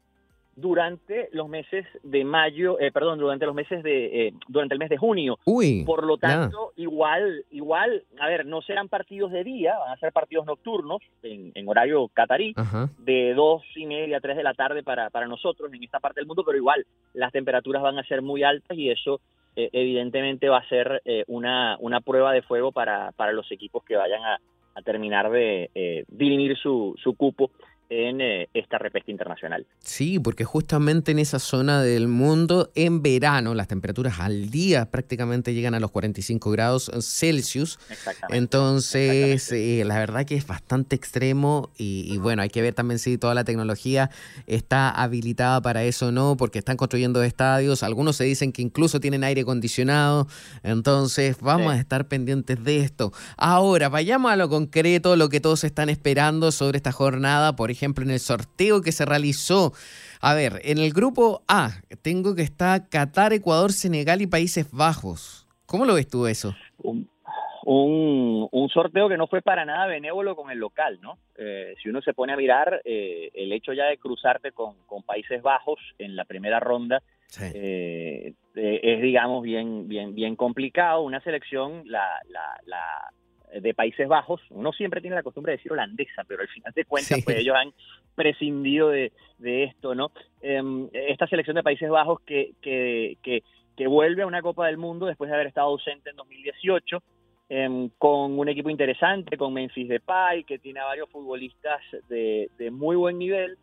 durante 0.61 1.29
los 1.33 1.49
meses 1.49 1.87
de 2.03 2.25
mayo, 2.25 2.81
eh, 2.81 2.91
perdón, 2.91 3.21
durante 3.21 3.47
los 3.47 3.55
meses 3.55 3.81
de, 3.85 4.27
eh, 4.27 4.33
durante 4.49 4.75
el 4.75 4.81
mes 4.81 4.89
de 4.91 4.97
junio. 4.97 5.39
Uy, 5.45 5.85
Por 5.85 6.05
lo 6.05 6.19
tanto, 6.19 6.73
igual, 6.77 7.45
igual, 7.53 8.03
a 8.19 8.27
ver, 8.27 8.45
no 8.45 8.61
serán 8.63 8.89
partidos 8.89 9.31
de 9.31 9.45
día, 9.45 9.79
van 9.79 9.93
a 9.93 9.97
ser 9.99 10.13
partidos 10.13 10.47
nocturnos 10.47 11.01
en, 11.23 11.69
horario 11.69 12.09
catarí, 12.09 12.55
de 12.99 13.35
dos 13.35 13.63
y 13.77 13.87
media, 13.87 14.21
tres 14.21 14.37
de 14.37 14.43
la 14.43 14.55
tarde 14.55 14.83
para, 14.83 15.11
para 15.11 15.29
nosotros 15.29 15.73
en 15.73 15.85
esta 15.85 16.01
parte 16.01 16.21
del 16.21 16.27
mundo, 16.27 16.43
pero 16.45 16.59
igual 16.59 16.85
las 17.15 17.31
temperaturas 17.31 17.83
van 17.83 17.99
a 17.99 18.05
ser 18.05 18.21
muy 18.21 18.43
altas 18.43 18.77
y 18.77 18.91
eso 18.91 19.21
eh, 19.55 19.71
evidentemente 19.73 20.49
va 20.49 20.59
a 20.59 20.69
ser 20.69 21.03
una, 21.29 21.77
una 21.79 22.01
prueba 22.01 22.33
de 22.33 22.43
fuego 22.43 22.73
para, 22.73 23.13
para 23.13 23.33
los 23.33 23.51
equipos 23.53 23.85
que 23.85 23.97
vayan 23.97 24.25
a, 24.25 24.41
a 24.75 24.83
terminar 24.83 25.31
de 25.31 26.05
dirimir 26.09 26.57
su, 26.57 26.97
su 27.01 27.15
cupo 27.15 27.51
en 27.91 28.21
eh, 28.21 28.49
esta 28.53 28.79
repesca 28.79 29.11
internacional. 29.11 29.67
Sí, 29.81 30.19
porque 30.19 30.45
justamente 30.45 31.13
en 31.13 31.19
esa 31.19 31.39
zona 31.39 31.83
del 31.83 32.07
mundo, 32.07 32.71
en 32.75 33.03
verano, 33.03 33.55
las 33.55 33.69
temperaturas 33.69 34.21
al 34.21 34.51
día 34.51 34.91
prácticamente 34.91 35.55
llegan 35.55 35.75
a 35.75 35.81
los 35.81 35.91
45 35.91 36.51
grados 36.51 36.91
Celsius. 37.01 37.79
Entonces, 38.29 39.51
eh, 39.53 39.83
la 39.87 39.99
verdad 39.99 40.27
que 40.27 40.35
es 40.35 40.47
bastante 40.47 40.97
extremo 40.97 41.71
y, 41.79 42.19
bueno, 42.19 42.43
hay 42.43 42.51
que 42.51 42.61
ver 42.61 42.75
también 42.75 42.99
si 42.99 43.17
toda 43.17 43.35
la 43.35 43.45
tecnología 43.45 44.11
está 44.47 44.91
habilitada 44.91 45.61
para 45.63 45.85
eso 45.85 46.09
o 46.09 46.13
no, 46.13 46.37
porque 46.37 46.59
están 46.59 46.77
construyendo 46.77 47.23
estadios. 47.23 47.83
Algunos 47.83 48.17
se 48.17 48.25
dicen 48.25 48.53
que 48.53 48.63
incluso 48.63 49.01
tienen 49.01 49.25
aire 49.25 49.43
acondicionado. 49.43 50.29
Entonces, 50.63 51.39
vamos 51.41 51.73
a 51.73 51.79
estar 51.79 52.07
pendientes 52.07 52.63
de 52.63 52.81
esto. 52.81 53.13
Ahora, 53.37 53.89
vayamos 53.89 54.31
a 54.31 54.37
lo 54.37 54.49
concreto, 54.49 55.17
lo 55.17 55.31
que 55.31 55.41
todos 55.41 55.65
están 55.65 55.89
esperando 55.89 56.53
sobre 56.53 56.77
esta 56.77 56.93
jornada, 56.93 57.57
por 57.57 57.71
ejemplo, 57.71 57.78
en 57.87 58.11
el 58.11 58.21
sorteo 58.21 58.83
que 58.83 58.93
se 58.93 59.05
realizó. 59.05 59.73
A 60.21 60.35
ver, 60.35 60.61
en 60.65 60.79
el 60.79 60.93
grupo 60.93 61.43
A 61.49 61.71
tengo 62.03 62.35
que 62.35 62.43
estar 62.43 62.89
Qatar, 62.89 63.33
Ecuador, 63.33 63.73
Senegal 63.73 64.23
y 64.23 64.27
Países 64.27 64.71
Bajos. 64.73 65.47
¿Cómo 65.67 65.85
lo 65.85 65.95
ves 65.95 66.09
tú 66.09 66.27
eso? 66.27 66.55
Un, 67.71 68.71
sorteo 68.73 69.09
que 69.09 69.17
no 69.17 69.27
fue 69.27 69.41
para 69.41 69.65
nada 69.65 69.87
benévolo 69.87 70.37
con 70.37 70.51
el 70.51 70.59
local, 70.59 70.99
¿no? 71.01 71.19
Eh, 71.37 71.75
si 71.83 71.89
uno 71.89 72.03
se 72.03 72.13
pone 72.13 72.35
a 72.35 72.37
mirar, 72.37 72.83
eh, 72.85 73.31
el 73.35 73.51
hecho 73.53 73.73
ya 73.73 73.87
de 73.87 73.97
cruzarte 73.97 74.53
con, 74.53 74.77
Países 75.07 75.43
Bajos 75.43 75.81
en 75.99 76.15
la 76.17 76.27
primera 76.27 76.61
ronda 76.61 77.03
eh, 77.55 78.35
es, 78.55 79.03
digamos, 79.03 79.43
bien, 79.43 79.89
bien, 79.89 80.15
bien 80.15 80.37
complicado. 80.37 81.03
Una 81.03 81.21
selección, 81.21 81.83
la, 81.87 82.21
la, 82.29 82.61
la 82.67 83.13
de 83.61 83.75
Países 83.75 84.09
Bajos, 84.09 84.41
uno 84.51 84.73
siempre 84.73 85.01
tiene 85.01 85.17
la 85.17 85.23
costumbre 85.23 85.53
de 85.53 85.59
decir 85.59 85.73
holandesa, 85.73 86.25
pero 86.27 86.43
al 86.43 86.49
final 86.49 86.73
de 86.75 86.85
cuentas, 86.85 87.21
pues 87.25 87.39
ellos 87.39 87.57
han 87.57 87.73
prescindido 88.15 88.89
de, 88.89 89.13
esto, 89.39 89.95
¿no? 89.95 90.11
Em, 90.41 90.89
esta 90.93 91.27
selección 91.27 91.57
de 91.57 91.63
Países 91.63 91.89
Bajos 91.89 92.21
que, 92.21 92.53
que, 92.61 93.17
que, 93.23 93.87
vuelve 93.87 94.23
a 94.23 94.27
una 94.27 94.43
Copa 94.43 94.67
del 94.67 94.77
Mundo 94.77 95.07
después 95.07 95.31
de 95.31 95.37
haber 95.37 95.47
estado 95.47 95.69
ausente 95.69 96.11
en 96.11 96.17
2018, 96.17 97.03
em, 97.49 97.91
con 97.97 98.39
un 98.39 98.49
equipo 98.49 98.71
interesante, 98.71 99.37
con 99.37 99.55
Memphis 99.55 99.89
Depay, 99.89 100.45
que 100.45 100.59
tiene 100.59 100.81
a 100.81 100.87
varios 100.87 101.09
futbolistas 101.11 101.81
de, 102.09 102.51
de 102.59 102.71
muy 102.71 102.97
buen 102.97 103.19
nivel, 103.19 103.57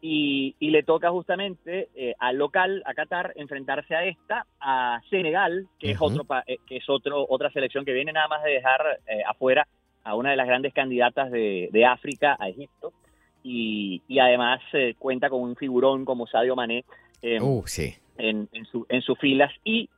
y, 0.00 0.54
le 0.60 0.82
toca 0.82 1.10
justamente 1.10 1.88
eh, 1.94 2.14
al 2.18 2.36
local, 2.36 2.82
a 2.86 2.94
Qatar, 2.94 3.32
enfrentarse 3.36 3.94
a 3.94 4.04
esta, 4.04 4.46
a 4.60 5.00
Senegal, 5.10 5.66
que 5.78 5.92
es 5.92 5.98
otro 6.00 6.24
eh, 6.46 6.58
que 6.66 6.76
es 6.76 6.88
otro 6.88 7.26
otra 7.28 7.50
selección 7.50 7.84
que 7.84 7.92
viene 7.92 8.12
nada 8.12 8.28
más 8.28 8.42
de 8.44 8.52
dejar 8.52 9.00
eh, 9.06 9.22
afuera 9.26 9.66
a 10.04 10.14
una 10.14 10.30
de 10.30 10.36
las 10.36 10.46
grandes 10.46 10.72
candidatas 10.72 11.30
de, 11.30 11.86
África, 11.86 12.36
a 12.38 12.48
Egipto, 12.48 12.92
y, 13.42 14.00
además 14.18 14.60
cuenta 14.98 15.28
con 15.28 15.42
un 15.42 15.56
figurón 15.56 16.04
como 16.04 16.26
Sadio 16.26 16.56
Mané 16.56 16.84
uh, 17.40 17.62
en, 18.16 18.48
en, 18.52 19.02
sus 19.02 19.18
filas, 19.18 19.52
y 19.64 19.90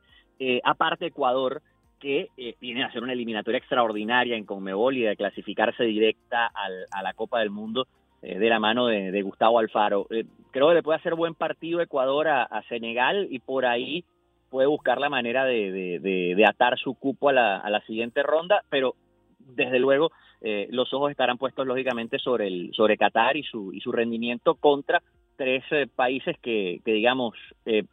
aparte 0.63 1.05
Ecuador, 1.05 1.61
que 1.97 2.27
viene 2.59 2.83
a 2.83 2.87
hacer 2.87 3.03
una 3.03 3.13
eliminatoria 3.13 3.59
extraordinaria 3.59 4.35
en 4.35 4.43
Conmebol 4.43 4.97
y 4.97 5.01
de 5.01 5.15
clasificarse 5.15 5.83
directa 5.85 6.51
a 6.91 7.03
la 7.03 7.13
Copa 7.13 7.39
del 7.39 7.51
Mundo 7.51 7.87
eh, 8.21 8.37
de 8.37 8.49
la 8.49 8.59
mano 8.59 8.85
de, 8.87 9.21
Gustavo 9.23 9.59
Alfaro. 9.59 10.07
Eh, 10.11 10.25
creo 10.51 10.69
que 10.69 10.75
le 10.75 10.83
puede 10.83 10.99
hacer 10.99 11.15
buen 11.15 11.33
partido 11.33 11.81
Ecuador 11.81 12.27
a, 12.27 12.63
Senegal 12.69 13.27
y 13.29 13.39
por 13.39 13.65
ahí 13.65 14.03
puede 14.49 14.67
buscar 14.67 14.99
la 14.99 15.09
manera 15.09 15.45
de, 15.45 16.45
atar 16.47 16.77
su 16.77 16.93
cupo 16.93 17.29
a 17.29 17.33
la, 17.33 17.83
siguiente 17.87 18.21
ronda, 18.21 18.63
pero 18.69 18.95
desde 19.39 19.79
luego 19.79 20.11
eh, 20.41 20.67
los 20.69 20.93
ojos 20.93 21.09
estarán 21.09 21.37
puestos 21.37 21.65
lógicamente 21.65 22.19
sobre 22.19 22.47
el 22.47 22.71
sobre 22.73 22.97
Qatar 22.97 23.37
y 23.37 23.43
su 23.43 23.73
y 23.73 23.79
su 23.81 23.91
rendimiento 23.91 24.55
contra 24.55 25.01
tres 25.35 25.63
países 25.95 26.37
que, 26.39 26.79
digamos 26.85 27.35
en 27.65 27.87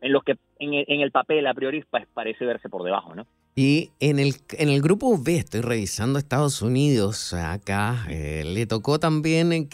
los 0.00 0.24
que 0.24 0.36
en, 0.58 0.74
en 0.74 1.00
el 1.00 1.12
papel 1.12 1.46
a 1.46 1.54
priori 1.54 1.84
parece 2.14 2.44
verse 2.44 2.68
por 2.68 2.82
debajo, 2.82 3.14
¿no? 3.14 3.26
Y 3.58 3.90
en 3.98 4.20
el, 4.20 4.34
en 4.52 4.68
el 4.68 4.80
grupo 4.80 5.18
B, 5.18 5.34
estoy 5.34 5.62
revisando 5.62 6.20
Estados 6.20 6.62
Unidos, 6.62 7.32
acá 7.32 8.06
eh, 8.08 8.44
le 8.46 8.66
tocó 8.66 9.00
también, 9.00 9.52
en, 9.52 9.68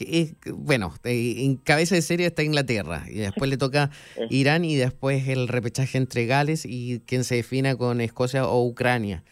bueno, 0.54 0.94
eh, 1.04 1.44
en 1.44 1.56
cabeza 1.56 1.94
de 1.94 2.00
serie 2.00 2.24
está 2.24 2.42
Inglaterra, 2.42 3.04
y 3.06 3.16
después 3.16 3.50
le 3.50 3.58
toca 3.58 3.90
Irán 4.30 4.64
y 4.64 4.74
después 4.74 5.28
el 5.28 5.48
repechaje 5.48 5.98
entre 5.98 6.24
Gales 6.24 6.64
y 6.64 7.00
quien 7.00 7.24
se 7.24 7.34
defina 7.34 7.76
con 7.76 8.00
Escocia 8.00 8.48
o 8.48 8.64
Ucrania. 8.64 9.22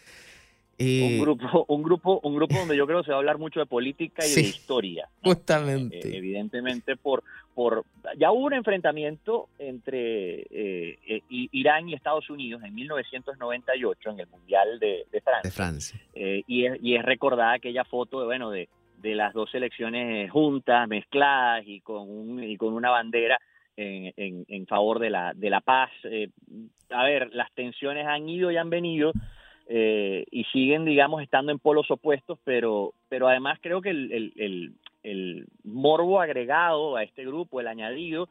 un 0.78 0.86
eh, 0.86 1.18
grupo, 1.18 1.64
un 1.68 1.82
grupo, 1.82 2.20
un 2.22 2.36
grupo 2.36 2.54
donde 2.54 2.76
yo 2.76 2.86
creo 2.86 3.00
que 3.00 3.06
se 3.06 3.12
va 3.12 3.16
a 3.16 3.20
hablar 3.20 3.38
mucho 3.38 3.58
de 3.58 3.64
política 3.64 4.22
y 4.26 4.34
de 4.34 4.40
historia. 4.42 5.08
Justamente. 5.24 6.14
evidentemente 6.14 6.94
por, 6.96 7.24
por 7.54 7.84
ya 8.18 8.32
hubo 8.32 8.46
un 8.46 8.54
enfrentamiento 8.54 9.48
entre 9.58 10.40
eh, 10.42 10.98
eh, 11.06 11.22
Irán 11.28 11.88
y 11.88 11.94
Estados 11.94 12.28
Unidos 12.30 12.62
en 12.64 12.74
1998 12.74 14.10
en 14.10 14.20
el 14.20 14.26
Mundial 14.26 14.78
de, 14.78 15.06
Francia. 15.50 15.50
Eh, 16.14 16.42
y, 16.46 16.66
es, 16.66 16.78
y 16.82 16.96
es 16.96 17.04
recordada 17.04 17.54
aquella 17.54 17.84
foto 17.84 18.20
de, 18.20 18.26
bueno, 18.26 18.50
de, 18.50 18.68
de 18.98 19.14
las 19.14 19.32
dos 19.32 19.50
selecciones 19.50 20.30
juntas, 20.30 20.88
mezcladas 20.88 21.64
y 21.66 21.80
con, 21.80 22.08
un, 22.08 22.42
y 22.42 22.56
con 22.56 22.74
una 22.74 22.90
bandera 22.90 23.38
en, 23.76 24.12
en, 24.16 24.44
en 24.48 24.66
favor 24.66 24.98
de 24.98 25.10
la, 25.10 25.32
de 25.34 25.50
la 25.50 25.60
paz. 25.60 25.90
a 26.90 27.04
ver, 27.04 27.30
las 27.32 27.52
tensiones 27.52 28.06
han 28.06 28.28
ido 28.28 28.50
y 28.50 28.56
han 28.56 28.70
venido. 28.70 29.12
Y 29.68 30.44
siguen, 30.52 30.84
digamos, 30.84 31.22
estando 31.22 31.52
en 31.52 31.58
polos 31.58 31.90
opuestos, 31.90 32.38
pero, 32.44 32.94
pero 33.08 33.28
además 33.28 33.58
creo 33.62 33.80
que 33.80 33.90
el, 33.90 34.74
el 35.02 35.46
morbo 35.64 36.20
agregado 36.20 36.96
a 36.96 37.02
este 37.02 37.24
grupo, 37.24 37.60
el 37.60 37.68
añadido, 37.68 38.28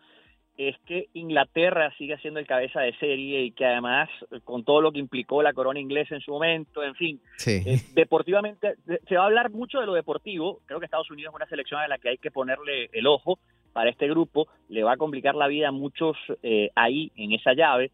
es 0.57 0.75
que 0.85 1.07
Inglaterra 1.13 1.93
sigue 1.97 2.17
siendo 2.17 2.39
el 2.39 2.45
cabeza 2.45 2.81
de 2.81 2.95
serie 2.97 3.43
y 3.43 3.51
que 3.51 3.65
además, 3.65 4.09
con 4.43 4.63
todo 4.63 4.81
lo 4.81 4.91
que 4.91 4.99
implicó 4.99 5.41
la 5.41 5.53
corona 5.53 5.79
inglesa 5.79 6.15
en 6.15 6.21
su 6.21 6.31
momento, 6.31 6.83
en 6.83 6.95
fin, 6.95 7.21
eh, 7.47 7.81
deportivamente, 7.93 8.75
se 9.07 9.15
va 9.15 9.23
a 9.23 9.25
hablar 9.25 9.49
mucho 9.51 9.79
de 9.79 9.85
lo 9.85 9.93
deportivo. 9.93 10.59
Creo 10.65 10.79
que 10.79 10.85
Estados 10.85 11.09
Unidos 11.09 11.31
es 11.31 11.35
una 11.35 11.47
selección 11.47 11.79
a 11.79 11.87
la 11.87 11.97
que 11.97 12.09
hay 12.09 12.17
que 12.17 12.31
ponerle 12.31 12.89
el 12.93 13.07
ojo 13.07 13.39
para 13.73 13.89
este 13.89 14.07
grupo. 14.07 14.47
Le 14.69 14.83
va 14.83 14.93
a 14.93 14.97
complicar 14.97 15.35
la 15.35 15.47
vida 15.47 15.69
a 15.69 15.71
muchos 15.71 16.17
eh, 16.43 16.69
ahí, 16.75 17.11
en 17.15 17.31
esa 17.31 17.53
llave. 17.53 17.91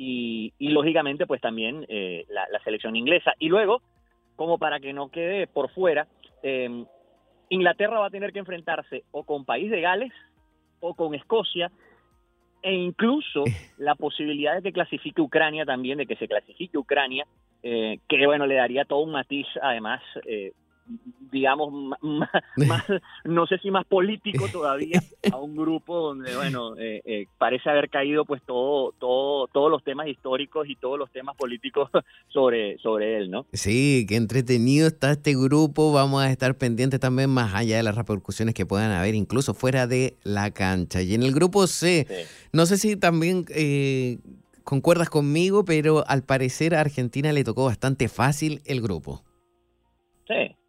Y, 0.00 0.52
lógicamente, 0.60 1.26
pues 1.26 1.40
también 1.40 1.84
eh, 1.88 2.24
la, 2.28 2.46
la, 2.52 2.62
selección 2.62 2.94
inglesa. 2.94 3.32
Y 3.40 3.48
luego, 3.48 3.82
como 4.36 4.56
para 4.56 4.78
que 4.78 4.92
no 4.92 5.10
quede 5.10 5.48
por 5.48 5.70
fuera, 5.70 6.06
Inglaterra 7.48 7.98
va 7.98 8.06
a 8.06 8.10
tener 8.10 8.32
que 8.32 8.38
enfrentarse 8.38 9.04
o 9.10 9.24
con 9.24 9.44
País 9.44 9.70
de 9.70 9.80
Gales 9.80 10.12
o 10.80 10.94
con 10.94 11.14
Escocia 11.14 11.70
e 12.62 12.72
incluso 12.72 13.46
eh. 13.46 13.52
la 13.78 13.94
posibilidad 13.94 14.54
de 14.54 14.62
que 14.62 14.72
clasifique 14.72 15.20
Ucrania 15.20 15.64
también, 15.64 15.98
de 15.98 16.06
que 16.06 16.16
se 16.16 16.28
clasifique 16.28 16.78
Ucrania, 16.78 17.26
eh, 17.62 17.98
que 18.08 18.26
bueno, 18.26 18.46
le 18.46 18.56
daría 18.56 18.84
todo 18.84 19.00
un 19.00 19.12
matiz 19.12 19.46
además 19.62 20.02
eh, 20.26 20.52
digamos, 21.30 21.72
más, 22.56 22.84
no 23.24 23.46
sé 23.46 23.58
si 23.58 23.70
más 23.70 23.86
político 23.86 24.48
todavía, 24.48 25.02
a 25.30 25.36
un 25.36 25.56
grupo 25.56 25.98
donde, 25.98 26.34
bueno, 26.36 26.76
eh, 26.76 27.02
eh, 27.04 27.26
parece 27.38 27.70
haber 27.70 27.90
caído 27.90 28.24
pues 28.24 28.42
todo, 28.46 28.92
todo, 28.98 29.46
todos 29.48 29.70
los 29.70 29.82
temas 29.84 30.08
históricos 30.08 30.68
y 30.68 30.76
todos 30.76 30.98
los 30.98 31.10
temas 31.10 31.36
políticos 31.36 31.90
sobre, 32.28 32.78
sobre 32.78 33.18
él, 33.18 33.30
¿no? 33.30 33.46
Sí, 33.52 34.06
qué 34.08 34.16
entretenido 34.16 34.86
está 34.86 35.12
este 35.12 35.34
grupo, 35.34 35.92
vamos 35.92 36.22
a 36.22 36.30
estar 36.30 36.56
pendientes 36.56 37.00
también 37.00 37.30
más 37.30 37.54
allá 37.54 37.76
de 37.76 37.82
las 37.82 37.96
repercusiones 37.96 38.54
que 38.54 38.66
puedan 38.66 38.90
haber, 38.90 39.14
incluso 39.14 39.54
fuera 39.54 39.86
de 39.86 40.16
la 40.22 40.50
cancha. 40.50 41.02
Y 41.02 41.14
en 41.14 41.22
el 41.22 41.32
grupo 41.32 41.66
C, 41.66 42.06
no 42.52 42.66
sé 42.66 42.76
si 42.78 42.96
también... 42.96 43.44
Eh, 43.50 44.18
concuerdas 44.68 45.08
conmigo, 45.08 45.64
pero 45.64 46.04
al 46.08 46.24
parecer 46.24 46.74
a 46.74 46.82
Argentina 46.82 47.32
le 47.32 47.42
tocó 47.42 47.64
bastante 47.64 48.06
fácil 48.06 48.60
el 48.66 48.82
grupo. 48.82 49.24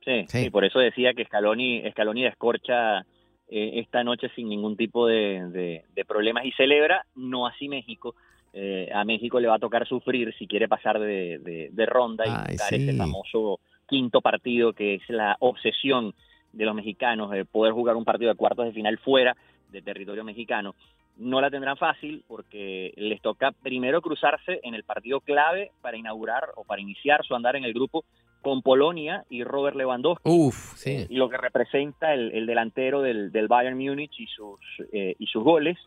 Sí, 0.10 0.26
Sí, 0.28 0.45
y 0.45 0.49
por 0.49 0.66
eso 0.66 0.80
decía 0.80 1.14
que 1.14 1.26
Scaloni, 1.26 1.84
Scaloni 1.91 2.24
descorcha 2.24 3.05
eh, 3.47 3.80
esta 3.80 4.03
noche 4.03 4.30
sin 4.36 4.49
ningún 4.49 4.76
tipo 4.76 5.05
de, 5.05 5.84
problemas 6.07 6.45
y 6.45 6.51
celebra, 6.53 7.05
no 7.16 7.45
así 7.45 7.68
México. 7.68 8.16
Eh, 8.53 8.89
a 8.93 9.03
México 9.05 9.39
le 9.39 9.47
va 9.47 9.55
a 9.55 9.60
tocar 9.60 9.88
sufrir 9.88 10.34
si 10.39 10.47
quiere 10.47 10.68
pasar 10.68 10.99
de, 10.99 11.86
ronda 11.88 12.26
y 12.26 12.51
buscar 12.51 12.74
ese 12.74 12.93
famoso 12.95 13.60
quinto 13.88 14.22
partido 14.22 14.74
que 14.74 14.95
es 14.95 15.10
la 15.10 15.36
obsesión 15.39 16.16
de 16.53 16.66
los 16.66 16.74
mexicanos, 16.74 17.30
de 17.30 17.45
poder 17.45 17.74
jugar 17.74 17.95
un 17.95 18.05
partido 18.05 18.32
de 18.32 18.38
cuartos 18.38 18.66
de 18.66 18.72
final 18.72 18.97
fuera 18.97 19.38
de 19.72 19.84
territorio 19.84 20.24
mexicano. 20.24 20.74
No 21.18 21.41
la 21.41 21.51
tendrán 21.51 21.78
fácil 21.78 22.24
porque 22.28 22.93
les 22.95 23.22
toca 23.22 23.51
primero 23.51 24.01
cruzarse 24.01 24.60
en 24.64 24.74
el 24.74 24.84
partido 24.84 25.20
clave 25.20 25.72
para 25.82 25.97
inaugurar 25.97 26.49
o 26.55 26.64
para 26.64 26.82
iniciar 26.82 27.24
su 27.24 27.36
andar 27.36 27.55
en 27.55 27.66
el 27.66 27.74
grupo 27.74 28.05
con 28.42 28.62
Polonia 28.62 29.26
y 29.30 29.44
Robert 29.44 29.76
Lewandowski. 29.76 30.30
sí. 30.76 31.06
Y 31.10 31.16
lo 31.16 31.30
que 31.30 31.38
representa 31.38 32.14
el, 32.14 32.46
delantero 32.46 33.02
del, 33.02 33.48
Bayern 33.48 33.78
Múnich 33.78 34.20
y 34.20 34.28
sus, 34.28 34.60
eh, 34.92 35.16
y 35.18 35.28
sus 35.28 35.44
goles. 35.44 35.78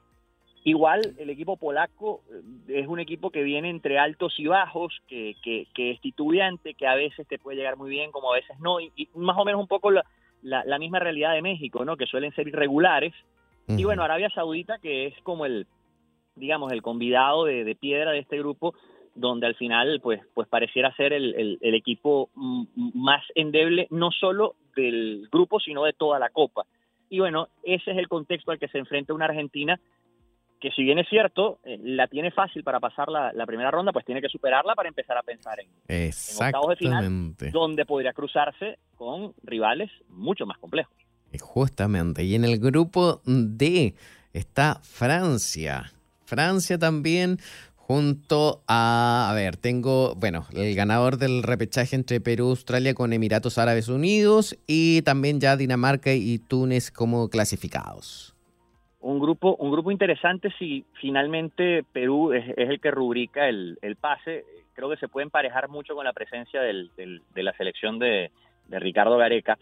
Igual 0.64 1.16
el 1.18 1.28
equipo 1.30 1.56
polaco 1.56 2.22
eh, 2.68 2.80
es 2.80 2.86
un 2.86 3.00
equipo 3.00 3.30
que 3.30 3.42
viene 3.42 3.68
entre 3.68 3.98
altos 3.98 4.38
y 4.38 4.46
bajos, 4.46 5.00
que, 5.08 5.34
que, 5.42 5.90
es 5.90 6.00
titubeante, 6.00 6.74
que 6.74 6.86
a 6.86 6.94
veces 6.94 7.26
te 7.26 7.38
puede 7.38 7.56
llegar 7.56 7.76
muy 7.76 7.90
bien, 7.90 8.12
como 8.12 8.32
a 8.32 8.36
veces 8.36 8.56
no, 8.60 8.80
y, 8.80 9.08
más 9.14 9.36
o 9.38 9.44
menos 9.44 9.60
un 9.60 9.66
poco 9.66 9.90
la, 9.90 10.04
la, 10.42 10.78
misma 10.78 11.00
realidad 11.00 11.32
de 11.32 11.42
México, 11.42 11.84
¿no? 11.84 11.96
Que 11.96 12.06
suelen 12.06 12.32
ser 12.34 12.46
irregulares. 12.46 13.12
Y 13.68 13.84
bueno, 13.84 14.02
Arabia 14.02 14.28
Saudita, 14.30 14.78
que 14.78 15.06
es 15.06 15.14
como 15.22 15.46
el, 15.46 15.66
digamos, 16.34 16.72
el 16.72 16.82
convidado 16.82 17.44
de, 17.44 17.76
piedra 17.78 18.12
de 18.12 18.20
este 18.20 18.38
grupo, 18.38 18.74
donde 19.14 19.46
al 19.46 19.54
final, 19.54 20.00
pues, 20.02 20.20
pues 20.34 20.48
pareciera 20.48 20.94
ser 20.96 21.12
el, 21.12 21.58
el, 21.60 21.74
equipo 21.74 22.30
más 22.34 23.22
endeble, 23.34 23.86
no 23.90 24.10
solo 24.10 24.54
del 24.74 25.28
grupo, 25.30 25.60
sino 25.60 25.84
de 25.84 25.92
toda 25.92 26.18
la 26.18 26.30
Copa. 26.30 26.64
Y 27.10 27.18
bueno, 27.18 27.48
ese 27.62 27.90
es 27.90 27.98
el 27.98 28.08
contexto 28.08 28.50
al 28.50 28.58
que 28.58 28.68
se 28.68 28.78
enfrenta 28.78 29.12
una 29.12 29.26
Argentina 29.26 29.78
que 30.62 30.70
si 30.70 30.84
bien 30.84 31.00
es 31.00 31.08
cierto, 31.08 31.58
eh, 31.64 31.76
la 31.82 32.06
tiene 32.06 32.30
fácil 32.30 32.62
para 32.62 32.78
pasar 32.78 33.08
la, 33.08 33.46
primera 33.46 33.72
ronda, 33.72 33.92
pues 33.92 34.04
tiene 34.06 34.22
que 34.22 34.28
superarla 34.28 34.76
para 34.76 34.88
empezar 34.88 35.18
a 35.18 35.22
pensar 35.22 35.58
en, 35.58 35.66
en 35.88 36.12
octavos 36.38 36.68
de 36.68 36.76
final, 36.76 37.34
donde 37.50 37.84
podría 37.84 38.12
cruzarse 38.12 38.78
con 38.94 39.34
rivales 39.42 39.90
mucho 40.08 40.46
más 40.46 40.58
complejos. 40.58 40.94
Eh, 41.32 41.38
justamente, 41.40 42.22
y 42.22 42.36
en 42.36 42.44
el 42.44 42.60
grupo 42.60 43.22
D 43.26 43.96
está 44.32 44.78
Francia. 44.84 45.90
Francia 46.24 46.78
también 46.78 47.38
junto 47.86 48.62
a, 48.68 49.28
a 49.30 49.34
ver, 49.34 49.56
tengo, 49.56 50.14
bueno, 50.16 50.46
el 50.54 50.74
ganador 50.74 51.16
del 51.18 51.42
repechaje 51.42 51.96
entre 51.96 52.20
Perú, 52.20 52.50
Australia 52.50 52.94
con 52.94 53.12
Emiratos 53.12 53.58
Árabes 53.58 53.88
Unidos 53.88 54.56
y 54.66 55.02
también 55.02 55.40
ya 55.40 55.56
Dinamarca 55.56 56.12
y 56.12 56.38
Túnez 56.38 56.90
como 56.90 57.28
clasificados 57.28 58.32
un 59.02 59.18
grupo, 59.18 59.56
un 59.56 59.70
grupo 59.70 59.90
interesante 59.90 60.50
si 60.58 60.84
finalmente 61.00 61.84
Perú 61.92 62.32
es, 62.32 62.44
el 62.56 62.80
que 62.80 62.90
rubrica 62.90 63.48
el, 63.48 63.76
pase. 64.00 64.44
Creo 64.74 64.88
que 64.88 64.96
se 64.96 65.08
puede 65.08 65.24
emparejar 65.24 65.68
mucho 65.68 65.94
con 65.94 66.04
la 66.04 66.12
presencia 66.12 66.62
del, 66.62 66.90
de 66.96 67.42
la 67.42 67.52
selección 67.54 67.98
de, 67.98 68.30
Ricardo 68.70 69.18
Gareca. 69.18 69.58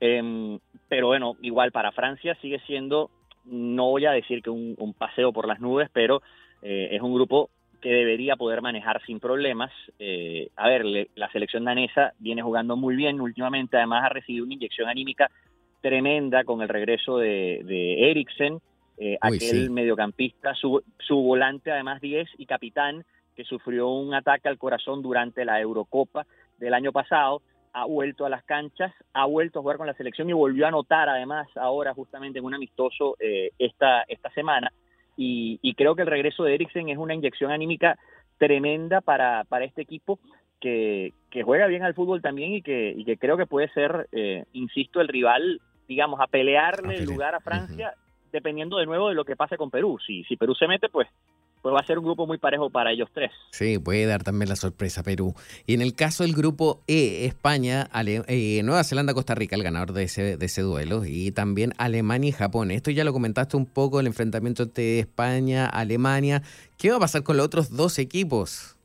Em, 0.00 0.58
pero 0.88 1.08
bueno, 1.08 1.36
igual 1.42 1.70
para 1.70 1.92
Francia 1.92 2.36
sigue 2.40 2.60
siendo, 2.60 3.10
no 3.44 3.90
voy 3.90 4.06
a 4.06 4.12
decir 4.12 4.42
que 4.42 4.50
un, 4.50 4.94
paseo 4.96 5.32
por 5.32 5.46
las 5.46 5.60
nubes, 5.60 5.90
pero 5.92 6.22
eh, 6.62 6.90
es 6.92 7.02
un 7.02 7.14
grupo 7.14 7.50
que 7.84 7.90
debería 7.90 8.34
poder 8.34 8.62
manejar 8.62 9.04
sin 9.04 9.20
problemas. 9.20 9.70
Eh, 9.98 10.48
a 10.56 10.68
ver, 10.68 10.86
la 11.14 11.30
selección 11.32 11.66
danesa 11.66 12.14
viene 12.18 12.40
jugando 12.40 12.76
muy 12.76 12.96
bien 12.96 13.20
últimamente, 13.20 13.76
además 13.76 14.04
ha 14.04 14.08
recibido 14.08 14.46
una 14.46 14.54
inyección 14.54 14.88
anímica 14.88 15.30
tremenda 15.82 16.44
con 16.44 16.62
el 16.62 16.70
regreso 16.70 17.18
de, 17.18 17.60
de 17.62 18.10
Eriksen 18.10 18.58
eh, 18.96 19.18
aquel 19.20 19.68
mediocampista, 19.68 20.54
su, 20.54 20.82
su 20.98 21.16
volante 21.16 21.72
además 21.72 22.00
10 22.00 22.26
y 22.38 22.46
capitán 22.46 23.04
que 23.36 23.44
sufrió 23.44 23.90
un 23.90 24.14
ataque 24.14 24.48
al 24.48 24.56
corazón 24.56 25.02
durante 25.02 25.44
la 25.44 25.60
Eurocopa 25.60 26.24
del 26.56 26.72
año 26.72 26.90
pasado, 26.90 27.42
ha 27.74 27.84
vuelto 27.84 28.24
a 28.24 28.30
las 28.30 28.44
canchas, 28.44 28.94
ha 29.12 29.26
vuelto 29.26 29.58
a 29.58 29.62
jugar 29.62 29.76
con 29.76 29.86
la 29.86 29.92
selección 29.92 30.30
y 30.30 30.32
volvió 30.32 30.64
a 30.64 30.68
anotar 30.68 31.10
además 31.10 31.48
ahora 31.54 31.92
justamente 31.92 32.38
en 32.38 32.46
un 32.46 32.54
amistoso 32.54 33.16
eh, 33.20 33.50
esta, 33.58 34.04
esta 34.08 34.30
semana. 34.30 34.72
Y, 35.16 35.74
creo 35.76 35.94
que 35.94 36.02
el 36.02 36.08
regreso 36.08 36.44
de 36.44 36.54
Eriksen 36.54 36.88
es 36.88 36.98
una 36.98 37.14
inyección 37.14 37.50
anímica 37.50 37.98
tremenda 38.38 39.00
para, 39.00 39.44
para 39.44 39.64
este 39.64 39.82
equipo 39.82 40.18
que, 40.60 41.12
que 41.30 41.42
juega 41.42 41.66
bien 41.66 41.82
al 41.82 41.94
fútbol 41.94 42.22
también 42.22 42.52
y 42.52 42.62
que, 42.62 42.92
y 42.96 43.04
que 43.04 43.16
creo 43.16 43.36
que 43.36 43.46
puede 43.46 43.68
ser, 43.68 44.08
eh, 44.12 44.44
insisto, 44.52 45.00
el 45.00 45.08
rival, 45.08 45.60
digamos, 45.86 46.20
a 46.20 46.26
pelearle 46.26 46.96
el 46.96 47.04
lugar 47.04 47.34
a 47.34 47.40
Francia 47.40 47.94
dependiendo 48.32 48.78
de 48.78 48.86
nuevo 48.86 49.08
de 49.08 49.14
lo 49.14 49.24
que 49.24 49.36
pase 49.36 49.56
con 49.56 49.70
Perú. 49.70 49.98
Si, 50.04 50.24
si 50.24 50.36
Perú 50.36 50.54
se 50.54 50.66
mete, 50.66 50.88
pues 50.88 51.08
pues 51.64 51.74
va 51.74 51.80
a 51.80 51.86
ser 51.86 51.98
un 51.98 52.04
grupo 52.04 52.26
muy 52.26 52.36
parejo 52.36 52.68
para 52.68 52.92
ellos 52.92 53.08
tres. 53.14 53.32
Sí, 53.48 53.78
puede 53.78 54.04
dar 54.04 54.22
también 54.22 54.50
la 54.50 54.56
sorpresa 54.56 55.02
Perú. 55.02 55.32
Y 55.66 55.72
en 55.72 55.80
el 55.80 55.94
caso 55.94 56.22
del 56.22 56.34
grupo 56.34 56.82
E, 56.86 57.24
España, 57.24 57.88
eh, 58.28 58.60
Nueva 58.62 58.84
Zelanda, 58.84 59.14
Costa 59.14 59.34
Rica, 59.34 59.56
el 59.56 59.62
ganador 59.62 59.94
de 59.94 60.02
ese, 60.02 60.36
de 60.36 60.44
ese 60.44 60.60
duelo, 60.60 61.06
y 61.06 61.32
también 61.32 61.72
Alemania 61.78 62.28
y 62.28 62.32
Japón. 62.32 62.70
Esto 62.70 62.90
ya 62.90 63.02
lo 63.02 63.14
comentaste 63.14 63.56
un 63.56 63.64
poco, 63.64 63.98
el 63.98 64.06
enfrentamiento 64.06 64.64
entre 64.64 64.98
España, 64.98 65.64
Alemania. 65.64 66.42
¿Qué 66.76 66.90
va 66.90 66.98
a 66.98 67.00
pasar 67.00 67.22
con 67.22 67.38
los 67.38 67.46
otros 67.46 67.74
dos 67.74 67.98
equipos? 67.98 68.76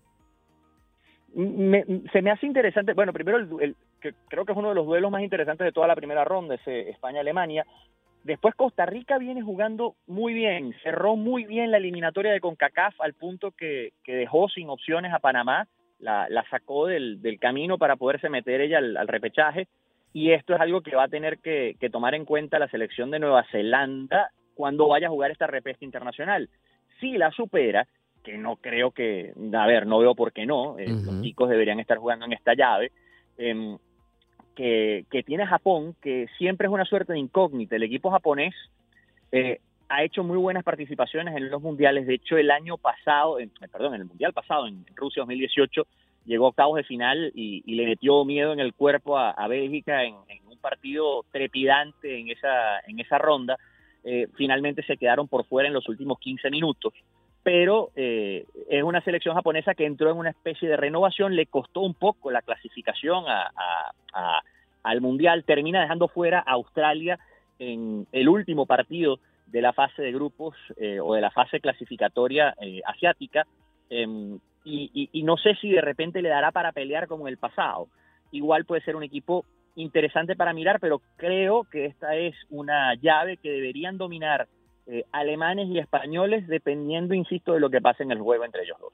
se 1.35 2.21
me 2.21 2.31
hace 2.31 2.45
interesante, 2.47 2.93
bueno, 2.93 3.13
primero 3.13 3.37
el, 3.37 3.75
que 4.01 4.13
creo 4.29 4.45
que 4.45 4.53
es 4.53 4.57
uno 4.57 4.69
de 4.69 4.75
los 4.75 4.85
duelos 4.85 5.11
más 5.11 5.21
interesantes 5.21 5.65
de 5.65 5.71
toda 5.73 5.85
la 5.85 5.95
primera 5.95 6.23
ronda, 6.23 6.55
ese 6.55 6.89
España-Alemania. 6.89 7.65
Después 8.23 8.53
Costa 8.55 8.85
Rica 8.85 9.17
viene 9.17 9.41
jugando 9.41 9.95
muy 10.05 10.33
bien, 10.33 10.75
cerró 10.83 11.15
muy 11.15 11.45
bien 11.45 11.71
la 11.71 11.77
eliminatoria 11.77 12.31
de 12.31 12.41
CONCACAF 12.41 12.99
al 12.99 13.13
punto 13.13 13.51
que, 13.51 13.93
dejó 14.05 14.49
sin 14.49 14.69
opciones 14.69 15.13
a 15.13 15.19
Panamá, 15.19 15.67
la, 15.99 16.27
sacó 16.49 16.87
del, 16.87 17.19
camino 17.39 17.77
para 17.77 17.95
poderse 17.95 18.29
meter 18.29 18.61
ella 18.61 18.77
al, 18.77 19.07
repechaje 19.07 19.67
y 20.11 20.31
esto 20.31 20.53
es 20.53 20.61
algo 20.61 20.81
que 20.81 20.95
va 20.95 21.03
a 21.03 21.09
tener 21.09 21.39
que, 21.39 21.75
tomar 21.91 22.13
en 22.13 22.25
cuenta 22.25 22.59
la 22.59 22.67
selección 22.67 23.09
de 23.09 23.19
Nueva 23.19 23.45
Zelanda 23.51 24.31
cuando 24.53 24.87
vaya 24.87 25.07
a 25.07 25.11
jugar 25.11 25.31
esta 25.31 25.47
repesca 25.47 25.85
internacional. 25.85 26.49
Si 26.99 27.17
la 27.17 27.31
supera, 27.31 27.87
que 28.21 28.37
no 28.37 28.57
creo 28.57 28.91
que, 28.91 29.33
a 29.53 29.65
ver, 29.65 29.87
no 29.87 29.99
veo 29.99 30.13
por 30.13 30.33
qué 30.33 30.45
no, 30.45 30.77
eh, 30.77 30.89
los 30.89 31.21
chicos 31.21 31.49
deberían 31.49 31.79
estar 31.79 31.97
jugando 31.97 32.25
en 32.25 32.33
esta 32.33 32.53
llave, 32.53 32.91
eh, 33.37 33.77
que, 34.55 35.05
tiene 35.25 35.45
Japón, 35.45 35.95
que 36.01 36.27
siempre 36.37 36.67
es 36.67 36.73
una 36.73 36.85
suerte 36.85 37.13
de 37.13 37.19
incógnita. 37.19 37.75
El 37.75 37.83
equipo 37.83 38.11
japonés 38.11 38.53
eh, 39.31 39.59
ha 39.87 40.03
hecho 40.03 40.23
muy 40.23 40.37
buenas 40.37 40.63
participaciones 40.63 41.35
en 41.35 41.49
los 41.49 41.61
mundiales. 41.61 42.07
De 42.07 42.15
hecho, 42.15 42.37
el 42.37 42.51
año 42.51 42.77
pasado, 42.77 43.37
perdón, 43.71 43.95
en 43.95 44.01
el 44.01 44.07
mundial 44.07 44.33
pasado, 44.33 44.67
en 44.67 44.85
Rusia 44.95 45.21
2018, 45.21 45.87
llegó 46.25 46.45
a 46.45 46.49
octavos 46.49 46.77
de 46.77 46.83
final 46.83 47.31
y, 47.33 47.63
le 47.73 47.85
metió 47.85 48.23
miedo 48.25 48.53
en 48.53 48.59
el 48.59 48.73
cuerpo 48.73 49.17
a, 49.17 49.47
Bélgica 49.47 50.03
en, 50.03 50.15
un 50.47 50.57
partido 50.57 51.25
trepidante 51.31 52.19
en 52.19 52.29
esa, 52.29 52.79
en 52.87 52.99
esa 52.99 53.17
ronda. 53.17 53.57
Eh, 54.03 54.27
finalmente 54.35 54.83
se 54.83 54.97
quedaron 54.97 55.27
por 55.27 55.45
fuera 55.45 55.67
en 55.67 55.73
los 55.73 55.87
últimos 55.89 56.19
15 56.19 56.49
minutos 56.49 56.93
pero 57.43 57.91
eh, 57.95 58.45
es 58.69 58.83
una 58.83 59.01
selección 59.01 59.35
japonesa 59.35 59.73
que 59.73 59.85
entró 59.85 60.11
en 60.11 60.17
una 60.17 60.29
especie 60.29 60.67
de 60.67 60.77
renovación, 60.77 61.35
le 61.35 61.45
costó 61.45 61.81
un 61.81 61.93
poco 61.93 62.31
la 62.31 62.41
clasificación 62.41 63.25
al 64.83 65.01
Mundial, 65.01 65.43
termina 65.45 65.81
dejando 65.81 66.07
fuera 66.07 66.39
a 66.39 66.53
Australia 66.53 67.19
en 67.59 68.07
el 68.11 68.29
último 68.29 68.65
partido 68.65 69.19
de 69.47 69.61
la 69.61 69.73
fase 69.73 70.01
de 70.01 70.11
grupos 70.11 70.55
eh, 70.77 70.99
o 70.99 71.13
de 71.13 71.21
la 71.21 71.31
fase 71.31 71.59
clasificatoria 71.59 72.55
eh, 72.61 72.81
asiática, 72.85 73.45
em, 73.89 74.39
y, 74.63 75.09
y, 75.11 75.23
no 75.23 75.37
sé 75.37 75.55
si 75.55 75.71
de 75.71 75.81
repente 75.81 76.21
le 76.21 76.29
dará 76.29 76.51
para 76.51 76.71
pelear 76.71 77.07
como 77.07 77.27
en 77.27 77.31
el 77.31 77.37
pasado. 77.37 77.87
Igual 78.31 78.65
puede 78.65 78.81
ser 78.83 78.95
un 78.95 79.01
equipo 79.01 79.45
interesante 79.75 80.35
para 80.35 80.53
mirar, 80.53 80.79
pero 80.79 81.01
creo 81.15 81.63
que 81.63 81.85
esta 81.85 82.15
es 82.15 82.35
una 82.51 82.93
llave 82.95 83.37
que 83.37 83.49
deberían 83.49 83.97
dominar 83.97 84.47
eh, 84.91 85.05
alemanes 85.11 85.69
y 85.69 85.77
españoles, 85.77 86.47
dependiendo, 86.47 87.13
insisto, 87.13 87.53
de 87.53 87.59
lo 87.59 87.69
que 87.69 87.79
pase 87.79 88.01
en 88.01 88.11
el 88.11 88.19
juego 88.19 88.43
entre 88.43 88.63
ellos 88.63 88.77
dos. 88.79 88.93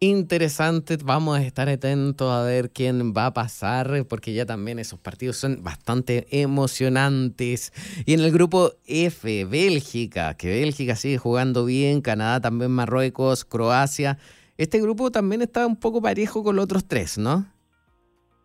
Interesante, 0.00 0.96
vamos 1.04 1.38
a 1.38 1.42
estar 1.42 1.68
atentos 1.68 2.30
a 2.30 2.44
ver 2.44 2.70
quién 2.70 3.12
va 3.12 3.26
a 3.26 3.34
pasar, 3.34 3.88
porque 4.08 4.32
ya 4.32 4.46
también 4.46 4.78
esos 4.78 4.98
partidos 4.98 5.36
son 5.36 5.62
bastante 5.62 6.26
emocionantes. 6.30 7.72
Y 8.06 8.14
en 8.14 8.20
el 8.20 8.30
grupo 8.32 8.70
F, 8.86 9.44
Bélgica, 9.44 10.36
que 10.36 10.48
Bélgica 10.48 10.94
sigue 10.94 11.18
jugando 11.18 11.64
bien, 11.64 12.00
Canadá 12.00 12.40
también, 12.40 12.70
Marruecos, 12.70 13.44
Croacia. 13.44 14.18
Este 14.56 14.80
grupo 14.80 15.10
también 15.10 15.42
está 15.42 15.66
un 15.66 15.78
poco 15.78 16.00
parejo 16.00 16.44
con 16.44 16.56
los 16.56 16.64
otros 16.64 16.86
tres, 16.86 17.18
¿no? 17.18 17.46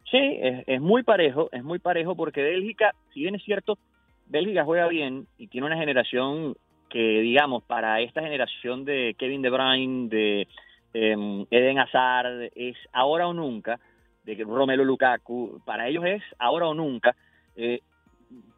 Sí, 0.10 0.20
es, 0.42 0.64
es 0.68 0.82
muy 0.82 1.04
parejo, 1.04 1.50
es 1.52 1.64
muy 1.64 1.80
parejo 1.80 2.16
porque 2.16 2.42
Bélgica, 2.42 2.94
si 3.14 3.22
bien 3.22 3.34
es 3.36 3.44
cierto, 3.44 3.78
Bélgica 4.26 4.64
juega 4.64 4.88
bien 4.88 5.28
y 5.38 5.48
tiene 5.48 5.68
una 5.68 5.78
generación 5.78 6.56
que, 6.94 7.22
digamos, 7.22 7.64
para 7.64 8.02
esta 8.02 8.22
generación 8.22 8.86
de 8.86 9.16
Kevin 9.18 9.42
De 9.42 9.50
Bruyne, 9.50 10.10
de 10.10 10.48
em, 10.94 11.44
Eden 11.50 11.80
Hazard, 11.80 12.52
es 12.54 12.78
ahora 12.92 13.28
o 13.28 13.34
nunca, 13.34 13.80
de 14.24 14.36
Romelu 14.44 14.86
Lukaku, 14.86 15.60
para 15.66 15.88
ellos 15.88 16.06
es 16.06 16.22
ahora 16.38 16.68
o 16.68 16.76
nunca. 16.76 17.16
Eh, 17.56 17.80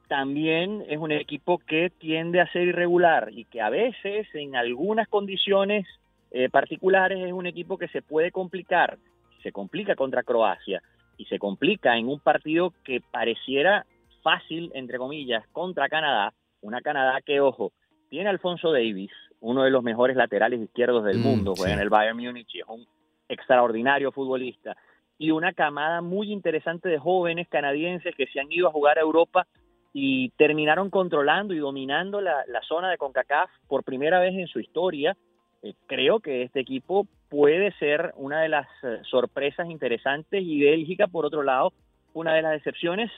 también 0.09 0.83
es 0.89 0.97
un 0.97 1.13
equipo 1.13 1.59
que 1.59 1.89
tiende 1.91 2.41
a 2.41 2.51
ser 2.51 2.67
irregular 2.67 3.29
y 3.31 3.45
que 3.45 3.61
a 3.61 3.69
veces, 3.69 4.27
en 4.33 4.57
algunas 4.57 5.07
condiciones 5.07 5.87
eh, 6.31 6.49
particulares, 6.49 7.25
es 7.25 7.31
un 7.31 7.45
equipo 7.45 7.77
que 7.77 7.87
se 7.87 8.01
puede 8.01 8.31
complicar. 8.31 8.97
Se 9.43 9.53
complica 9.53 9.95
contra 9.95 10.23
Croacia 10.23 10.83
y 11.17 11.23
se 11.25 11.39
complica 11.39 11.95
en 11.95 12.09
un 12.09 12.19
partido 12.19 12.73
que 12.83 12.99
pareciera 12.99 13.85
fácil, 14.21 14.71
entre 14.73 14.97
comillas, 14.97 15.47
contra 15.53 15.87
Canadá. 15.87 16.33
Una 16.59 16.81
Canadá 16.81 17.21
que, 17.21 17.39
ojo, 17.39 17.71
tiene 18.15 18.29
Alfonso 18.29 18.71
Davis, 18.71 19.11
uno 19.41 19.63
de 19.63 19.71
los 19.71 19.83
mejores 19.83 20.15
laterales 20.15 20.61
izquierdos 20.61 21.03
del 21.03 21.17
mm, 21.17 21.21
mundo, 21.21 21.53
juega 21.53 21.73
en 21.73 21.81
el 21.81 21.89
Bayern 21.89 22.15
Múnich 22.15 22.55
y 22.55 22.61
es 22.61 22.65
un 22.65 22.87
extraordinario 23.27 24.13
futbolista. 24.13 24.77
Y 25.17 25.31
una 25.31 25.51
camada 25.51 25.99
muy 25.99 26.31
interesante 26.31 26.87
de 26.87 26.97
jóvenes 26.97 27.49
canadienses 27.49 28.15
que 28.15 28.27
se 28.27 28.39
han 28.39 28.49
ido 28.49 28.69
a 28.69 28.71
jugar 28.71 28.97
a 28.97 29.01
Europa 29.01 29.47
y 29.91 30.29
terminaron 30.37 30.89
controlando 30.89 31.53
y 31.53 31.57
dominando 31.57 32.21
la, 32.21 32.45
zona 32.65 32.89
de 32.89 32.97
CONCACAF 32.97 33.49
por 33.67 33.83
primera 33.83 34.21
vez 34.21 34.33
en 34.33 34.47
su 34.47 34.61
historia. 34.61 35.17
Eh, 35.61 35.73
creo 35.85 36.21
que 36.21 36.43
este 36.43 36.61
equipo 36.61 37.07
puede 37.27 37.73
ser 37.79 38.13
una 38.15 38.39
de 38.39 38.47
las 38.47 38.67
eh, 38.83 39.01
sorpresas 39.11 39.69
interesantes 39.69 40.41
y 40.41 40.63
Bélgica, 40.63 41.07
por 41.07 41.25
otro 41.25 41.43
lado, 41.43 41.73
una 42.13 42.33
de 42.33 42.43
las 42.43 42.55
excepciones 42.55 43.11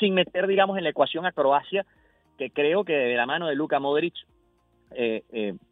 sin 0.00 0.14
meter, 0.14 0.46
digamos, 0.46 0.78
en 0.78 0.84
la 0.84 0.90
ecuación 0.90 1.26
a 1.26 1.32
Croacia, 1.32 1.84
que 2.38 2.50
creo 2.50 2.84
que 2.84 2.92
de 2.92 3.16
la 3.16 3.26
mano 3.26 3.46
de 3.46 3.54
Luka 3.54 3.78
Modric 3.78 4.14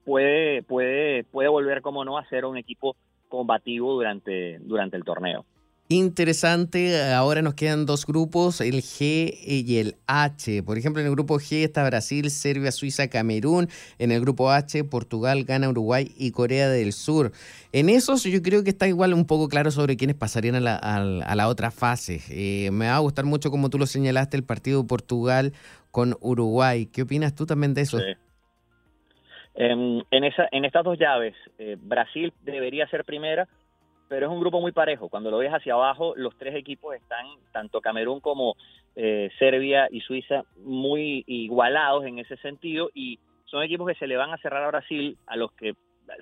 puede, 0.04 0.62
puede, 0.62 1.24
puede 1.24 1.48
volver, 1.48 1.82
como 1.82 2.04
no, 2.04 2.18
a 2.18 2.24
ser 2.26 2.44
un 2.44 2.56
equipo 2.56 2.96
combativo 3.28 3.92
durante, 3.94 4.58
durante 4.60 4.96
el 4.96 5.04
torneo. 5.04 5.44
Interesante, 5.88 7.12
ahora 7.12 7.42
nos 7.42 7.52
quedan 7.52 7.84
dos 7.84 8.06
grupos, 8.06 8.62
el 8.62 8.82
G 8.82 9.36
y 9.44 9.76
el 9.76 9.96
H. 10.06 10.62
Por 10.62 10.78
ejemplo, 10.78 11.02
en 11.02 11.08
el 11.08 11.12
grupo 11.12 11.38
G 11.38 11.64
está 11.64 11.84
Brasil, 11.84 12.30
Serbia, 12.30 12.72
Suiza, 12.72 13.08
Camerún. 13.08 13.68
En 13.98 14.10
el 14.10 14.20
grupo 14.22 14.50
H, 14.50 14.84
Portugal, 14.84 15.44
Ghana, 15.44 15.68
Uruguay 15.68 16.10
y 16.16 16.30
Corea 16.30 16.70
del 16.70 16.94
Sur. 16.94 17.32
En 17.72 17.90
esos 17.90 18.22
yo 18.22 18.40
creo 18.40 18.64
que 18.64 18.70
está 18.70 18.88
igual 18.88 19.12
un 19.12 19.26
poco 19.26 19.48
claro 19.48 19.70
sobre 19.70 19.98
quiénes 19.98 20.16
pasarían 20.16 20.54
a 20.54 20.60
la, 20.60 20.76
a, 20.76 21.34
la 21.34 21.48
otra 21.48 21.70
fase. 21.70 22.22
Eh, 22.30 22.70
me 22.70 22.86
va 22.86 22.96
a 22.96 23.00
gustar 23.00 23.26
mucho, 23.26 23.50
como 23.50 23.68
tú 23.68 23.78
lo 23.78 23.86
señalaste, 23.86 24.38
el 24.38 24.44
partido 24.44 24.86
Portugal 24.86 25.52
con 25.92 26.16
Uruguay. 26.20 26.86
¿Qué 26.86 27.02
opinas 27.02 27.36
tú 27.36 27.46
también 27.46 27.74
de 27.74 27.82
eso? 27.82 27.98
En, 29.54 30.04
esa, 30.10 30.48
en 30.50 30.64
estas 30.64 30.82
dos 30.82 30.98
llaves, 30.98 31.34
eh, 31.58 31.76
Brasil 31.78 32.32
debería 32.42 32.88
ser 32.88 33.04
primera 33.04 33.46
pero 34.12 34.26
es 34.26 34.32
un 34.32 34.40
grupo 34.40 34.60
muy 34.60 34.72
parejo. 34.72 35.08
Cuando 35.08 35.30
lo 35.30 35.38
ves 35.38 35.50
hacia 35.50 35.72
abajo, 35.72 36.12
los 36.16 36.36
tres 36.36 36.54
equipos 36.54 36.94
están, 36.94 37.24
tanto 37.50 37.80
Camerún 37.80 38.20
como 38.20 38.56
eh, 38.94 39.30
Serbia 39.38 39.88
y 39.90 40.02
Suiza, 40.02 40.44
muy 40.58 41.24
igualados 41.26 42.04
en 42.04 42.18
ese 42.18 42.36
sentido 42.36 42.90
y 42.92 43.20
son 43.46 43.62
equipos 43.62 43.88
que 43.88 43.94
se 43.94 44.06
le 44.06 44.18
van 44.18 44.30
a 44.30 44.36
cerrar 44.36 44.64
a 44.64 44.68
Brasil, 44.68 45.16
a 45.26 45.36
los 45.36 45.50
que 45.52 45.76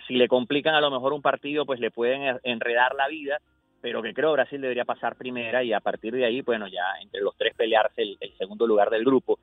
si 0.06 0.14
le 0.14 0.28
complican 0.28 0.76
a 0.76 0.80
lo 0.80 0.92
mejor 0.92 1.12
un 1.12 1.20
partido, 1.20 1.66
pues 1.66 1.80
le 1.80 1.90
pueden 1.90 2.38
enredar 2.44 2.94
la 2.94 3.08
vida, 3.08 3.40
pero 3.80 4.02
que 4.02 4.14
creo 4.14 4.34
Brasil 4.34 4.60
debería 4.60 4.84
pasar 4.84 5.16
primera 5.16 5.64
y 5.64 5.72
a 5.72 5.80
partir 5.80 6.14
de 6.14 6.24
ahí, 6.24 6.42
bueno, 6.42 6.68
ya 6.68 6.84
entre 7.02 7.20
los 7.22 7.36
tres 7.36 7.56
pelearse 7.56 8.02
el, 8.02 8.18
segundo 8.38 8.68
lugar 8.68 8.90
del 8.90 9.04
grupo. 9.04 9.40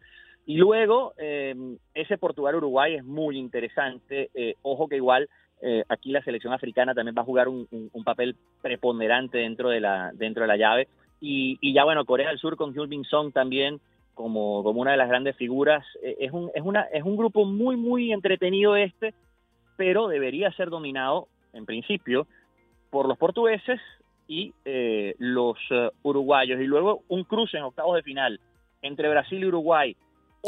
Y 0.48 0.56
luego, 0.56 1.14
eh, 1.18 1.54
ese 1.94 2.18
Portugal-Uruguay 2.18 2.96
es 2.96 3.04
muy 3.04 3.38
interesante. 3.38 4.32
Eh, 4.34 4.56
ojo 4.64 4.88
que 4.88 4.96
igual 4.96 5.30
eh, 5.62 5.84
aquí 5.90 6.12
la 6.12 6.24
selección 6.24 6.54
africana 6.54 6.94
también 6.94 7.16
va 7.18 7.22
a 7.22 7.26
jugar 7.26 7.48
un, 7.48 7.68
papel 8.06 8.36
preponderante 8.62 9.40
dentro 9.40 9.70
de 9.70 9.80
la, 9.80 10.12
dentro 10.14 10.44
de 10.44 10.48
la 10.48 10.58
llave. 10.58 10.88
Y, 11.20 11.74
ya 11.74 11.84
bueno, 11.84 12.06
Corea 12.06 12.30
del 12.30 12.38
Sur 12.38 12.56
con 12.58 12.74
Hyun 12.74 13.04
Song 13.06 13.34
también 13.34 13.80
como, 14.14 14.64
como 14.64 14.82
una 14.82 14.92
de 14.92 14.98
las 14.98 15.10
grandes 15.10 15.36
figuras. 15.36 15.86
Eh, 16.04 16.18
es, 16.20 16.32
un, 16.32 16.52
es, 16.54 16.62
una, 16.64 16.84
es 16.94 17.04
un 17.04 17.18
grupo 17.18 17.46
muy, 17.46 17.76
muy 17.76 18.14
entretenido 18.14 18.76
este, 18.76 19.14
pero 19.78 20.08
debería 20.08 20.52
ser 20.52 20.70
dominado, 20.70 21.28
en 21.54 21.66
principio, 21.66 22.28
por 22.92 23.08
los 23.08 23.18
portugueses 23.18 23.82
y 24.28 24.54
eh, 24.64 25.16
los 25.18 25.58
uruguayos. 26.04 26.62
Y 26.62 26.66
luego 26.66 27.02
un 27.08 27.24
cruce 27.24 27.58
en 27.58 27.64
octavos 27.64 27.96
de 27.96 28.04
final 28.04 28.40
entre 28.84 29.10
Brasil 29.10 29.40
y 29.40 29.48
Uruguay, 29.48 29.96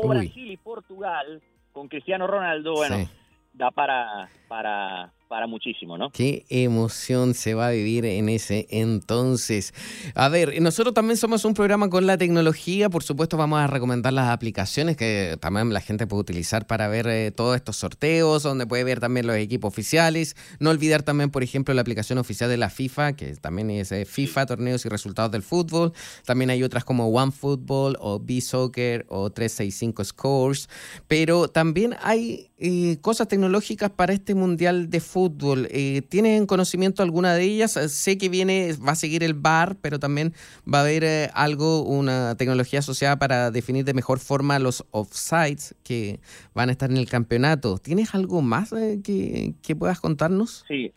o 0.02 0.08
Brasil 0.08 0.52
y 0.52 0.58
Portugal, 0.58 1.42
con 1.72 1.88
Cristiano 1.88 2.28
Ronaldo, 2.28 2.74
bueno 2.74 3.08
da 3.54 3.72
para, 3.72 4.30
para, 4.48 5.12
para 5.30 5.46
muchísimo, 5.46 5.98
¿no? 5.98 6.10
Qué 6.12 6.44
emoción 6.50 7.36
se 7.36 7.54
va 7.54 7.68
a 7.68 7.72
vivir 7.72 8.04
en 8.04 8.30
ese 8.30 8.68
entonces. 8.72 9.76
A 10.16 10.28
ver, 10.28 10.60
nosotros 10.60 10.96
también 10.96 11.18
somos 11.18 11.46
un 11.46 11.54
programa 11.54 11.88
con 11.90 12.08
la 12.08 12.18
tecnología, 12.18 12.90
por 12.90 13.04
supuesto 13.04 13.38
vamos 13.38 13.60
a 13.60 13.68
recomendar 13.68 14.12
las 14.12 14.30
aplicaciones 14.30 14.98
que 14.98 15.38
también 15.40 15.72
la 15.72 15.82
gente 15.82 16.08
puede 16.08 16.22
utilizar 16.22 16.66
para 16.66 16.88
ver 16.88 17.08
eh, 17.08 17.32
todos 17.32 17.56
estos 17.56 17.78
sorteos, 17.78 18.42
donde 18.42 18.66
puede 18.66 18.84
ver 18.84 19.00
también 19.00 19.28
los 19.28 19.36
equipos 19.36 19.70
oficiales. 19.70 20.36
No 20.60 20.72
olvidar 20.72 21.04
también, 21.04 21.30
por 21.30 21.44
ejemplo, 21.44 21.76
la 21.76 21.82
aplicación 21.82 22.18
oficial 22.18 22.50
de 22.50 22.58
la 22.58 22.72
FIFA, 22.72 23.14
que 23.14 23.36
también 23.36 23.70
es 23.70 23.92
eh, 23.92 24.06
FIFA, 24.06 24.48
torneos 24.48 24.84
y 24.86 24.90
resultados 24.90 25.32
del 25.32 25.44
fútbol. 25.44 25.94
También 26.26 26.50
hay 26.50 26.64
otras 26.64 26.84
como 26.84 27.08
OneFootball 27.08 27.98
o 28.00 28.20
B-Soccer 28.20 29.06
o 29.10 29.30
365 29.30 30.04
Scores, 30.04 30.70
pero 31.08 31.50
también 31.50 31.96
hay 32.02 32.49
eh, 32.62 32.98
cosas 33.02 33.28
tecnológicas 33.30 33.90
para 33.90 34.12
este 34.12 34.36
Mundial 34.36 34.90
de 34.90 35.00
Fútbol. 35.00 35.68
Eh, 35.72 36.02
¿Tienen 36.10 36.46
conocimiento 36.46 37.02
alguna 37.02 37.34
de 37.34 37.44
ellas? 37.44 37.78
Eh, 37.78 37.88
sé 37.88 38.18
que 38.18 38.28
viene, 38.28 38.74
va 38.86 38.92
a 38.92 38.96
seguir 38.96 39.24
el 39.24 39.34
VAR, 39.34 39.78
pero 39.82 39.98
también 39.98 40.34
va 40.72 40.80
a 40.80 40.82
haber 40.82 41.06
eh, 41.06 41.30
algo, 41.34 41.84
una 41.84 42.36
tecnología 42.36 42.80
asociada 42.80 43.18
para 43.18 43.50
definir 43.52 43.86
de 43.86 43.94
mejor 43.94 44.20
forma 44.20 44.60
los 44.60 44.86
offsides 44.92 45.74
que 45.84 46.20
van 46.54 46.68
a 46.68 46.74
estar 46.74 46.92
en 46.92 46.98
el 46.98 47.10
campeonato. 47.10 47.78
¿Tienes 47.78 48.14
algo 48.14 48.42
más 48.42 48.72
que, 48.72 49.76
puedas 49.80 50.02
contarnos? 50.02 50.66
Sí, 50.68 50.92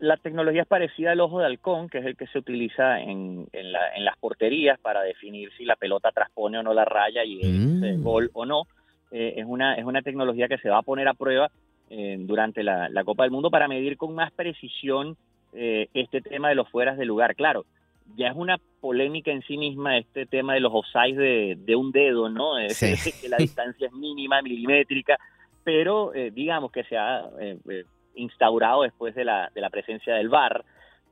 la 0.00 0.18
tecnología 0.18 0.62
es 0.62 0.68
parecida 0.68 1.12
al 1.12 1.20
ojo 1.20 1.38
de 1.38 1.46
halcón, 1.46 1.88
que 1.88 1.98
es 1.98 2.04
el 2.04 2.16
que 2.16 2.26
se 2.26 2.38
utiliza 2.38 3.00
en, 3.00 3.48
las 3.52 4.16
porterías 4.18 4.78
para 4.80 5.00
definir 5.02 5.50
si 5.56 5.64
la 5.64 5.76
pelota 5.76 6.12
traspone 6.12 6.58
o 6.58 6.62
no 6.62 6.74
la 6.74 6.84
raya 6.84 7.24
y 7.24 7.40
es 7.40 7.98
mm. 7.98 8.02
gol 8.02 8.30
o 8.34 8.44
no. 8.44 8.64
Es, 9.10 9.44
una, 9.46 9.74
es 9.74 9.84
una 9.84 10.02
tecnología 10.02 10.48
que 10.48 10.58
se 10.58 10.68
va 10.68 10.78
a 10.78 10.82
poner 10.82 11.08
a 11.08 11.14
prueba 11.14 11.50
durante 12.18 12.62
la, 12.62 13.02
Copa 13.04 13.22
del 13.22 13.32
Mundo 13.32 13.50
para 13.50 13.68
medir 13.68 13.96
con 13.96 14.14
más 14.14 14.30
precisión 14.32 15.16
eh, 15.54 15.88
este 15.94 16.20
tema 16.20 16.50
de 16.50 16.54
los 16.54 16.68
fueras 16.68 16.98
de 16.98 17.06
lugar. 17.06 17.34
Claro, 17.34 17.64
ya 18.16 18.28
es 18.28 18.36
una 18.36 18.58
polémica 18.80 19.30
en 19.30 19.42
sí 19.42 19.56
misma 19.56 19.96
este 19.96 20.26
tema 20.26 20.54
de 20.54 20.60
los 20.60 20.72
offsides 20.74 21.64
de, 21.64 21.76
un 21.76 21.90
dedo, 21.90 22.28
¿no? 22.28 22.56
que 22.78 23.28
la 23.28 23.38
distancia 23.38 23.86
es 23.86 23.92
mínima, 23.92 24.42
milimétrica, 24.42 25.16
pero 25.64 26.14
eh, 26.14 26.30
digamos 26.30 26.70
que 26.70 26.84
se 26.84 26.98
ha 26.98 27.24
eh, 27.40 27.84
instaurado 28.14 28.82
después 28.82 29.14
de 29.14 29.24
la, 29.24 29.50
de 29.54 29.60
la 29.60 29.70
presencia 29.70 30.14
del 30.14 30.28
VAR, 30.28 30.64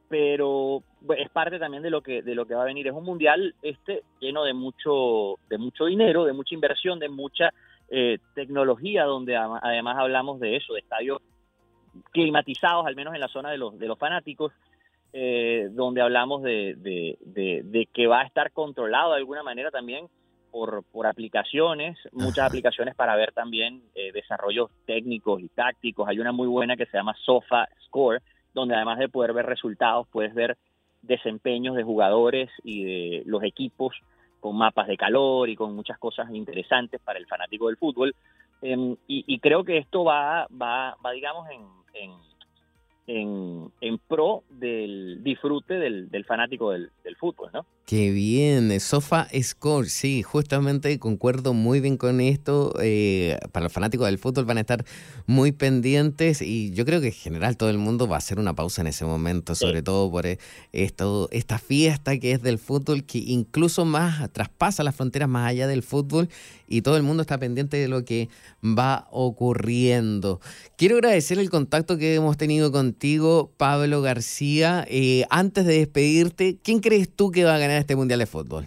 pero 0.08 0.82
es 1.16 1.30
parte 1.30 1.58
también 1.58 1.82
de 1.82 1.90
lo 1.90 2.00
que 2.00 2.22
de 2.22 2.34
lo 2.34 2.46
que 2.46 2.54
va 2.54 2.62
a 2.62 2.66
venir. 2.66 2.86
Es 2.86 2.92
un 2.92 3.04
mundial 3.04 3.54
este 3.62 4.02
lleno 4.20 4.44
de 4.44 4.52
mucho 4.52 5.38
de 5.48 5.58
mucho 5.58 5.86
dinero, 5.86 6.24
de 6.24 6.32
mucha 6.32 6.54
inversión, 6.54 6.98
de 6.98 7.08
mucha 7.08 7.52
eh, 7.88 8.18
tecnología, 8.34 9.04
donde 9.04 9.36
además 9.36 9.96
hablamos 9.98 10.40
de 10.40 10.56
eso, 10.56 10.74
de 10.74 10.80
estadios 10.80 11.20
climatizados, 12.12 12.86
al 12.86 12.96
menos 12.96 13.14
en 13.14 13.20
la 13.20 13.28
zona 13.28 13.50
de 13.50 13.58
los, 13.58 13.78
de 13.78 13.86
los 13.86 13.98
fanáticos, 13.98 14.52
eh, 15.12 15.68
donde 15.70 16.02
hablamos 16.02 16.42
de, 16.42 16.74
de, 16.76 17.88
que 17.92 18.06
va 18.06 18.20
a 18.20 18.24
estar 18.24 18.52
controlado 18.52 19.12
de 19.12 19.18
alguna 19.18 19.42
manera 19.42 19.70
también 19.70 20.08
por, 20.50 20.84
por 20.92 21.06
aplicaciones, 21.06 21.96
muchas 22.12 22.46
aplicaciones 22.46 22.94
para 22.94 23.16
ver 23.16 23.32
también 23.32 23.82
eh, 23.94 24.10
desarrollos 24.12 24.70
técnicos 24.84 25.40
y 25.40 25.48
tácticos. 25.48 26.08
Hay 26.08 26.18
una 26.18 26.32
muy 26.32 26.48
buena 26.48 26.76
que 26.76 26.86
se 26.86 26.96
llama 26.96 27.14
Sofa 27.24 27.68
Score, 27.86 28.20
donde 28.52 28.74
además 28.74 28.98
de 28.98 29.08
poder 29.08 29.32
ver 29.32 29.46
resultados, 29.46 30.06
puedes 30.08 30.34
ver 30.34 30.56
desempeños 31.02 31.76
de 31.76 31.82
jugadores 31.82 32.50
y 32.64 32.84
de 32.84 33.22
los 33.26 33.42
equipos 33.42 33.94
con 34.40 34.56
mapas 34.56 34.86
de 34.86 34.96
calor 34.96 35.48
y 35.48 35.56
con 35.56 35.74
muchas 35.74 35.98
cosas 35.98 36.30
interesantes 36.32 37.00
para 37.00 37.18
el 37.18 37.26
fanático 37.26 37.66
del 37.66 37.76
fútbol. 37.76 38.14
Em, 38.62 38.96
y, 39.06 39.38
creo 39.40 39.64
que 39.64 39.78
esto 39.78 40.04
va, 40.04 40.46
va, 40.50 40.96
va 41.04 41.12
digamos, 41.12 41.48
en, 41.50 41.62
en, 41.94 42.12
en, 43.06 43.98
pro 44.08 44.42
del 44.50 45.22
disfrute 45.22 45.74
del, 45.74 46.10
del 46.10 46.24
fanático 46.24 46.72
del, 46.72 46.90
del, 47.04 47.16
fútbol, 47.16 47.50
¿no? 47.52 47.64
Qué 47.86 48.10
bien, 48.10 48.80
Sofa 48.80 49.28
Score, 49.40 49.88
sí, 49.88 50.24
justamente 50.24 50.98
concuerdo 50.98 51.54
muy 51.54 51.80
bien 51.80 51.96
con 51.96 52.20
esto. 52.20 52.74
Eh, 52.82 53.38
para 53.52 53.64
los 53.64 53.72
fanáticos 53.72 54.06
del 54.06 54.18
fútbol 54.18 54.44
van 54.44 54.58
a 54.58 54.62
estar 54.62 54.84
muy 55.26 55.52
pendientes 55.52 56.42
y 56.42 56.72
yo 56.72 56.84
creo 56.84 57.00
que 57.00 57.08
en 57.08 57.12
general 57.12 57.56
todo 57.56 57.70
el 57.70 57.78
mundo 57.78 58.08
va 58.08 58.16
a 58.16 58.18
hacer 58.18 58.40
una 58.40 58.54
pausa 58.54 58.80
en 58.80 58.88
ese 58.88 59.04
momento, 59.04 59.54
sobre 59.54 59.82
todo 59.82 60.10
por 60.10 60.26
eh, 60.26 60.38
esto, 60.72 61.28
esta 61.30 61.58
fiesta 61.58 62.18
que 62.18 62.32
es 62.32 62.42
del 62.42 62.58
fútbol, 62.58 63.04
que 63.04 63.18
incluso 63.18 63.84
más 63.84 64.32
traspasa 64.32 64.82
las 64.82 64.96
fronteras 64.96 65.28
más 65.28 65.48
allá 65.48 65.68
del 65.68 65.84
fútbol 65.84 66.28
y 66.66 66.82
todo 66.82 66.96
el 66.96 67.04
mundo 67.04 67.20
está 67.20 67.38
pendiente 67.38 67.76
de 67.76 67.86
lo 67.86 68.04
que 68.04 68.28
va 68.64 69.06
ocurriendo. 69.12 70.40
Quiero 70.76 70.96
agradecer 70.96 71.38
el 71.38 71.50
contacto 71.50 71.96
que 71.98 72.16
hemos 72.16 72.36
tenido 72.36 72.72
contigo, 72.96 73.50
Pablo 73.58 74.00
García. 74.00 74.82
Eh, 74.88 75.24
antes 75.28 75.66
de 75.66 75.80
despedirte, 75.80 76.56
¿quién 76.64 76.80
crees 76.80 77.14
tú 77.14 77.30
que 77.30 77.44
va 77.44 77.54
a 77.54 77.58
ganar 77.58 77.76
este 77.76 77.94
Mundial 77.94 78.20
de 78.20 78.26
Fútbol? 78.26 78.64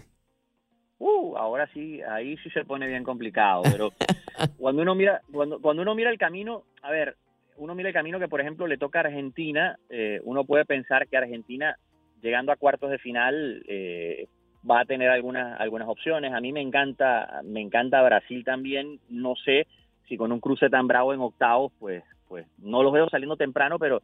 Uh, 0.99 1.35
ahora 1.35 1.67
sí, 1.73 1.99
ahí 2.03 2.37
sí 2.43 2.51
se 2.51 2.63
pone 2.63 2.85
bien 2.85 3.03
complicado, 3.03 3.63
pero 3.63 3.89
cuando 4.59 4.83
uno 4.83 4.93
mira, 4.93 5.21
cuando, 5.31 5.59
cuando 5.59 5.81
uno 5.81 5.95
mira 5.95 6.11
el 6.11 6.19
camino, 6.19 6.65
a 6.83 6.91
ver, 6.91 7.15
uno 7.57 7.73
mira 7.73 7.89
el 7.89 7.95
camino 7.95 8.19
que 8.19 8.27
por 8.27 8.39
ejemplo 8.39 8.67
le 8.67 8.77
toca 8.77 8.99
a 8.99 9.05
Argentina, 9.05 9.79
eh, 9.89 10.21
uno 10.23 10.43
puede 10.43 10.63
pensar 10.63 11.07
que 11.07 11.17
Argentina 11.17 11.75
llegando 12.21 12.51
a 12.51 12.57
cuartos 12.57 12.91
de 12.91 12.99
final 12.99 13.63
eh, 13.67 14.27
va 14.69 14.81
a 14.81 14.85
tener 14.85 15.09
algunas 15.09 15.59
algunas 15.59 15.87
opciones. 15.87 16.33
A 16.33 16.39
mí 16.39 16.51
me 16.51 16.61
encanta 16.61 17.41
me 17.43 17.61
encanta 17.61 18.03
Brasil 18.03 18.43
también. 18.43 18.99
No 19.09 19.33
sé 19.43 19.65
si 20.07 20.17
con 20.17 20.31
un 20.31 20.39
cruce 20.39 20.69
tan 20.69 20.85
bravo 20.85 21.15
en 21.15 21.19
octavos, 21.19 21.71
pues 21.79 22.03
pues 22.29 22.45
no 22.59 22.83
los 22.83 22.93
veo 22.93 23.09
saliendo 23.09 23.35
temprano, 23.35 23.77
pero 23.77 24.01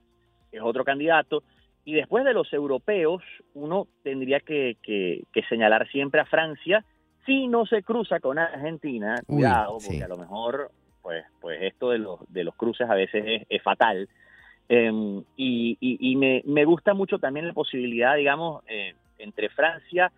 es 0.51 0.61
otro 0.61 0.83
candidato. 0.83 1.43
Y 1.85 1.93
después 1.93 2.25
de 2.25 2.33
los 2.33 2.51
europeos, 2.51 3.23
uno 3.53 3.87
tendría 4.03 4.39
que, 4.39 4.75
señalar 5.47 5.87
siempre 5.89 6.19
a 6.19 6.25
Francia. 6.25 6.83
Si 7.25 7.47
no 7.47 7.65
se 7.65 7.83
cruza 7.83 8.19
con 8.19 8.39
Argentina, 8.39 9.21
cuidado, 9.25 9.77
porque 9.85 10.03
a 10.03 10.07
lo 10.07 10.17
mejor, 10.17 10.71
pues, 11.01 11.23
pues 11.39 11.61
esto 11.61 11.91
de 11.91 11.99
los, 11.99 12.19
de 12.27 12.43
los 12.43 12.55
cruces 12.55 12.89
a 12.89 12.95
veces 12.95 13.43
es, 13.47 13.61
fatal. 13.61 14.09
Em, 14.67 15.23
y, 15.37 16.43
me, 16.45 16.65
gusta 16.65 16.95
mucho 16.95 17.19
también 17.19 17.47
la 17.47 17.53
posibilidad, 17.53 18.15
digamos, 18.15 18.63
eh, 18.67 18.95
entre 19.19 19.49
Francia, 19.49 20.11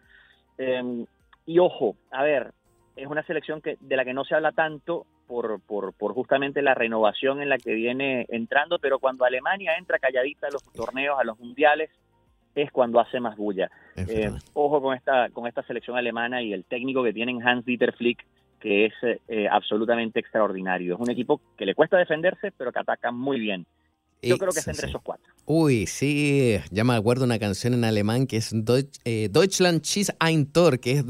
em, 0.57 1.05
y 1.45 1.59
ojo, 1.59 1.97
a 2.11 2.23
ver, 2.23 2.53
es 2.95 3.07
una 3.07 3.23
selección 3.23 3.61
que 3.61 3.77
de 3.79 3.95
la 3.97 4.05
que 4.05 4.13
no 4.13 4.23
se 4.23 4.35
habla 4.35 4.53
tanto 4.53 5.05
por, 5.27 5.61
por, 5.61 5.93
por, 5.93 6.13
justamente 6.13 6.61
la 6.61 6.73
renovación 6.73 7.41
en 7.41 7.49
la 7.49 7.57
que 7.57 7.73
viene 7.73 8.25
entrando, 8.29 8.79
pero 8.79 8.99
cuando 8.99 9.25
Alemania 9.25 9.75
entra 9.77 9.99
calladita 9.99 10.47
a 10.47 10.51
los 10.51 10.63
torneos, 10.73 11.19
a 11.19 11.23
los 11.23 11.37
mundiales, 11.39 11.89
es 12.55 12.71
cuando 12.71 12.99
hace 12.99 13.19
más 13.19 13.37
bulla. 13.37 13.69
Eh, 13.95 14.31
ojo 14.53 14.81
con 14.81 14.95
esta, 14.95 15.29
con 15.29 15.47
esta 15.47 15.63
selección 15.63 15.97
alemana 15.97 16.41
y 16.41 16.53
el 16.53 16.63
técnico 16.65 17.03
que 17.03 17.13
tienen 17.13 17.41
Hans-Dieter 17.45 17.93
Flick, 17.93 18.25
que 18.59 18.85
es 18.85 18.93
eh, 19.27 19.47
absolutamente 19.49 20.19
extraordinario. 20.19 20.95
Es 20.95 20.99
un 20.99 21.11
equipo 21.11 21.39
que 21.55 21.65
le 21.65 21.75
cuesta 21.75 21.97
defenderse, 21.97 22.51
pero 22.57 22.71
que 22.71 22.79
ataca 22.79 23.11
muy 23.11 23.39
bien. 23.39 23.65
Yo 24.21 24.37
creo 24.37 24.51
que 24.51 24.59
es 24.59 24.67
entre 24.67 24.87
esos 24.87 25.01
cuatro. 25.01 25.31
Uy, 25.45 25.85
sí, 25.87 26.57
ya 26.71 26.83
me 26.83 26.93
acuerdo 26.93 27.23
una 27.23 27.39
canción 27.39 27.73
en 27.73 27.85
alemán 27.85 28.27
que 28.27 28.37
es 28.37 28.53
eh, 29.05 29.29
Deutschland 29.31 29.81
schießt 29.81 30.15
ein 30.19 30.45
Tor, 30.51 30.79
que 30.79 30.91
es 30.91 31.05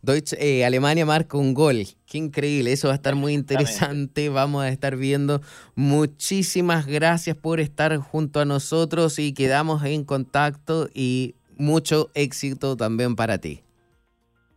Deutsch, 0.00 0.32
eh, 0.38 0.64
Alemania 0.64 1.04
marca 1.04 1.36
un 1.36 1.52
gol. 1.52 1.84
Qué 2.06 2.18
increíble, 2.18 2.72
eso 2.72 2.88
va 2.88 2.94
a 2.94 2.96
estar 2.96 3.14
muy 3.16 3.34
interesante. 3.34 4.28
Vamos 4.28 4.62
a 4.62 4.68
estar 4.68 4.96
viendo. 4.96 5.40
Muchísimas 5.74 6.86
gracias 6.86 7.36
por 7.36 7.60
estar 7.60 7.96
junto 7.98 8.40
a 8.40 8.44
nosotros 8.44 9.18
y 9.18 9.34
quedamos 9.34 9.84
en 9.84 10.04
contacto 10.04 10.88
y 10.94 11.34
mucho 11.58 12.10
éxito 12.14 12.76
también 12.76 13.14
para 13.16 13.38
ti. 13.38 13.60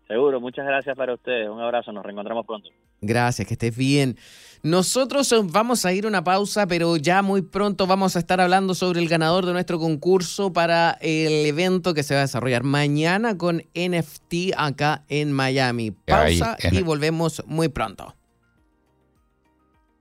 Seguro, 0.08 0.39
muchas 0.39 0.66
gracias 0.66 0.95
para 0.95 1.14
ustedes. 1.14 1.49
Un 1.49 1.60
abrazo, 1.60 1.91
nos 1.91 2.06
reencontramos 2.06 2.45
pronto. 2.45 2.70
Gracias, 3.02 3.48
que 3.48 3.54
estés 3.54 3.76
bien. 3.76 4.18
Nosotros 4.66 5.32
eh, 5.32 5.41
vamos 5.43 5.86
a 5.86 5.93
ir 5.93 6.06
a 6.06 6.08
una 6.08 6.24
pausa, 6.24 6.66
pero 6.66 6.98
ya 6.98 7.22
muy 7.22 7.43
pronto 7.43 7.86
vamos 7.86 8.16
a 8.16 8.20
estar 8.20 8.41
hablando 8.41 8.74
sobre 8.74 9.00
el 9.00 9.08
ganador 9.08 9.46
de 9.46 9.54
nuestro 9.54 9.78
concurso 9.78 10.54
para 10.54 10.98
el 11.02 11.46
evento 11.46 11.93
que 11.93 12.02
se 12.02 12.16
va 12.16 12.22
a 12.22 12.24
desarrollar 12.24 12.64
mañana 12.64 13.38
con 13.38 13.62
NFT 13.76 14.56
acá 14.58 15.06
en 15.08 15.32
Miami. 15.32 15.91
Pausa 15.91 16.58
y 16.72 16.82
volvemos 16.82 17.43
muy 17.46 17.70
pronto. 17.70 18.16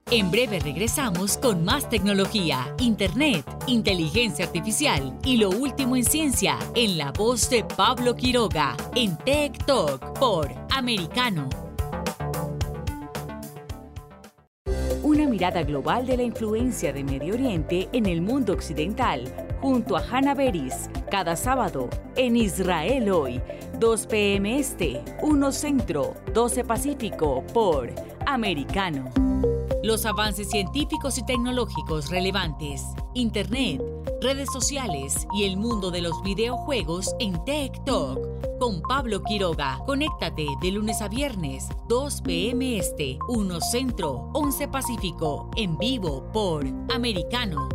En 0.09 0.31
breve 0.31 0.59
regresamos 0.59 1.37
con 1.37 1.63
más 1.63 1.87
tecnología, 1.87 2.73
internet, 2.79 3.45
inteligencia 3.67 4.45
artificial 4.45 5.15
y 5.23 5.37
lo 5.37 5.49
último 5.49 5.95
en 5.95 6.05
ciencia 6.05 6.57
en 6.75 6.97
la 6.97 7.11
voz 7.11 7.49
de 7.51 7.63
Pablo 7.63 8.15
Quiroga 8.15 8.75
en 8.95 9.15
Tech 9.17 9.63
Talk 9.65 10.17
por 10.19 10.51
Americano 10.71 11.49
una 15.03 15.27
mirada 15.27 15.63
global 15.63 16.05
de 16.05 16.17
la 16.17 16.23
influencia 16.23 16.93
de 16.93 17.03
Medio 17.03 17.33
Oriente 17.33 17.89
en 17.91 18.05
el 18.05 18.21
mundo 18.21 18.53
occidental, 18.53 19.23
junto 19.61 19.95
a 19.95 20.01
Hannah 20.01 20.33
Beris, 20.33 20.89
cada 21.09 21.35
sábado 21.35 21.89
en 22.15 22.35
Israel 22.35 23.09
hoy, 23.09 23.41
2 23.79 24.07
p.m. 24.07 24.59
Este, 24.59 25.03
1 25.21 25.51
Centro, 25.51 26.13
12 26.33 26.63
Pacífico, 26.63 27.43
por 27.53 27.89
Americano. 28.25 29.09
Los 29.83 30.05
avances 30.05 30.49
científicos 30.49 31.17
y 31.17 31.25
tecnológicos 31.25 32.09
relevantes, 32.09 32.83
Internet, 33.13 33.81
redes 34.21 34.49
sociales 34.51 35.27
y 35.35 35.43
el 35.45 35.57
mundo 35.57 35.91
de 35.91 36.01
los 36.01 36.21
videojuegos 36.23 37.15
en 37.19 37.43
Tech 37.45 37.83
Talk 37.85 38.34
con 38.59 38.81
Pablo 38.81 39.23
Quiroga. 39.23 39.79
Conéctate 39.85 40.45
de 40.61 40.71
lunes 40.71 41.01
a 41.01 41.07
viernes, 41.07 41.69
2 41.87 42.21
p.m. 42.21 42.77
Este, 42.77 43.17
1 43.27 43.61
Centro, 43.61 44.29
11 44.33 44.67
Pacífico, 44.67 45.49
en 45.55 45.77
vivo 45.77 46.31
por 46.31 46.65
Americano. 46.93 47.69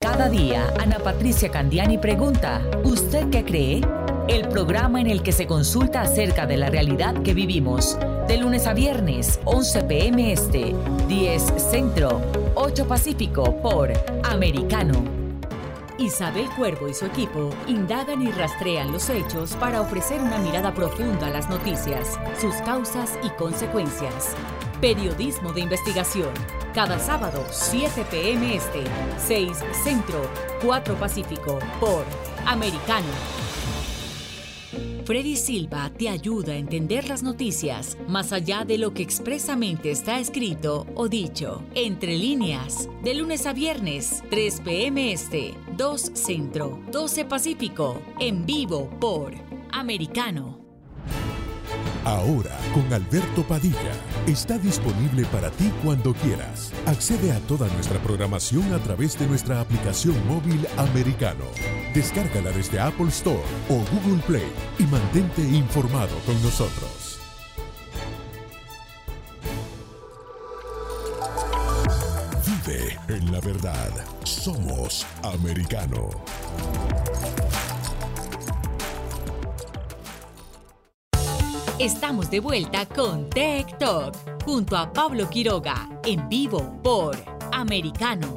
Cada 0.00 0.28
día, 0.28 0.72
Ana 0.80 0.98
Patricia 0.98 1.50
Candiani 1.50 1.98
pregunta, 1.98 2.62
¿usted 2.84 3.30
qué 3.30 3.44
cree? 3.44 3.80
El 4.28 4.48
programa 4.48 5.00
en 5.00 5.06
el 5.06 5.22
que 5.22 5.32
se 5.32 5.46
consulta 5.46 6.02
acerca 6.02 6.46
de 6.46 6.56
la 6.56 6.70
realidad 6.70 7.22
que 7.22 7.34
vivimos 7.34 7.98
de 8.28 8.36
lunes 8.36 8.66
a 8.66 8.74
viernes, 8.74 9.40
11 9.46 9.84
pm 9.84 10.32
este, 10.32 10.74
10 11.08 11.42
centro, 11.56 12.20
8 12.60 12.88
pacífico 12.88 13.62
por 13.62 13.92
Americano. 14.24 15.04
Isabel 15.96 16.48
Cuervo 16.56 16.88
y 16.88 16.94
su 16.94 17.06
equipo 17.06 17.50
indagan 17.68 18.20
y 18.20 18.32
rastrean 18.32 18.90
los 18.90 19.08
hechos 19.10 19.54
para 19.60 19.80
ofrecer 19.80 20.20
una 20.20 20.38
mirada 20.38 20.74
profunda 20.74 21.28
a 21.28 21.30
las 21.30 21.48
noticias, 21.48 22.18
sus 22.40 22.56
causas 22.62 23.16
y 23.22 23.30
consecuencias. 23.30 24.34
Periodismo 24.80 25.52
de 25.52 25.60
investigación. 25.60 26.30
Cada 26.74 26.98
sábado, 26.98 27.46
7 27.48 28.04
pm 28.10 28.56
este, 28.56 28.82
6 29.24 29.56
centro, 29.84 30.20
4 30.60 30.96
pacífico 30.96 31.60
por 31.78 32.04
Americano. 32.44 33.47
Freddy 35.08 35.36
Silva 35.36 35.90
te 35.96 36.10
ayuda 36.10 36.52
a 36.52 36.56
entender 36.58 37.08
las 37.08 37.22
noticias 37.22 37.96
más 38.08 38.30
allá 38.30 38.66
de 38.66 38.76
lo 38.76 38.92
que 38.92 39.02
expresamente 39.02 39.90
está 39.90 40.20
escrito 40.20 40.86
o 40.94 41.08
dicho. 41.08 41.64
Entre 41.74 42.18
líneas, 42.18 42.90
de 43.02 43.14
lunes 43.14 43.46
a 43.46 43.54
viernes, 43.54 44.22
3 44.28 44.60
p.m. 44.60 45.10
Este, 45.10 45.54
2 45.78 46.10
Centro, 46.12 46.78
12 46.92 47.24
Pacífico, 47.24 48.02
en 48.20 48.44
vivo 48.44 48.90
por 49.00 49.32
Americano. 49.72 50.57
Ahora, 52.08 52.56
con 52.72 52.90
Alberto 52.90 53.46
Padilla, 53.46 53.92
está 54.26 54.56
disponible 54.56 55.26
para 55.26 55.50
ti 55.50 55.70
cuando 55.84 56.14
quieras. 56.14 56.72
Accede 56.86 57.32
a 57.32 57.40
toda 57.40 57.68
nuestra 57.74 57.98
programación 57.98 58.72
a 58.72 58.78
través 58.78 59.18
de 59.18 59.26
nuestra 59.26 59.60
aplicación 59.60 60.16
móvil 60.26 60.66
americano. 60.78 61.44
Descárgala 61.92 62.50
desde 62.52 62.80
Apple 62.80 63.08
Store 63.08 63.42
o 63.68 63.84
Google 63.92 64.22
Play 64.26 64.50
y 64.78 64.84
mantente 64.84 65.42
informado 65.42 66.16
con 66.24 66.42
nosotros. 66.42 67.18
Vive 72.46 72.98
en 73.08 73.30
la 73.30 73.40
verdad. 73.40 73.90
Somos 74.24 75.06
americano. 75.22 76.08
Estamos 81.78 82.28
de 82.28 82.40
vuelta 82.40 82.86
con 82.86 83.30
Tech 83.30 83.78
Talk 83.78 84.42
junto 84.44 84.76
a 84.76 84.92
Pablo 84.92 85.30
Quiroga 85.30 85.88
en 86.04 86.28
vivo 86.28 86.76
por 86.82 87.14
Americano. 87.52 88.34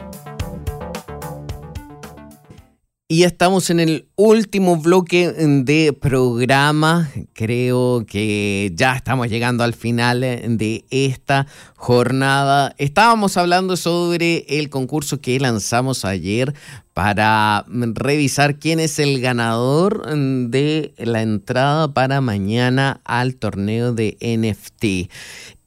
Y 3.12 3.24
estamos 3.26 3.70
en 3.70 3.82
el 3.82 4.08
último 4.16 4.78
bloque 4.78 5.34
de 5.34 5.92
programa. 5.92 7.12
Creo 7.34 8.06
que 8.08 8.72
ya 8.74 8.96
estamos 8.96 9.28
llegando 9.28 9.66
al 9.66 9.74
final 9.74 10.22
de 10.22 10.86
esta 10.92 11.46
jornada. 11.76 12.74
Estábamos 12.78 13.36
hablando 13.36 13.76
sobre 13.76 14.46
el 14.48 14.70
concurso 14.70 15.20
que 15.20 15.38
lanzamos 15.42 16.06
ayer 16.06 16.54
para 16.94 17.66
revisar 17.68 18.60
quién 18.60 18.80
es 18.80 18.98
el 18.98 19.20
ganador 19.20 20.06
de 20.50 20.94
la 20.98 21.22
entrada 21.22 21.94
para 21.94 22.22
mañana 22.22 23.02
al 23.04 23.36
torneo 23.36 23.92
de 23.92 24.16
NFT. 24.22 25.12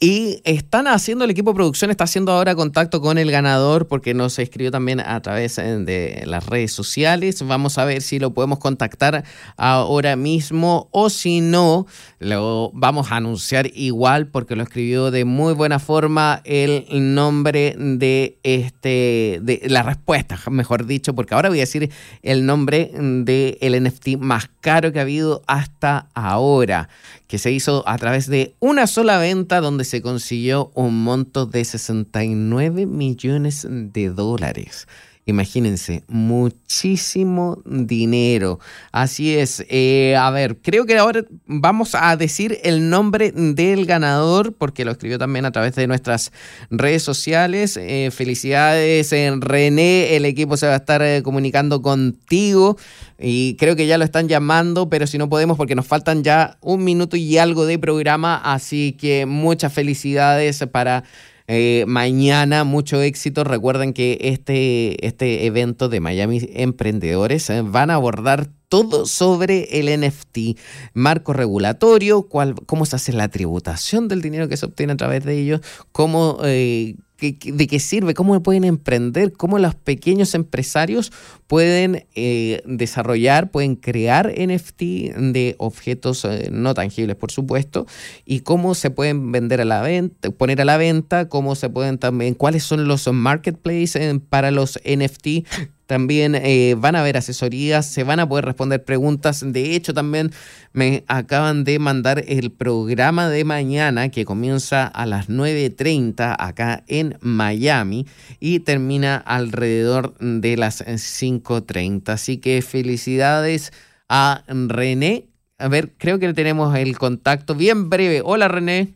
Y 0.07 0.43
están 0.45 0.87
haciendo, 0.87 1.25
el 1.25 1.31
equipo 1.31 1.53
de 1.53 1.55
producción 1.55 1.91
está 1.91 2.05
haciendo 2.05 2.31
ahora 2.31 2.55
contacto 2.55 3.01
con 3.01 3.17
el 3.17 3.31
ganador 3.31 3.89
porque 3.89 4.13
nos 4.13 4.39
escribió 4.39 4.71
también 4.71 5.01
a 5.01 5.19
través 5.23 5.57
eh, 5.57 5.79
de 5.79 6.25
las 6.27 6.45
redes 6.45 6.73
sociales. 6.73 7.41
Vamos 7.47 7.79
a 7.79 7.87
ver 7.87 8.03
si 8.03 8.19
lo 8.19 8.35
podemos 8.35 8.59
contactar 8.59 9.25
ahora 9.57 10.15
mismo 10.17 10.91
o 10.91 11.09
si 11.09 11.41
no, 11.41 11.87
lo 12.19 12.71
vamos 12.75 13.13
a 13.13 13.17
anunciar 13.17 13.71
igual 13.73 14.27
porque 14.27 14.57
lo 14.57 14.65
escribió 14.65 15.11
de 15.11 15.25
muy 15.25 15.55
buena 15.55 15.79
forma 15.79 16.43
el 16.45 16.85
nombre 17.15 17.75
de 17.79 18.37
este, 18.43 19.41
de 19.41 19.63
la 19.71 19.85
respuesta, 19.85 20.39
mejor 20.51 20.85
dicho, 20.85 21.15
porque 21.15 21.35
ahora 21.35 21.49
voy 21.49 21.61
a 21.61 21.63
decir 21.63 21.91
el 22.23 22.45
nombre 22.45 22.91
del 22.93 23.57
el 23.59 23.83
NFT 23.83 24.19
más 24.19 24.51
caro 24.61 24.93
que 24.93 24.99
ha 24.99 25.03
habido 25.03 25.43
hasta 25.47 26.09
ahora, 26.13 26.91
que 27.35 27.39
se 27.39 27.51
hizo 27.51 27.83
a 27.89 27.99
través 27.99 28.29
de 28.29 28.55
una 28.61 28.87
sola 28.87 29.19
venta 29.19 29.61
donde 29.61 29.85
se 29.85 30.01
consiguió 30.03 30.71
un 30.75 31.03
monto 31.03 31.47
de 31.47 31.65
69 31.65 32.87
millones 32.87 33.67
de 33.69 34.11
dólares. 34.11 34.87
Imagínense, 35.27 36.05
muchísimo 36.07 37.63
dinero. 37.65 38.61
Así 38.93 39.35
es. 39.35 39.65
Eh, 39.71 40.15
a 40.17 40.31
ver, 40.31 40.59
creo 40.59 40.85
que 40.85 40.99
ahora 40.99 41.25
vamos 41.47 41.95
a 41.95 42.15
decir 42.19 42.59
el 42.63 42.91
nombre 42.91 43.33
del 43.33 43.87
ganador, 43.87 44.53
porque 44.53 44.85
lo 44.85 44.91
escribió 44.91 45.19
también 45.19 45.47
a 45.47 45.51
través 45.51 45.75
de 45.77 45.87
nuestras 45.87 46.31
redes 46.71 47.03
sociales. 47.03 47.79
Eh, 47.79 48.11
felicidades, 48.13 49.15
en 49.15 49.35
eh, 49.35 49.39
René. 49.41 50.17
El 50.17 50.27
equipo 50.27 50.59
se 50.59 50.67
va 50.67 50.75
a 50.75 50.77
estar 50.77 51.23
comunicando 51.23 51.81
contigo. 51.81 52.77
Y 53.19 53.55
creo 53.55 53.77
que 53.77 53.87
ya 53.87 53.97
lo 53.97 54.05
están 54.05 54.29
llamando, 54.29 54.91
pero 54.91 55.07
si 55.07 55.17
no 55.17 55.31
podemos, 55.31 55.57
porque 55.57 55.75
nos 55.75 55.87
faltan 55.87 56.23
ya 56.23 56.59
un 56.61 56.85
minuto 56.85 57.17
y 57.17 57.39
algo 57.39 57.65
de 57.65 57.79
programa. 57.79 58.37
Así 58.45 58.93
que 58.93 59.25
muchas 59.25 59.73
felicidades 59.73 60.63
para 60.71 61.05
eh, 61.47 61.85
mañana. 61.87 62.65
Mucho 62.65 63.03
éxito. 63.03 63.45
Recuerden 63.45 63.93
que 63.93 64.19
este, 64.21 65.07
este 65.07 65.47
evento 65.47 65.89
de 65.89 66.01
Miami 66.01 66.41
Emprendedores 66.55 67.51
eh, 67.51 67.63
van 67.63 67.91
a 67.91 67.95
abordar 67.95 68.49
todo 68.69 69.07
sobre 69.07 69.79
el 69.79 70.01
NFT, 70.01 70.59
marco 70.95 71.33
regulatorio, 71.33 72.23
cuál, 72.23 72.55
cómo 72.67 72.87
se 72.87 72.97
hace 72.97 73.13
la 73.13 73.29
tributación 73.29 74.09
del 74.09 74.21
dinero 74.21 74.49
que 74.49 74.57
se 74.57 74.67
obtiene 74.67 74.95
a 74.95 74.97
través 74.97 75.25
de 75.25 75.39
ellos, 75.39 75.61
cómo... 75.93 76.39
Eh, 76.45 76.97
de 77.21 77.67
qué 77.67 77.79
sirve, 77.79 78.15
cómo 78.15 78.43
pueden 78.43 78.65
emprender, 78.65 79.33
cómo 79.33 79.59
los 79.59 79.75
pequeños 79.75 80.35
empresarios 80.35 81.13
pueden 81.47 82.07
eh, 82.15 82.63
desarrollar, 82.67 83.51
pueden 83.51 83.77
crear 83.77 84.33
NFT 84.37 84.81
de 84.81 85.55
objetos 85.59 86.25
eh, 86.25 86.49
no 86.51 86.75
tangibles, 86.75 87.17
por 87.17 87.31
supuesto, 87.31 87.87
y 88.25 88.41
cómo 88.41 88.75
se 88.75 88.91
pueden 88.91 89.33
vender 89.33 89.61
a 89.61 89.65
la 89.65 89.81
venta, 89.81 90.31
poner 90.31 90.61
a 90.61 90.65
la 90.65 90.77
venta, 90.77 91.29
cómo 91.29 91.55
se 91.55 91.71
pueden 91.71 91.99
también, 91.99 92.35
cuáles 92.35 92.65
son 92.65 92.89
los 92.89 93.11
marketplaces 93.13 94.17
para 94.29 94.51
los 94.51 94.79
NFT 94.85 95.47
también 95.87 96.35
eh, 96.35 96.75
van 96.79 96.97
a 96.97 97.01
haber 97.01 97.17
asesorías, 97.17 97.87
se 97.87 98.05
van 98.05 98.21
a 98.21 98.29
poder 98.29 98.45
responder 98.45 98.83
preguntas. 98.83 99.45
De 99.47 99.75
hecho, 99.75 99.93
también 99.93 100.31
me 100.73 101.05
acaban 101.07 101.65
de 101.65 101.79
mandar 101.79 102.25
el 102.27 102.51
programa 102.51 103.29
de 103.29 103.45
mañana 103.45 104.09
que 104.09 104.25
comienza 104.25 104.87
a 104.87 105.07
las 105.07 105.29
9.30 105.29 106.35
acá 106.39 106.85
en 106.89 107.19
Miami 107.21 108.07
y 108.41 108.61
termina 108.61 109.17
alrededor 109.17 110.15
de 110.19 110.57
las 110.57 110.85
5.30. 110.85 112.09
Así 112.09 112.39
que 112.39 112.63
felicidades 112.63 113.73
a 114.09 114.43
René. 114.49 115.27
A 115.59 115.69
ver, 115.69 115.93
creo 115.99 116.19
que 116.19 116.33
tenemos 116.33 116.75
el 116.77 116.99
contacto 116.99 117.55
bien 117.55 117.91
breve. 117.91 118.23
Hola 118.25 118.49
René. 118.49 118.95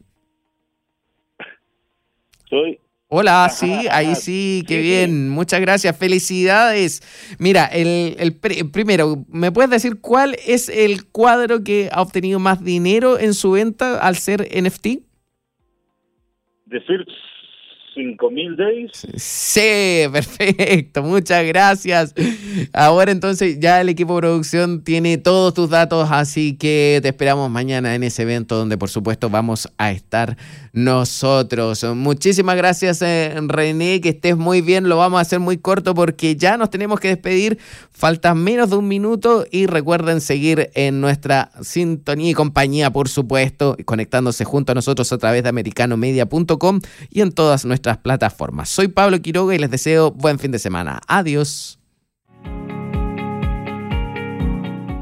Soy 2.49 2.81
Hola, 3.11 3.49
sí, 3.49 3.87
ahí 3.91 4.15
sí, 4.15 4.63
qué 4.69 4.83
bien. 4.83 5.31
Muchas 5.31 5.63
gracias, 5.63 5.97
felicidades. 5.97 7.01
Mira, 7.39 7.65
el, 7.65 8.37
primero, 8.71 9.25
¿me 9.29 9.51
puedes 9.51 9.71
decir 9.71 9.99
cuál 10.03 10.37
es 10.47 10.69
el 10.69 11.07
cuadro 11.07 11.65
que 11.65 11.89
ha 11.91 12.03
obtenido 12.03 12.39
más 12.39 12.63
dinero 12.63 13.19
en 13.19 13.33
su 13.33 13.53
venta 13.53 13.99
al 13.99 14.17
ser 14.17 14.43
NFT? 14.43 14.87
Decir 16.67 17.07
5000 17.99 18.57
days. 18.57 19.07
Sí, 19.17 20.07
perfecto, 20.13 21.03
muchas 21.03 21.45
gracias. 21.47 22.15
Ahora 22.73 23.11
entonces 23.11 23.59
ya 23.59 23.81
el 23.81 23.89
equipo 23.89 24.17
producción 24.17 24.83
tiene 24.85 25.19
todos 25.19 25.53
tus 25.55 25.69
datos, 25.69 26.09
así 26.11 26.57
que 26.57 27.01
te 27.03 27.09
esperamos 27.09 27.51
mañana 27.51 27.95
en 27.95 28.05
ese 28.05 28.23
evento 28.23 28.57
donde 28.57 28.79
por 28.79 28.89
supuesto 28.89 29.29
vamos 29.31 29.69
a 29.79 29.91
estar 29.91 30.37
nosotros. 30.73 31.85
Muchísimas 31.95 32.57
gracias 32.57 33.03
eh, 33.03 33.35
René, 33.47 34.01
que 34.01 34.11
estés 34.11 34.37
muy 34.37 34.61
bien, 34.61 34.89
lo 34.89 34.97
vamos 34.97 35.19
a 35.19 35.23
hacer 35.23 35.41
muy 35.41 35.59
corto 35.59 35.95
porque 35.95 36.37
ya 36.37 36.57
nos 36.57 36.71
tenemos 36.71 37.01
que 37.01 37.09
despedir, 37.09 37.59
falta 37.91 38.35
menos 38.35 38.71
de 38.71 38.77
un 38.77 38.87
minuto 38.87 39.45
y 39.51 39.67
recuerden 39.67 40.21
seguir 40.21 40.71
en 40.75 41.01
nuestra 41.01 41.51
sintonía 41.63 42.31
y 42.31 42.35
compañía, 42.35 42.93
por 42.93 43.09
supuesto, 43.09 43.77
conectándose 43.85 44.45
junto 44.45 44.73
a 44.73 44.75
nosotros 44.77 45.13
a 45.13 45.19
través 45.19 45.43
de 45.43 45.49
americanomedia.com 45.49 46.81
y 47.11 47.23
en 47.23 47.33
todas 47.33 47.65
nuestras 47.89 47.99
plataformas. 47.99 48.69
Soy 48.69 48.89
Pablo 48.89 49.21
Quiroga 49.21 49.55
y 49.55 49.59
les 49.59 49.71
deseo 49.71 50.11
buen 50.11 50.39
fin 50.39 50.51
de 50.51 50.59
semana. 50.59 51.01
Adiós. 51.07 51.79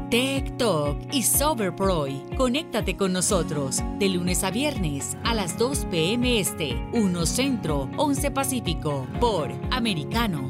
Tech 0.09 0.55
Talk 0.57 0.97
y 1.11 1.23
Soberproy. 1.23 2.23
Conéctate 2.37 2.95
con 2.95 3.11
nosotros 3.11 3.83
de 3.99 4.07
lunes 4.07 4.43
a 4.45 4.51
viernes 4.51 5.17
a 5.25 5.33
las 5.33 5.57
2 5.57 5.85
p.m. 5.91 6.39
Este, 6.39 6.81
1 6.93 7.25
Centro, 7.25 7.89
11 7.97 8.31
Pacífico, 8.31 9.05
por 9.19 9.51
Americano. 9.71 10.49